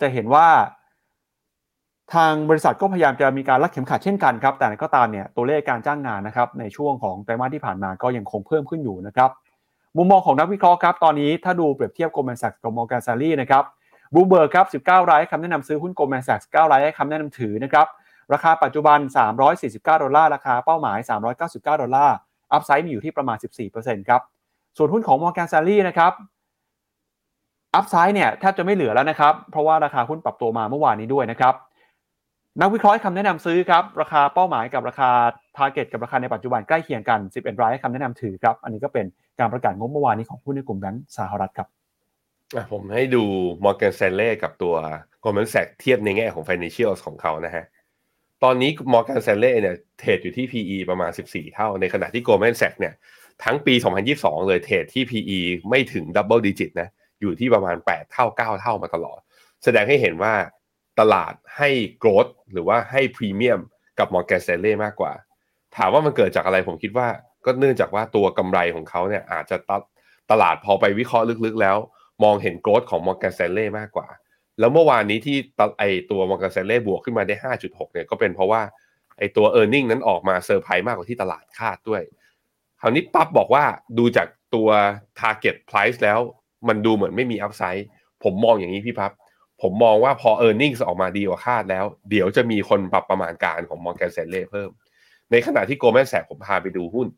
[0.00, 0.48] จะเห็นว่า
[2.14, 9.30] ทางบริษัทก็พยายามจะมีการรักเข็มขัดเช่นกันครับ แต่ก็ตามเนี่ยตัวเลขการจ้างงานนะครับในช่วงของไตรมาสที่ผ่านมาก็ยังคงเพิ่มขึ้นอยู่นะครับ
[9.96, 13.64] มุมมองของนักวิเคราะห์ครับตอนนี้ถ้าดูเปรียบเทียบ Goldman Sachs กับ Morgan Stanley นะครับ
[14.14, 17.86] บูเบิร์กครับ 19 รายให้คำแนะนำซื้อหุ้น Goldman Sachs 9รายให้คำแนะนำถือนะครับ
[18.32, 18.98] ราคาปัจจุบัน
[19.50, 20.98] 349 ดอลลาร์ ราคาเป้าหมาย
[21.40, 22.16] 399 ดอลลาร์
[22.52, 23.36] upside มีอยู่ที่ประมาณ
[23.72, 24.20] 14%ครับ
[24.76, 26.12] ส่วนหุ้นของ Morgan Stanley นะครับ
[27.74, 31.54] upside เนี่ยแทบจะไม่เหลือแล้วนะครับ เพราะว่าราคาหุ้นปรับตัวมาเมื่อวานนี้ด้วยนะครับ
[32.60, 35.10] นักวิเคราะห์คำแนะนำซื้อครับ ราคาเป้าหมายกับราคา
[35.56, 39.06] t a r g e t กับราคาในปัจจุบันใกล้เคียงกัน 11 รายให้คำแนะนำถือครับ อันนี้ก็เป็น
[39.38, 41.68] การประกาศงบเมื่อวานนี้ของหุ้นในกลุ่มแบงก์สหรัฐครับ
[42.72, 43.22] ผมให้ดู
[43.64, 44.74] Morgan Stanley กับตัว
[45.22, 47.64] Goldman Sachs เทียบในแง่ของ Financials ของเขานะฮะ
[48.44, 52.94] ตอนนี้ Morgan Stanley เนี่ยเทรดอยู่ที่ PE ประมาณ 14 เท่า ในขณะที่ Goldman Sachs เนี่ย
[53.44, 53.74] ทั้งปี
[54.10, 55.38] 2022 เลยเทรดที่ PE
[55.68, 56.88] ไม่ถึง Double Digit นะ
[57.20, 59.20] อยู่ที่ประมาณ 8 เท่า 9 เท่ามาตลอด
[59.64, 60.34] แสดงให้เห็นว่า
[61.00, 61.68] ตลาดให้
[62.02, 63.60] growth หรือว่าให้ premium
[63.98, 65.12] กับ Morgan Stanley มากกว่า
[65.76, 67.08] ถามว่ามันเกิดจากอะไรผมคิดว่า
[67.44, 69.72] ก็เนื่องจากว่าตัวกำไรของเขาเนี่ยอาจจะต
[70.30, 71.76] ตลาดพอไปวิเคราะห์ลึกๆแล้ว
[72.24, 74.06] มองเห็น growth ของ Morgan Stanley มากกว่า
[74.58, 75.36] แล้วเมื่อวานนี้ที่
[75.78, 77.34] ไอตัว Morgan Stanley บวกขึ้นมาได้
[77.64, 78.62] 5.6 เนี่ยก็เป็นเพราะว่า
[79.18, 82.02] ไอตัว e a r n i n g นั้นออกมาเซอร์ไพรส์มากกว่าที่ตลาดคาดด้วย
[82.80, 83.64] คราวนี้ปั๊บบอกว่า
[83.98, 84.68] ดูจากตัว
[85.20, 86.18] target price แล้ว
[86.68, 87.84] มันดูเหมือนไม่มี upside
[88.24, 89.12] ผมมองอย่างนี้พี่พับ
[89.62, 94.70] ผมมองว่าพอ e a r n i n g ออกมาดีกว่าคาดแล้ว เดี๋ยวจะมีคนปรับประมาณการของ Morgan Stanley เพิ่ม
[95.30, 97.08] ในขณะที่ Goldman Sachs ผมพาไปดูหุ้น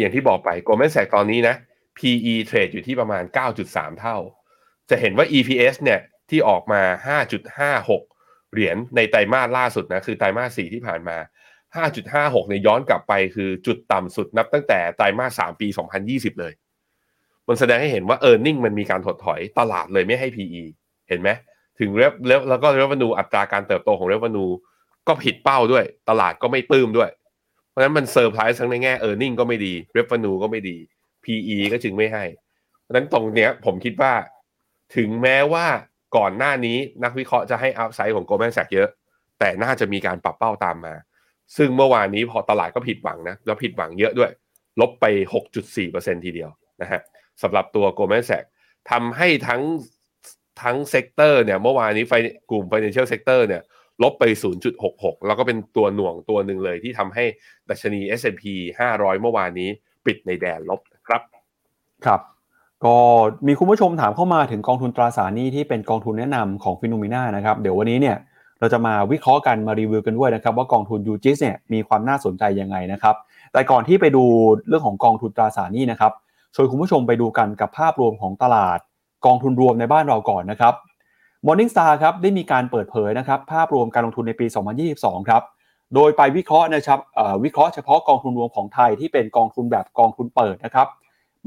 [0.00, 1.54] อย่างที่บอกไป Goldman Sachs ตอนนี้นะ
[1.98, 3.22] PE เทรดอยู่ที่ประมาณ
[3.60, 4.16] 9.3 เท่า
[4.90, 6.82] จะเห็นว่า EPS เนี่ยที่ออกมา
[7.86, 11.16] 5.56 เหรียญในไตรมาสล่าสุดนะคือไตรมาส4ที่ผ่านมา
[11.76, 15.66] 5.56เนี่ยย้อนกลับไปคือจุดต่ำสุดนับตั้งแต่ไตรมาส3ปี
[16.04, 16.52] 2020 เลย
[17.48, 20.62] มันแสดงให้เห็นว่า e a r n i n g มันมีการถดถอยตลาดเลยไม่ให้ PE
[21.08, 21.30] เห็นไหม
[21.78, 22.12] ถึง rev
[22.48, 24.52] แล้วก็ revenue อัตราการเติบโตของ revenue
[25.08, 27.10] ก็ผิดเป้าด้วย ตลาดก็ไม่ปลื้มด้วย
[27.68, 30.76] เพราะฉะนั้นมันเซอร์ไพรส์ทั้งในแง่ e a r n i n g ก็ไม่ดี revenue ก็ไม่ดี
[31.24, 32.24] PE ก็จึงไม่ให้
[32.82, 34.12] เพราะฉะนั้นตรงเนี้ยผมคิดว่า
[34.96, 35.66] ถึงแม้ว่า
[36.16, 38.88] ก่อนหน้านี้นักวิเคราะห์จะให้ upside ของ Goldman Sachs เยอะ
[39.38, 40.94] แต่น่าจะมีการปรับเป้าตามมา
[41.56, 44.30] ซึ่งเมื่อวานนี้พอตลาดก็ผิดหวังนะ แล้วผิดหวังเยอะด้วย
[44.80, 45.04] ลบไป
[45.64, 46.50] 6.4%ทีเดียว
[46.82, 47.00] นะฮะ
[47.42, 48.48] สำหรับตัว Goldman Sachs
[48.90, 49.62] ทำให้ทั้ง
[50.62, 52.12] ทั้ง sector เนี่ยเมื่อวานนี้ไฟ
[52.50, 53.62] กลุ่ม Financial Sector เนี่ย
[54.02, 54.24] ลบไป
[54.76, 57.24] 0.66 แล้วก็เป็นตัวหน่วงตัวหนึ่งเลยที่ทำให้
[57.68, 58.44] ดัชนี S&P
[58.88, 59.68] 500 เมื่อวานนี้
[60.06, 61.22] ปิดในแดนลบครับ
[62.04, 62.20] ครับ
[62.84, 62.96] ก็
[63.46, 68.16] มีคุณผู้ชมถามเข้ามาถึงกองทุนตราสารหนี้ที่เป็นกองทุนแนะนำของ FINNOMENA นะครับเดี๋ยววันนี้เนี่ย
[68.60, 73.14] เราจะมาวิเคราะห์กันมารีวิวกันด้วยนะครับว่ากองทุน UGIS เนี่ยมีความน่าสนใจยังไงนะครับ
[73.52, 74.24] แต่ก่อนที่ไปดู
[74.68, 76.12] เรื่องของกองทุนตราสารหนี้นะครับ
[76.54, 78.78] ชวนคุณผู้ชมไปดูกันกับภาพรวมของตลาด
[79.26, 80.74] กองทุนรวมในบ้านเราก่อนนะครับ
[81.46, 84.46] Morningstar ครับได้มีการเปิดเผยนะครับภาพรวมการลงทุนในปี
[84.88, 85.42] 2022 ครับ
[85.94, 87.00] โดยไปวิเคราะห์นะครับ
[87.44, 90.88] วิเคราะห์เฉพาะกองทุนรวมของไทยที่เป็นกองทุนแบบกองทุนเปิดนะครับ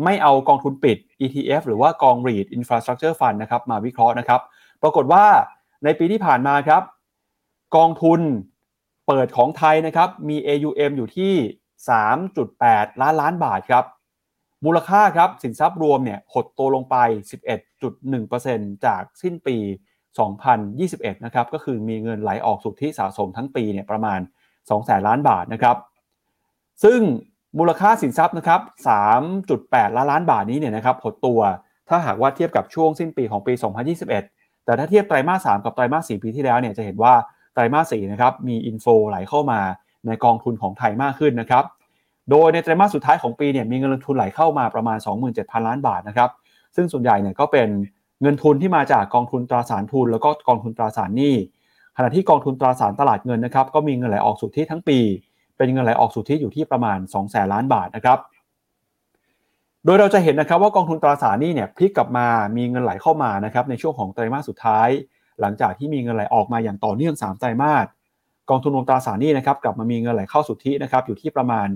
[0.04, 4.41] ไม่เอากองทุนปิด ETF หรือว่ากอง REIT Infrastructure Fund นะครับมาวิเคราะห์นะครับ
[4.82, 5.26] ปรากฏว่า
[5.84, 6.84] ในปีที่ผ่านมาครับ
[7.76, 8.22] กองทุน
[9.08, 11.34] เปิดของไทยนะครับมี AUM อยู่ที่
[12.18, 13.86] 3.8 ล้านล้านบาทครับ
[14.66, 16.95] มูลค่าครับสินทรัพย์รวมเนี่ยหดตัวลงไป
[17.72, 19.58] 11.1%จากสิ้นปี
[20.41, 24.20] 2021 นะครับ ก็คือมีเงินไหลออกสุทธิสะสมทั้งปีเนี่ยประมาณ
[24.52, 25.78] 2 แสนล้านบาทนะครับ
[26.84, 26.99] ซึ่ง
[27.58, 28.62] มูลค่าสินทรัพย์นะครับ
[29.28, 31.39] 3.8 ล้านล้านบาทนี้เนี่ยนะครับหดตัว
[31.89, 33.54] ถ้าหากว่าเทียบกับช่วงสิ้นปีของปี
[34.10, 37.14] 2021 แต่ถ้าเทียบไตรมาส 3 กับไตรมาส 4 ปีที่แล้วเนี่ยจะเห็นว่า
[37.54, 39.60] ไตรมาส 4 นะครับ มีอินโฟไหลเข้ามา
[40.08, 41.64] ในกองทุนของไทยมากขึ้นนะครับ
[42.30, 44.97] โดยในไตรมาสสุดท้ายของปีเนี่ยมีเงินลงทุนไหลเข้ามาประมาณ
[45.32, 46.30] 27,000 ล้านบาทนะครับ
[46.76, 47.68] ซึ่งส่วนใหญ่เนี่ยก็เป็น
[48.22, 51.36] เงินทุนที่มาจากกองทุนตราสารทุน แล้วก็กองทุนตราสารหนี้
[51.97, 54.99] ขณะที่กองทุนตราสารตลาดเงินนะครับก็มีเงินไหลออกสุทธิทั้งปี
[55.62, 58.20] เป็นเงินไหลออกสุทธิอยู่ที่ประมาณ2แสนล้านบาทนะครับ
[59.86, 64.89] โดยเราจะเห็นนะครับว่ากองทุนตราสารนี้เนี่ยพลิกกลับมามีเงินไหลเข้ามานะครับในช่วงของไตรมาสสุดท้าย
[65.41, 67.86] หลังจากที่มีเงินไหลออกมาอย่างต่อเนื่อง 3 ไตรมาส
[68.49, 71.68] กองทุนรวมตราสารนี้นะครับกลับมามีเงินไหลเข้าสุทธินะครับอยู่ที่ประมาณ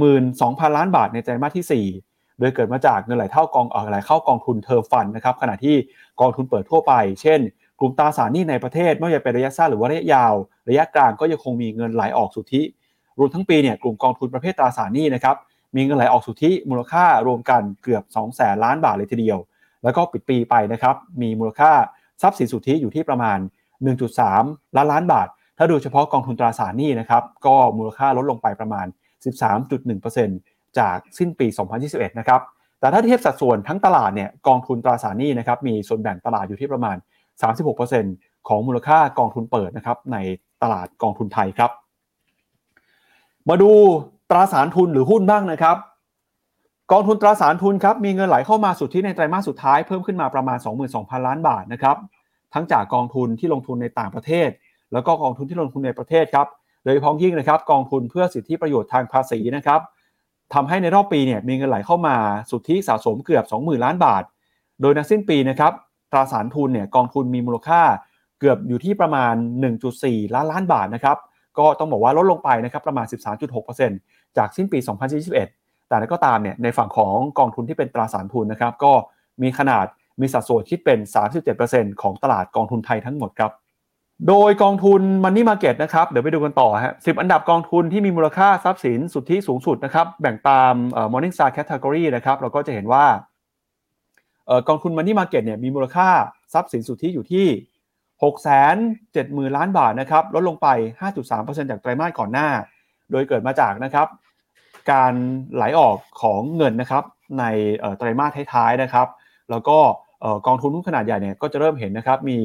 [0.00, 5.76] 42,000 ล้านบาทในไตรมาสที่ 4โดยเกิดมาจากเงินไหลเข้ากองเออไหลเข้ากองทุนเทอร์ฟันนะครับขณะที่
[6.20, 6.92] กองทุนเปิดทั่วไป
[7.22, 7.40] เช่น
[7.80, 10.34] กลุ่มตราสารหนี้ในประเทศไม่ว่าจะเป็นระยะสั้นหรือว่าระยะยาว
[10.68, 12.62] ระยะกลางก็ยังคงมีเงินไหลออกสุทธิ
[13.18, 15.36] รวมทั้งปีเนี่ยกลุ่มกองทุนประเภทตราสารหนี้นะครับ
[15.76, 19.38] มีเงินไหลออกสุทธิมูลค่ารวมกันเกือบ2แสนล้านบาทเลยทีเดียว
[19.84, 21.72] แล้วก็ปิดปีไปนะครับมีมูลค่า
[22.22, 23.38] ทรัพย์สินสุทธิอยู่ที่ประมาณ
[24.06, 28.86] 1.3 ล้านล้านบาท ถ้าดูเฉพาะกองทุนตราสารหนี้นะครับก็มูลค่าลดลงไปประมาณ
[29.82, 31.46] 13.1%จากสิ้นปี
[31.82, 32.40] 2021 นะครับ
[32.80, 36.96] แต่ถ้าเทียบสัดส่วนทั้งตลาดเนี่ยกองทุนตราสารหนี้นะครับมีส่วนแบ่งตลาดอยู่ที่ประมาณ
[37.72, 40.16] 36%ของมูลค่ากองทุนเปิดนะครับใน
[40.62, 41.70] ตลาดกองทุนไทยครับ
[43.48, 43.70] มาดู
[44.30, 45.76] ตราสารทุนหรือหุ้นบ้างนะครับ
[46.92, 50.58] กองทุนตราสารทุนครับมีเงินไหลเข้ามาสุทธิในไตรมาสสุดท้ายเพิ่มขึ้นมาประมาณ
[50.92, 51.96] 22,000 ล้านบาทนะครับ
[52.54, 54.48] ทั้งจากกองทุนที่ลงทุนในต่างประเทศ
[54.92, 56.46] แล้วก็กองทุนที่ลงทุนในประเทศครับ
[56.84, 59.80] โดยเฉพาะยิ่งนะครับกองทุนเพื่อสิทธิประโยชน์ทางภาษีนะครับ
[60.54, 62.16] ทำให้ในรอบปีเนี่ยมีเงินไหลเข้ามา
[62.50, 64.22] สุทธิสะสมเกือบ 20,000 ล้านบาท
[64.80, 65.72] โดยในสิ้นปีนะครับ
[66.12, 67.82] ตราสารทุนเนี่ยกองทุนมีมูลค่า
[68.40, 69.34] เกือบอยู่ที่ประมาณ
[69.84, 71.16] 1.4 ล้านล้านบาทนะครับ
[71.58, 73.06] ก็ต้องบอกว่าลดลงไปนะครับประมาณ
[73.72, 74.78] 13.6%จากสิ้นปี
[75.34, 78.92] 2021 แต่ก็ตามเนี่ยในฝั่งของกองทุนที่เป็นตราสารทุนนะครับก็
[79.42, 79.86] มีขนาด
[80.20, 80.98] มีสัดส่วนคิดเป็น
[81.50, 83.52] 37%ของตลาดกองทุนไทยทั้งหมดครับ
[84.28, 90.74] โดยกองทุน Money Market นะครับเดี๋ยวไปดูกันต่อฮะ10อันดับกองทุนที่มีมูลค่าทรัพย์สินสุทธิสูงสุดนะครับแบ่งตาม
[91.12, 93.04] Morningstar Category นะครับเราก็จะเห็นว่า
[94.68, 96.08] กองทุน Money Market เนี่ยมีมูลค่า
[96.54, 97.46] ทรัพย์สินสุทธิอยู่ที่
[98.22, 100.68] 670,000 ล้านบาทนะครับลดลงไป
[101.20, 102.48] 5.3%จากไตรมาสก่อนหน้า
[103.10, 104.06] โดยเกิดมาจากนะครับ
[104.90, 105.12] การ
[105.54, 107.04] ไหลออกของเงินนะครับ
[107.38, 107.44] ใน
[107.98, 109.06] ไตรมาสท้ายๆนะครับ
[109.50, 109.78] แล้วก็
[110.46, 112.38] กองทุนหุ้นขนาดใหญ่เนี่ยก็จะเริ่มเห็นนะครับมี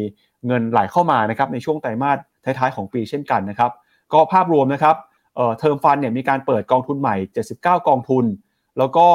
[0.48, 3.72] เงินไหลเข้ามานะครับในช่วงไตรมาสท้ายๆของปีเช่นกันนะครับ
[4.14, 4.96] ก็ภาพรวมนะครับ
[5.60, 7.16] เทอมฟันเนี่ยมีการเปิดกองทุนใหม่
[7.52, 8.26] 79 กองทุน
[8.78, 9.08] แล้วก็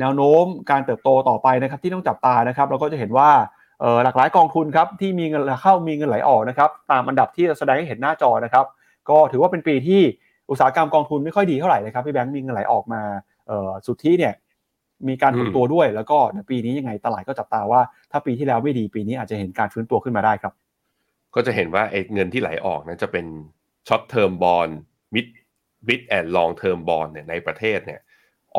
[0.00, 3.30] แนวโน้มการเติบโตต่อไปนะครับที่ต้องจับตานะครับ เราก็จะเห็นว่า
[4.04, 8.64] หลากหลายกองทุนครับที่มีเงินเข้ามีเงินไหลออกนะครับตามอันดับที่แสดงให้เห็นหน้าจอนะครับ
[9.08, 10.00] ก็ถือว่าเป็นปีที่
[10.50, 13.00] อุตสาหกรรมกองทุนไม่ค่อยดีเท่าไหร่นะครับพี่แบงค์มีเงินไหลออกมา
[13.86, 14.34] สุดที่เนี่ย
[15.08, 16.18] มีการฟื้นตัวด้วย แล้วก็
[16.50, 20.52] ปีนี้ยังไงตลาดก็จับตาว่าถ้าปีที่แล้วไม่ดีปีนี้อาจจะเห็นการฟื้นตัวขึ้นมาได้ครับ
[21.34, 23.26] ก็จะเห็นว่าเงินที่ไหลออกนะจะเป็น
[23.88, 24.68] short term bond
[25.14, 25.26] mid
[25.88, 28.00] mid and long term bond เนี่ยในประเทศเนี่ย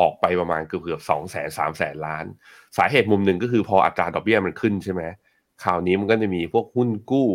[0.00, 2.24] ออกไปประมาณเกือบเกือบสองแสนสามแสนล้าน
[2.76, 5.02] สาเหตุมุมหนึ่งก็คือพออัตราดอกเบี้ยมันขึ้นใช่ไหม
[5.64, 7.28] ข่าวนี้มันก็จะมีพวกหุ้นกู้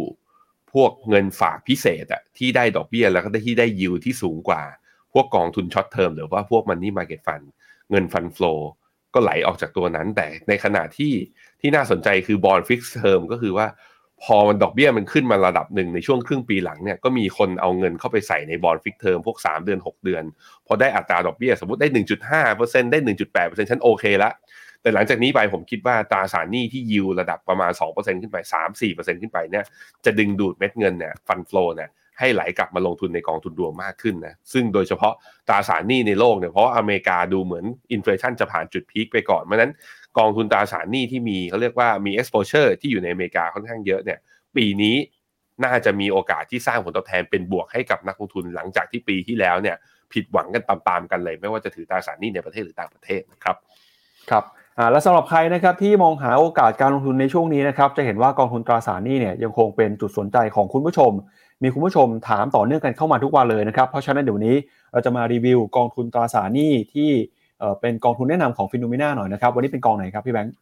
[0.73, 4.61] พวกเงินฝากพิเศษอะที่ได้ดอกเบี้ยแล้วก็ที่ได้ยิวที่สูงกว่า
[5.13, 7.41] พวกกองทุน short term หรือว่าพวก money market fund
[7.91, 8.53] เงิน fund flow
[9.13, 11.13] ก็ไหลออกจากตัวนั้น แต่ในขณะที่
[11.61, 13.67] ที่น่าสนใจคือ bond fix term ก็คือว่า
[14.23, 20.23] พอมันดอกเบี้ยมันขึ้นมาระดับหนึ่งในช่วงครึ่งปีหลังเนี่ยก็มีคนเอาเงินเข้าไปใส่ใน bond fix term พวก 3 เดือน 6 เดือน
[20.67, 21.87] พอได้อัตราดอกเบี้ยสมมติได้
[22.39, 22.99] 1.5%ได้
[23.33, 24.31] 1.8%ฉันโอเคละ
[24.81, 28.37] แต่หลังจากนี้ไปผมคิดว่าตราสารหนี้ที่ยิวระดับประมาณ 2%ขึ้นไป
[28.81, 29.65] 3-4%ขึ้นไปเนี่ย
[30.05, 31.89] จะดึงดูดเม็ดเงินเนี่ย fund flow เนี่ย
[32.19, 35.13] ให้ไหลกลับมาลงทุนในกองทุนรวมมากขึ้นนะซึ่งโดยเฉพาะ
[35.47, 39.71] ตราสารหนี้ในโลกเนี่ยเพราะอเมริกาดูเหมือนอินฟลชันจะผ่านจุดพีคไปก่อนเพราะนั้น
[40.17, 44.19] กองทุนตราสารหนี้ที่มีเขาเรียกว่ามี exposure ที่อยู่ในอเมริกาค่อนข้างเยอะเนี่ย
[44.55, 44.95] ปีนี้
[45.63, 49.75] น่าจะมีโอกาสที่สร้างผลตอบแทนเป็นบวกให้กับนักลงทุนหลังจากที่ปีที่แล้วเนี่ย
[50.13, 53.55] ผิดหวังกันตามๆกันเลย ไม่ว่าจะถือตราสารหนี้ในประเทศหรือต่างประเทศนะครับ
[54.29, 54.43] ครับ
[54.77, 61.11] อ่าและสำหรับใครนะครับที่มองหาโอกาสการลงทุนในช่วงนี้นะครับจะเห็นว่ากองทุนตราสารหนี้เนี่ยยังคงเป็นจุดสนใจของคุณผู้ชม
[61.63, 64.55] มีคุณผู้ชมถามต่อเนื่องกันเข้ามาทุกวันเลยนะครับเพราะฉะนั้นเดี๋ยวนี้
[64.91, 67.11] เราจะมารีวิวกองทุนตราสารหนี้ที่
[67.81, 70.53] เป็นกองทุนแนะนำของ FINNOMENA หน่อยนะครับ วันนี้เป็นกองไหนครับพี่แบงค์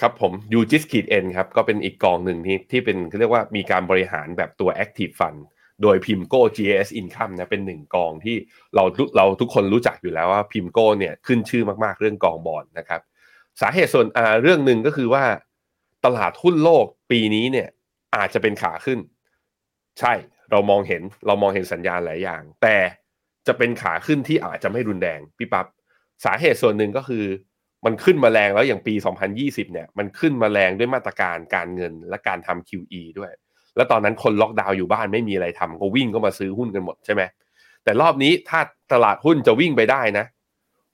[0.00, 5.40] ครับผม UGIS ขีด N ครับก็เป็นอีกกองหนึ่งที่ที่เป็นเรียกว่ามีการบริหารแบบตัว Active Fund
[5.82, 8.36] โดย PIMCO GS Income นะเป็นหนึ่งกองที่
[8.74, 8.84] เรา
[9.16, 13.00] เราทุกคนรู้จักอยู่แล้วว่าพิมโก้เนี่ยขึ้นชื่อมากๆเรื่องกองบอลนะครับ
[13.60, 15.24] สาเหตุส่วนอ่าเรื่องหนึ่งก็คือว่า
[16.04, 17.68] ตลาดหุ้นโลกปีนี้เนี่ย
[18.16, 18.98] อาจจะเป็นขาขึ้น
[20.00, 20.12] ใช่
[20.50, 22.76] เรามองเห็นเรามองเห็นสัญญาณหลายอย่าง แต่
[23.46, 25.66] จะเป็นขาขึ้นที่อาจจะไม่รุนแรงพี่ปับ๊บ
[26.24, 27.24] สาเหตุส่วนหนึ่งก็คือ
[27.84, 28.94] มันขึ้นมาแรงแล้วอย่างปี
[29.34, 33.32] 2020 เนี่ย มันขึ้นมาแรงด้วยมาตรการการเงินและการทำ QE ด้วย
[33.76, 37.22] แล้วตอนนั้นคนล็อกดาวน์อยู่บ้านไม่มีอะไรทำก็วิ่งก็มาซื้อหุ้นกันหมดใช่ไหม
[37.84, 38.60] แต่รอบนี้ถ้า
[38.92, 40.24] ตลาดหุ้นจะวิ่งไปได้นะ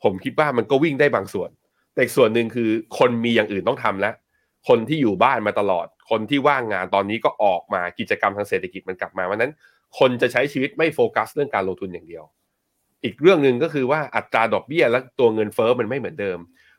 [0.02, 1.50] ผมคิดว่ามันก็วิ่งได้บางส่วน
[1.94, 4.14] แต่ส่วนหนึ่งคือคนมีอย่างอื่นต้องทำแล้ว
[4.68, 9.52] คนที่อยู่บ้านมาตลอด คนที่ว่างงานตอนนี้ก็ออกมากิจกรรมทางเศรษฐกิจมันกลับมาวันนั้น
[9.98, 12.24] คนจะใช้ชีวิตไม่โฟกัสเรื่องการลงทุนอย่างเดียว
[13.04, 16.38] อีกเรื่องหนึ่งก็คือว่าอัตราดอกเบี้ยและตัวเงินเฟอ้อมันไม่เหมือนเดิม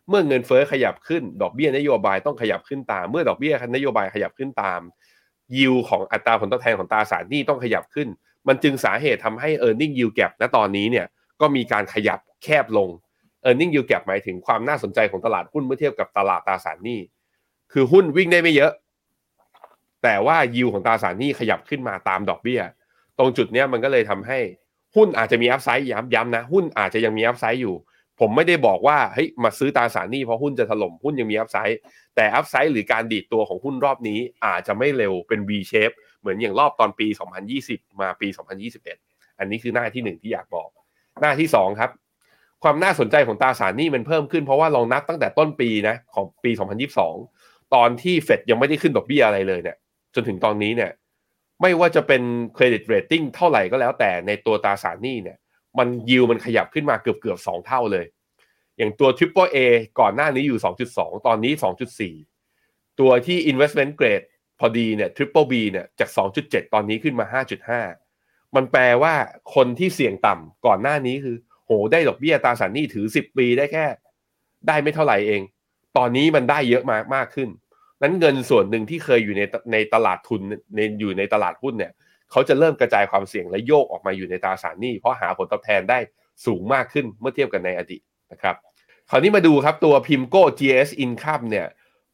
[0.09, 4.79] เมื่อเงินเฟอ้อขยับขึ้นดอกเบี้ยนโยบายต้องขยับขึ้นตาม เมื่อดอกเบี้ยนโยบายขยับขึ้นตาม
[5.57, 8.07] ยิวของอัตราผลตอบแทนของตราสารหนี้ต้องขยับขึ้น
[8.47, 11.05] มันจึงสาเหตุทำให้ e a r n i n g yield gap ณตอนนี้เนี่ย
[11.41, 12.89] ก็มีการขยับแคบลง
[13.47, 16.99] e a r n i n g yield gap หมายถึงความน่าสนใจของตลาดหุ้นเมื่อเทียบกับตลาดตราสารหนี้
[17.73, 18.71] คือหุ้นวิ่งได้ไม่เยอะ
[20.03, 22.61] แต่ว่ายิวของตราสารหนี้ขยับขึ้นมาตามดอกเบี้ย
[23.17, 24.39] ตรงจุดนี้มันก็เลยทำให้
[24.95, 27.75] หุ้นอาจจะมี upside ย้ำๆนะ หุ้นอาจจะยังมี upside อยู่
[28.19, 31.79] ผมไม่ได้บอกว่าเฮ้ยมาซื้อตราสารหนี้เพราะหุ้นจะถล่มหุ้นยังมี upside
[32.15, 37.07] แต่ upside หรือการดีดตัวของหุ้นรอบนี้อาจจะไม่เร็วเป็น V shape เหมือนอย่างรอบตอนปี
[37.53, 38.27] 2020 มาปี
[38.83, 40.69] 2021 อันนี้คือหน้าที่หนึ่งที่อยากบอก
[41.21, 41.91] หน้าที่สองครับ
[42.63, 46.51] ความน่าสนใจของตราสารหนี้มันเพิ่มขึ้นเพราะว่าลองนับตั้งแต่ต้นปีนะของปี
[47.11, 49.77] 2022 ตอนที่เฟดยังไม่ได้ขึ้นดอกเบี้ยอะไรเลยเนี่ย
[50.15, 50.91] จนถึงตอนนี้เนี่ย
[51.61, 52.21] ไม่ว่าจะเป็น
[52.55, 55.37] credit rating เท่าไหร่ก็แล้วแต่ในตัวตราสารหนี้เนี่ย
[55.77, 58.05] มันยิวมันขยับขึ้นมาเกือบเกือบสองเท่าเลย
[58.77, 59.57] อย่างตัว Triple A
[59.99, 60.59] ก่อนหน้านี้อยู่
[60.93, 61.53] 2.2 ตอนนี้
[62.25, 64.25] 2.4 ตัวที่ Investment Grade
[64.59, 66.09] พอดีเนี่ย Triple B เนี่ยจาก
[66.41, 67.25] 2.7 ตอนนี้ขึ้นมา
[67.91, 69.13] 5.5 มันแปลว่า
[69.55, 73.85] คนที่เสี่ยงต่ำก่อนหน้านี้คือ โหได้ดอกเบี้ยตราสารหนี้ถือสิบปีได้แค่
[74.67, 75.41] ได้ไม่เท่าไหร่เอง
[75.97, 77.49] ตอนนี้มันได้เยอะมากมากขึ้น
[78.05, 79.41] นั้นเงินส่วนหนึ่งที่เคยอยู่ใน
[79.73, 80.41] ในตลาดทุน
[80.75, 81.91] ในอยู่ในตลาดหุ้นเนี่ย
[82.31, 85.99] เขาจะเริ่มกระจายความเสี่ยงและโยกออกมาอยู่ในตราสารหนี้ เพราะหาผลตอบแทนได้
[86.45, 88.01] สูงมากขึ้นเมื่อเทียบกันในอดีต
[88.31, 88.55] นะครับ
[89.09, 91.67] คราวนี้มาดูครับตัว PIMCO GS Income เนี่ย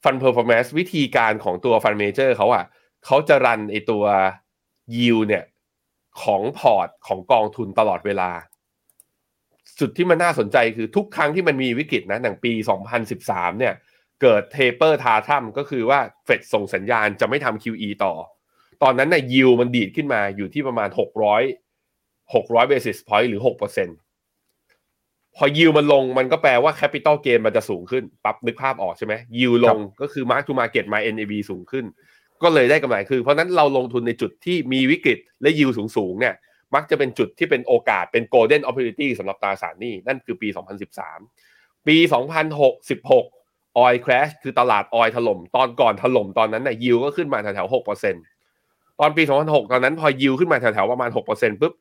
[0.03, 2.65] fund performance วิธีการของตัว fund manager เขาอะ
[3.05, 4.03] เขาจะ run ไอตัว
[4.95, 5.43] yield เนี่ย
[6.23, 8.31] ของพอร์ตของกองทุนตลอดเวลา
[9.79, 12.51] จุดที่มันน่าสนใจคือทุกครั้งที่มันมีวิกฤตนะอย่างปี
[13.05, 13.73] 2013 เนี่ย
[14.21, 18.13] เกิด taper tantrum ก็คือว่าเฟดส่งสัญญาณจะไม่ทำ QE ต่อ
[18.83, 20.89] ตอนนั้นเนี่ย yield มันดีดขึ้นมาอยู่ที่ประมาณ
[21.61, 23.41] 600 600 basis point หรือ
[24.17, 31.85] 6%พอยิวมันลงมันก็แปลว่า capital gain มันจะสูงขึ้น ปั๊บนึกภาพออกใช่ไหมยิวลงก็คือ Mark to Market มา NAV สูงขึ้น
[32.43, 36.35] ก็เลยได้กำไรคือ เพราะนั้นเราลงทุนในจุดที่มีวิกฤตและยิวสูงสูงเนี่ย
[36.75, 40.47] มักจะเป็นจุดที่เป็นโอกาสเป็น golden opportunity สำหรับตราสารหนี้นั่นคือปี
[41.17, 41.97] 2013 ปี
[42.91, 43.40] 2016
[43.83, 47.73] oil crash คือตลาดออยถล่ม ตอนก่อนถล่มตอนนั้นน่ะยิวก็ขึ้นมาแถวๆ
[48.37, 51.73] 6%ตอนปี2006ตอนนั้นพอยิวขึ้นมาแถวๆประมาณ6%ปุ๊บ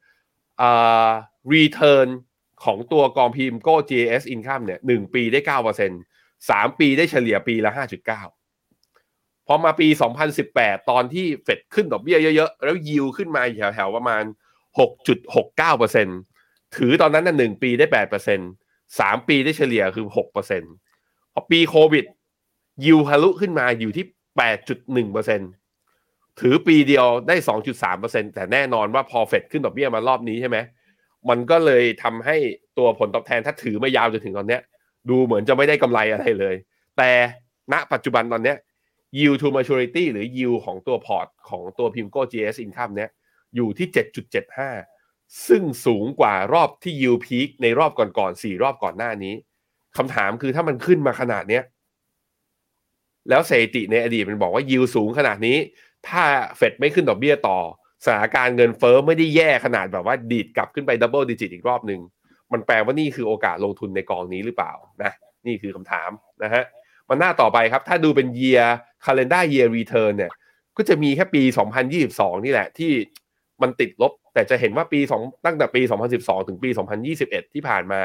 [0.60, 1.08] อ่า
[1.52, 2.08] return
[2.64, 5.40] ของตัวกองพิมโก้ GS income เนี่ยหนึ่งปีได้
[5.90, 7.72] 9% 3ปีได้เฉลี่ยปีละ
[8.58, 9.88] 5.9พอมาปี
[10.38, 13.42] 2018 ตอนที่เฟดขึ้นดอกเบี้ยเยอะๆ แล้วยิวขึ้นมา
[13.74, 14.22] แถวๆประมาณ
[15.94, 17.86] 6.69%ถือตอนนั้นน่ะหนึ่งปีได้
[18.52, 20.42] 8% 3 ปีได้เฉลี่ยคือ6%พอ
[21.50, 22.04] ปีโควิด
[22.84, 24.04] ยิวทะลุขึ้นมาอยู่ที่
[25.02, 27.36] 8.1%ถือปีเดียวได้
[27.84, 30.58] 2.3%แต่แน่นอนว่าพอเฟดขึ้นดอกเบี้ยมารอบนี้ใช่ไหม
[31.28, 32.36] มันก็เลยทำให้
[32.78, 34.62] ตัวผลตอบแทนถ้าถือมายาวจนถึงตอนเนี้ย
[35.10, 36.54] ดูเหมือนจะไม่ได้กำไรอะไรเลย
[36.98, 37.10] แต่
[37.72, 38.56] ณปัจจุบันตอนเนี้ย
[39.18, 43.10] yield to maturity หรือ yield ของตัวพอร์ตของตัว PIMCO GS Income เนี้ย
[43.54, 43.88] อยู่ที่
[44.66, 49.34] 7.75 ซึ่งสูงกว่ารอบที่ yield peak ในรอบก่อนๆ4รอบก่อนหน้านี้
[49.96, 51.64] คำถามคือถ้ามันขึ้นมาขนาดเนี้ย
[53.28, 55.56] แล้วสถิติในอดีตมันบอกว่า yield สูงขนาดนี้
[56.08, 56.22] ถ้า
[56.56, 57.58] เฟดไม่ขึ้นดอกเบี้ยต่อ
[58.04, 62.00] สถานการณ์เงินเฟ้อไม่ได้แย่ขนาดแบบว่าดีดกลับขึ้นไป double digit อีกรอบหนึ่ง
[62.52, 64.72] มันแปลว่านี่คือโอกาสลงทุนในกองนี้หรือเปล่า
[65.02, 65.12] นะ
[65.46, 66.10] นี่คือคำถาม
[66.42, 66.64] นะฮะ
[67.08, 68.66] มันหน้าต่อไปครับ ถ้าดูเป็น year
[69.04, 70.30] calendar year return เนี่ย
[70.76, 71.42] ก็จะมีแค่ปี
[71.92, 72.92] 2022 นี่แหละที่
[73.62, 75.82] มันติดลบ แต่จะเห็นว่าปี 2 ตั้งแต่ปี
[76.14, 76.70] 2012 ถึงปี
[77.12, 78.00] 2021 ที่ผ่านมา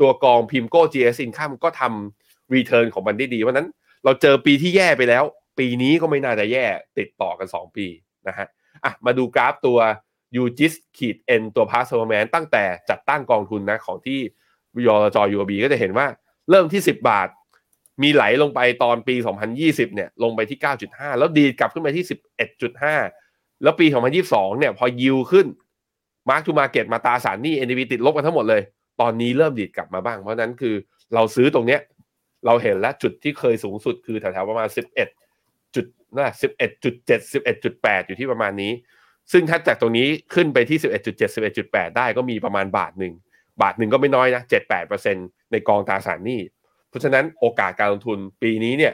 [0.00, 3.68] ตัวกอง PIMCO GIS Income ก็ทำ return ของมันได้ดีเพราะนั้น
[4.04, 5.24] เราเจอปีที่แย่ไปแล้ว
[5.58, 6.64] ปีนี้ก็ไม่น่าจะแย่
[6.98, 7.86] ติดต่อกัน 2 ปี
[8.28, 8.46] นะฮะ
[8.84, 9.78] อะมาดูกราฟตัว
[10.42, 14.18] UGIS ขีด N ตัว Past Performance ตั้งแต่จัดตั้งกองทุนนะของที่
[14.86, 16.06] ยอจอ UOB ก็จะเห็นว่า
[16.50, 17.28] เริ่มที่ 10 บาท
[18.02, 19.14] มีไหลลงไปตอนปี
[19.56, 22.04] 2020 เนี่ยลงไปที่ 9.5 แล้วดีดกลับขึ้นไปที่
[22.84, 23.86] 11.5 แล้วปี
[24.22, 25.46] 2022 เนี่ยพอยิวขึ้น
[26.28, 28.62] Mark to Market มาตาสารนี้ NAV ติดลบกันทั้งหมดเลย
[29.00, 30.74] ตอนนี้เริ่มดีดกลับมาบ้าง เพราะนั้นคือ
[31.14, 31.80] เราซื้อตรงเนี้ย
[32.46, 34.68] เราเห็นแล้วจุดที่เคยสูงสุดคือแถวๆประมาณ
[35.20, 35.86] 11จุด
[36.16, 36.32] นะ
[36.72, 38.72] 11.7 11.8 อยู่ที่ประมาณนี้
[39.32, 43.14] ซึ่งถ้าจากตรงนี้ขึ้นไปที่ 11.7 11.8 ได้ก็มีประมาณบาทหนึ่ง
[43.62, 44.42] บาทหนึ่งก็ไม่น้อยนะ
[44.96, 46.40] 7-8%ในกองตราสารหนี้
[46.88, 48.92] เพราะฉะนั้นโอกาสการลงทุนปีนี้เนี่ย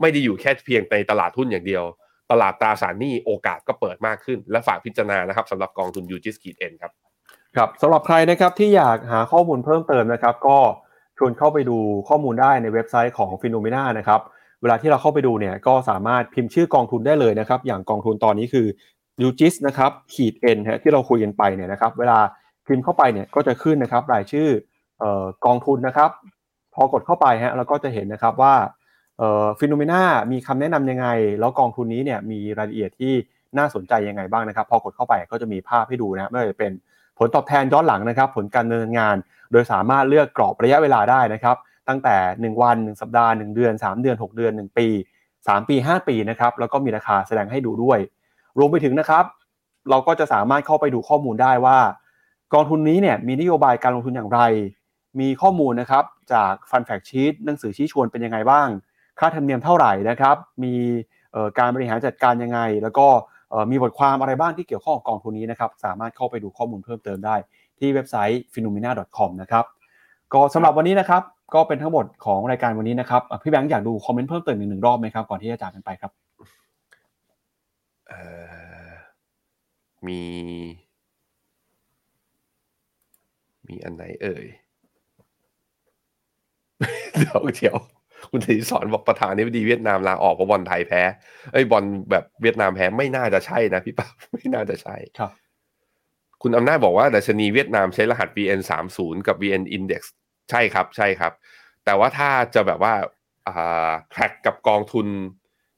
[0.00, 1.84] ไม่ได้อยู่แค่เพียงในตลาดหุ้นอย่างเดียว
[2.30, 6.92] ตลาดตราสารหนี้โอกาสก็เปิดมากขึ้น และฝากพิจารณานะครับสำหรับกองทุนยูจิสกีเอ็นครับ
[7.58, 10.58] ครับสำหรับใครนะครับที่อยากหาข้อมูลเพิ่มเติมนะครับ ก็
[11.18, 11.78] ชวนเข้าไปดู
[12.08, 14.20] ข้อมูลได้ในเว็บไซต์ของ p h e n o m e n a นะครับ
[14.62, 18.66] เวลาที่เราเข้าไปดูเนี่ยก็สามารถพิมพ์ชื่อกองทุนได้เลยนะครับ อย่างกองทุนตอนนี้คือ
[19.26, 22.18] u g i s นะครับขีด n ฮะที่เราคุยกันไปเนี่ยนะครับ เวลา
[22.66, 24.48] พิมพ์เข้าไปเนี่ยก็จะขึ้นนะครับรายชื่อ
[24.98, 26.10] เอ่อกองทุนนะครับ
[26.74, 28.54] พอกดเข้าไปฮะเราก็จะเห็นนะครับว่า
[29.18, 30.02] เอ่อฟิโนเมนา
[30.32, 31.06] มีคำแนะนำยังไง
[31.40, 33.12] แล้วกองทุนนี้เนี่ยมีรายละเอียดที่
[33.58, 36.72] น่าสนใจยังไงบ้างนะครับ พอกดเข้าไปก็จะมีภาพให้ดูนะไม่ว่าจะเป็น
[37.18, 39.16] ผลตอบแทนย้อนหลังนะครับ ผลการดำเนินงาน
[39.52, 41.56] โดยสามารถเลือกกรอบระยะเวลาได้นะครับ
[41.88, 44.86] ตั้งแต่ 1 วัน 1 สัปดาห์ 1 เดือน 3 เดือน 6 เดือน 1 ปี
[45.28, 47.98] 3 ปี 5 ปีนะครับแล้วก็มีราคาแสดงให้ดูด้วย
[48.58, 49.24] รวมไปถึงนะครับ
[49.90, 51.78] เราก็จะสามารถเข้าไปดูข้อมูลได้ว่า
[52.54, 54.40] กองทุนนี้เนี่ยมีนโยบายการลงทุนอย่างไร
[55.20, 58.68] มีข้อมูลนะครับจากฟันแฟกชีตหนังสือชี้ชวนเป็นยังไงบ้าง
[59.18, 60.74] ค่าธรรมเนียมเท่าไหร่นะครับ มี
[61.58, 63.06] การบริหารจัดการยังไง แล้วก็
[63.70, 67.36] มีบทความอะไรบ้างที่เกี่ยวข้องกับกองทุนนี้นะครับสามารถเข้าไปดูข้อมูลเพิ่มเติมได้
[67.78, 69.64] ที่เว็บไซต์ phenomena.com นะครับ
[70.32, 71.22] ก็สำหรับวันนี้นะครับ
[71.54, 76.12] ก็เป็นทั้งหมดของรายการวันนี้นะครับพี่แบงค์อยากดูคอมเมนต์เพิ่มเติมอีกหนึ่งรอบไหมครับก่อนที่จะจากกันไปครับ
[80.06, 80.20] มี
[83.68, 84.46] มีอันไหนเอ่ย
[87.18, 87.76] เดี๋ยวเดี๋ยว
[88.30, 91.02] คุณธีสอนบอกประธานนี่ดีเวียดนามลาออกเพราะบอลไทยแพ้
[91.52, 95.32] ไอ้บอลแบบเวียดนามแพ้ไม่น่าจะใช่นะพี่ปั๊บไม่น่าจะใช่ครับ
[96.42, 100.02] คุณอำนาจบอกว่าดัชนีเวียดนามใช้รหัส VN 3 0กับ VN Index
[100.50, 101.32] ใช่ครับ ใช่ครับ
[101.84, 102.94] แต่ว่าถ้าจะแบบว่า
[103.48, 105.06] อ่า track กับกองทุน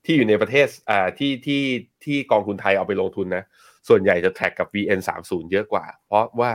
[0.05, 1.63] ที่อยู่ในประเทศอ่าที่ที่
[2.05, 3.45] ที่กองทุนไทยเอาไปลงทุนนะ
[3.89, 6.51] ส่วนใหญ่จะ track กับ VN 3 0เยอะกว่า เพราะว่า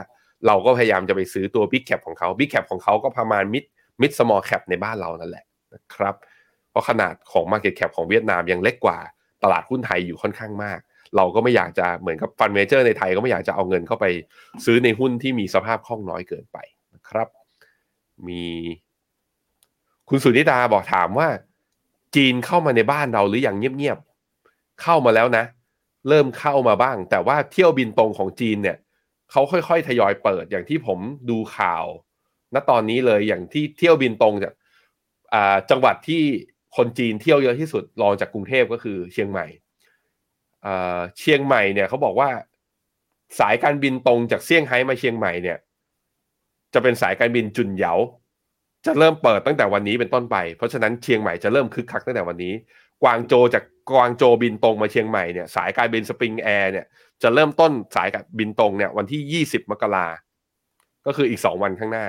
[0.47, 3.65] เราก็พยายามจะไปซื้อตัว Big Cap ของเขา Big Cap ของเขาก็ประมาณ Mid
[4.01, 5.45] Mid Small Cap ในบ้านเรานั่นแหละ
[5.75, 6.15] นะครับ
[6.69, 8.99] เพราะขนาดของ Market Cap ของเวียดนามยังเล็กกว่า
[9.43, 10.79] ตลาดหุ้นไทยอยู่ค่อนข้างมาก
[11.15, 14.05] เราก็ไม่อยากจะเหมือนกับฟันเมเจอร์ในไทยก็ไม่อยากจะเอาเงินเข้าไป
[14.65, 16.57] ซื้อในหุ้นที่มีสภาพคล่องน้อยเกินไป
[16.93, 17.27] นะครับ
[18.27, 18.43] มี
[20.09, 21.27] คุณสุนิดาบอกถามว่า
[22.15, 25.45] จีนเข้ามาในบ้านเราหรืออย่างเงียบๆเข้ามาแล้วนะ
[26.09, 28.77] เริ่มเข้ามาบ้าง แต่ว่าเที่ยวบินตรงของจีนเนี่ย
[29.31, 30.99] เขาค่อยๆ ทยอยเปิดอย่างที่ผม
[31.29, 31.85] ดูข่าว
[32.53, 34.64] ณตอนนี้เลยอย่างที่เที่ยวบินตรงจากอ่า
[35.69, 36.23] จังหวัดที่
[36.77, 39.45] คนจีนเที่ยวเยอะที่สุดรองจากกรุงเทพก็คือเชียงใหม่
[41.19, 42.29] เชียงใหม่เนี่ยเขาบอกว่า
[43.39, 45.57] สายการบินตรงจากเซี่ยงไฮ้มาเชียงใหม่เนี่ย
[46.73, 47.93] จะเป็นสายการบินจุนเหยา
[48.85, 52.53] จะเริ่มเปิดตั้งแต่วันนี้เป็นต้นไป เพราะฉะนั้นเชียงใหม่จะเริ่มคึกคักตั้งแต่วันนี้
[53.03, 56.85] กวางโจวจากกวางโจวบินตรงมาเชียงใหม่เนี่ยสายการบินสปริงแอร์เนี่ย
[57.23, 60.07] จะเริ่มต้นสายการบินตรงเนี่ยวันที่ 20 มกรา
[61.05, 62.05] ก็คืออีก 2 วันข้างหน้า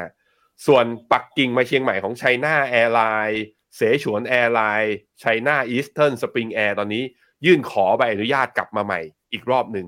[0.67, 3.43] ส่วนปักกิ่งมาเชียงใหม่ของไชน่าแอร์ไลน์
[3.77, 7.03] เสฉวนแอร์ไลน์ไชน่าอีสเทิร์นสปริงแอร์ตอนนี้
[7.47, 9.01] ยื่นขอใบอนุญาตกลับมาใหม่
[9.33, 9.87] อีกรอบหนึ่ง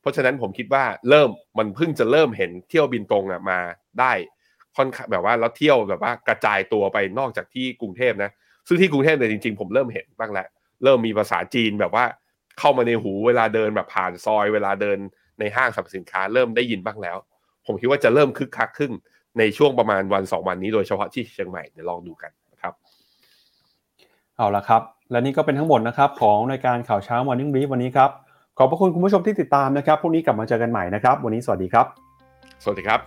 [0.00, 3.58] เพราะฉะนั้นผมคิดว่าเริ่มมันเพิ่งจะเริ่มเห็นเที่ยวบินตรงอะมา
[4.00, 4.12] ได้
[4.76, 8.30] ค่อนข้างแบบว่าแล้วเที่ยวแบบว่ากระจายตัวไปนอกจากที่กรุงเทพนะ
[8.68, 10.48] ซึ่งที่กรุงเทพเนี่ยจริงๆ ผมเริ่มเห็นบ้างแล้ว
[10.84, 12.04] เริ่มมีภาษาจีนแบบว่า
[12.58, 14.98] เข้ามาในหูเวลาเดินแบบผ่านซอย เวลาเดิน
[15.40, 17.16] ในห้างสรรพสินค้า เริ่มได้ยินบ้างแล้ว
[17.66, 18.92] ผมคิดว่าจะเริ่มคึกคักขึ้น
[19.38, 22.72] ในช่วงประมาณวันสองวันนี้โดยเฉพาะที่เชียงใหม่เดี๋ยวลองดูกันนะครับ
[24.36, 28.10] เอาละครับ และนี่ก็เป็นทั้งหมดนะครับ ของรายการข่าวเช้า Morning Brief วันนี้ครับ
[28.58, 31.86] ขอบพระคุณคุณผู้ชมที่ติดตามนะครับพรุ่งนี้กลับมาเจอกันใหม่นะครับ วันนี้สวัสดีครับ
[32.62, 33.00] สวัสดีครับ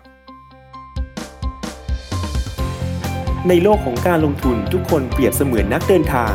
[3.49, 6.33] ในโลกของการลงทุนทุกคนเปรียบเสมือนนักเดินทาง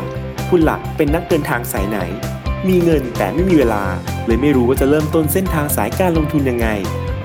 [0.50, 1.98] คุณหลักเป็นนักเดินทางสายไหน
[2.68, 3.82] มีเงินแต่ไม่มีเวลา
[4.26, 6.68] เลยไม่รู้ว่าจะเริ่มต้นเส้นทางสายการลงทุนยังไง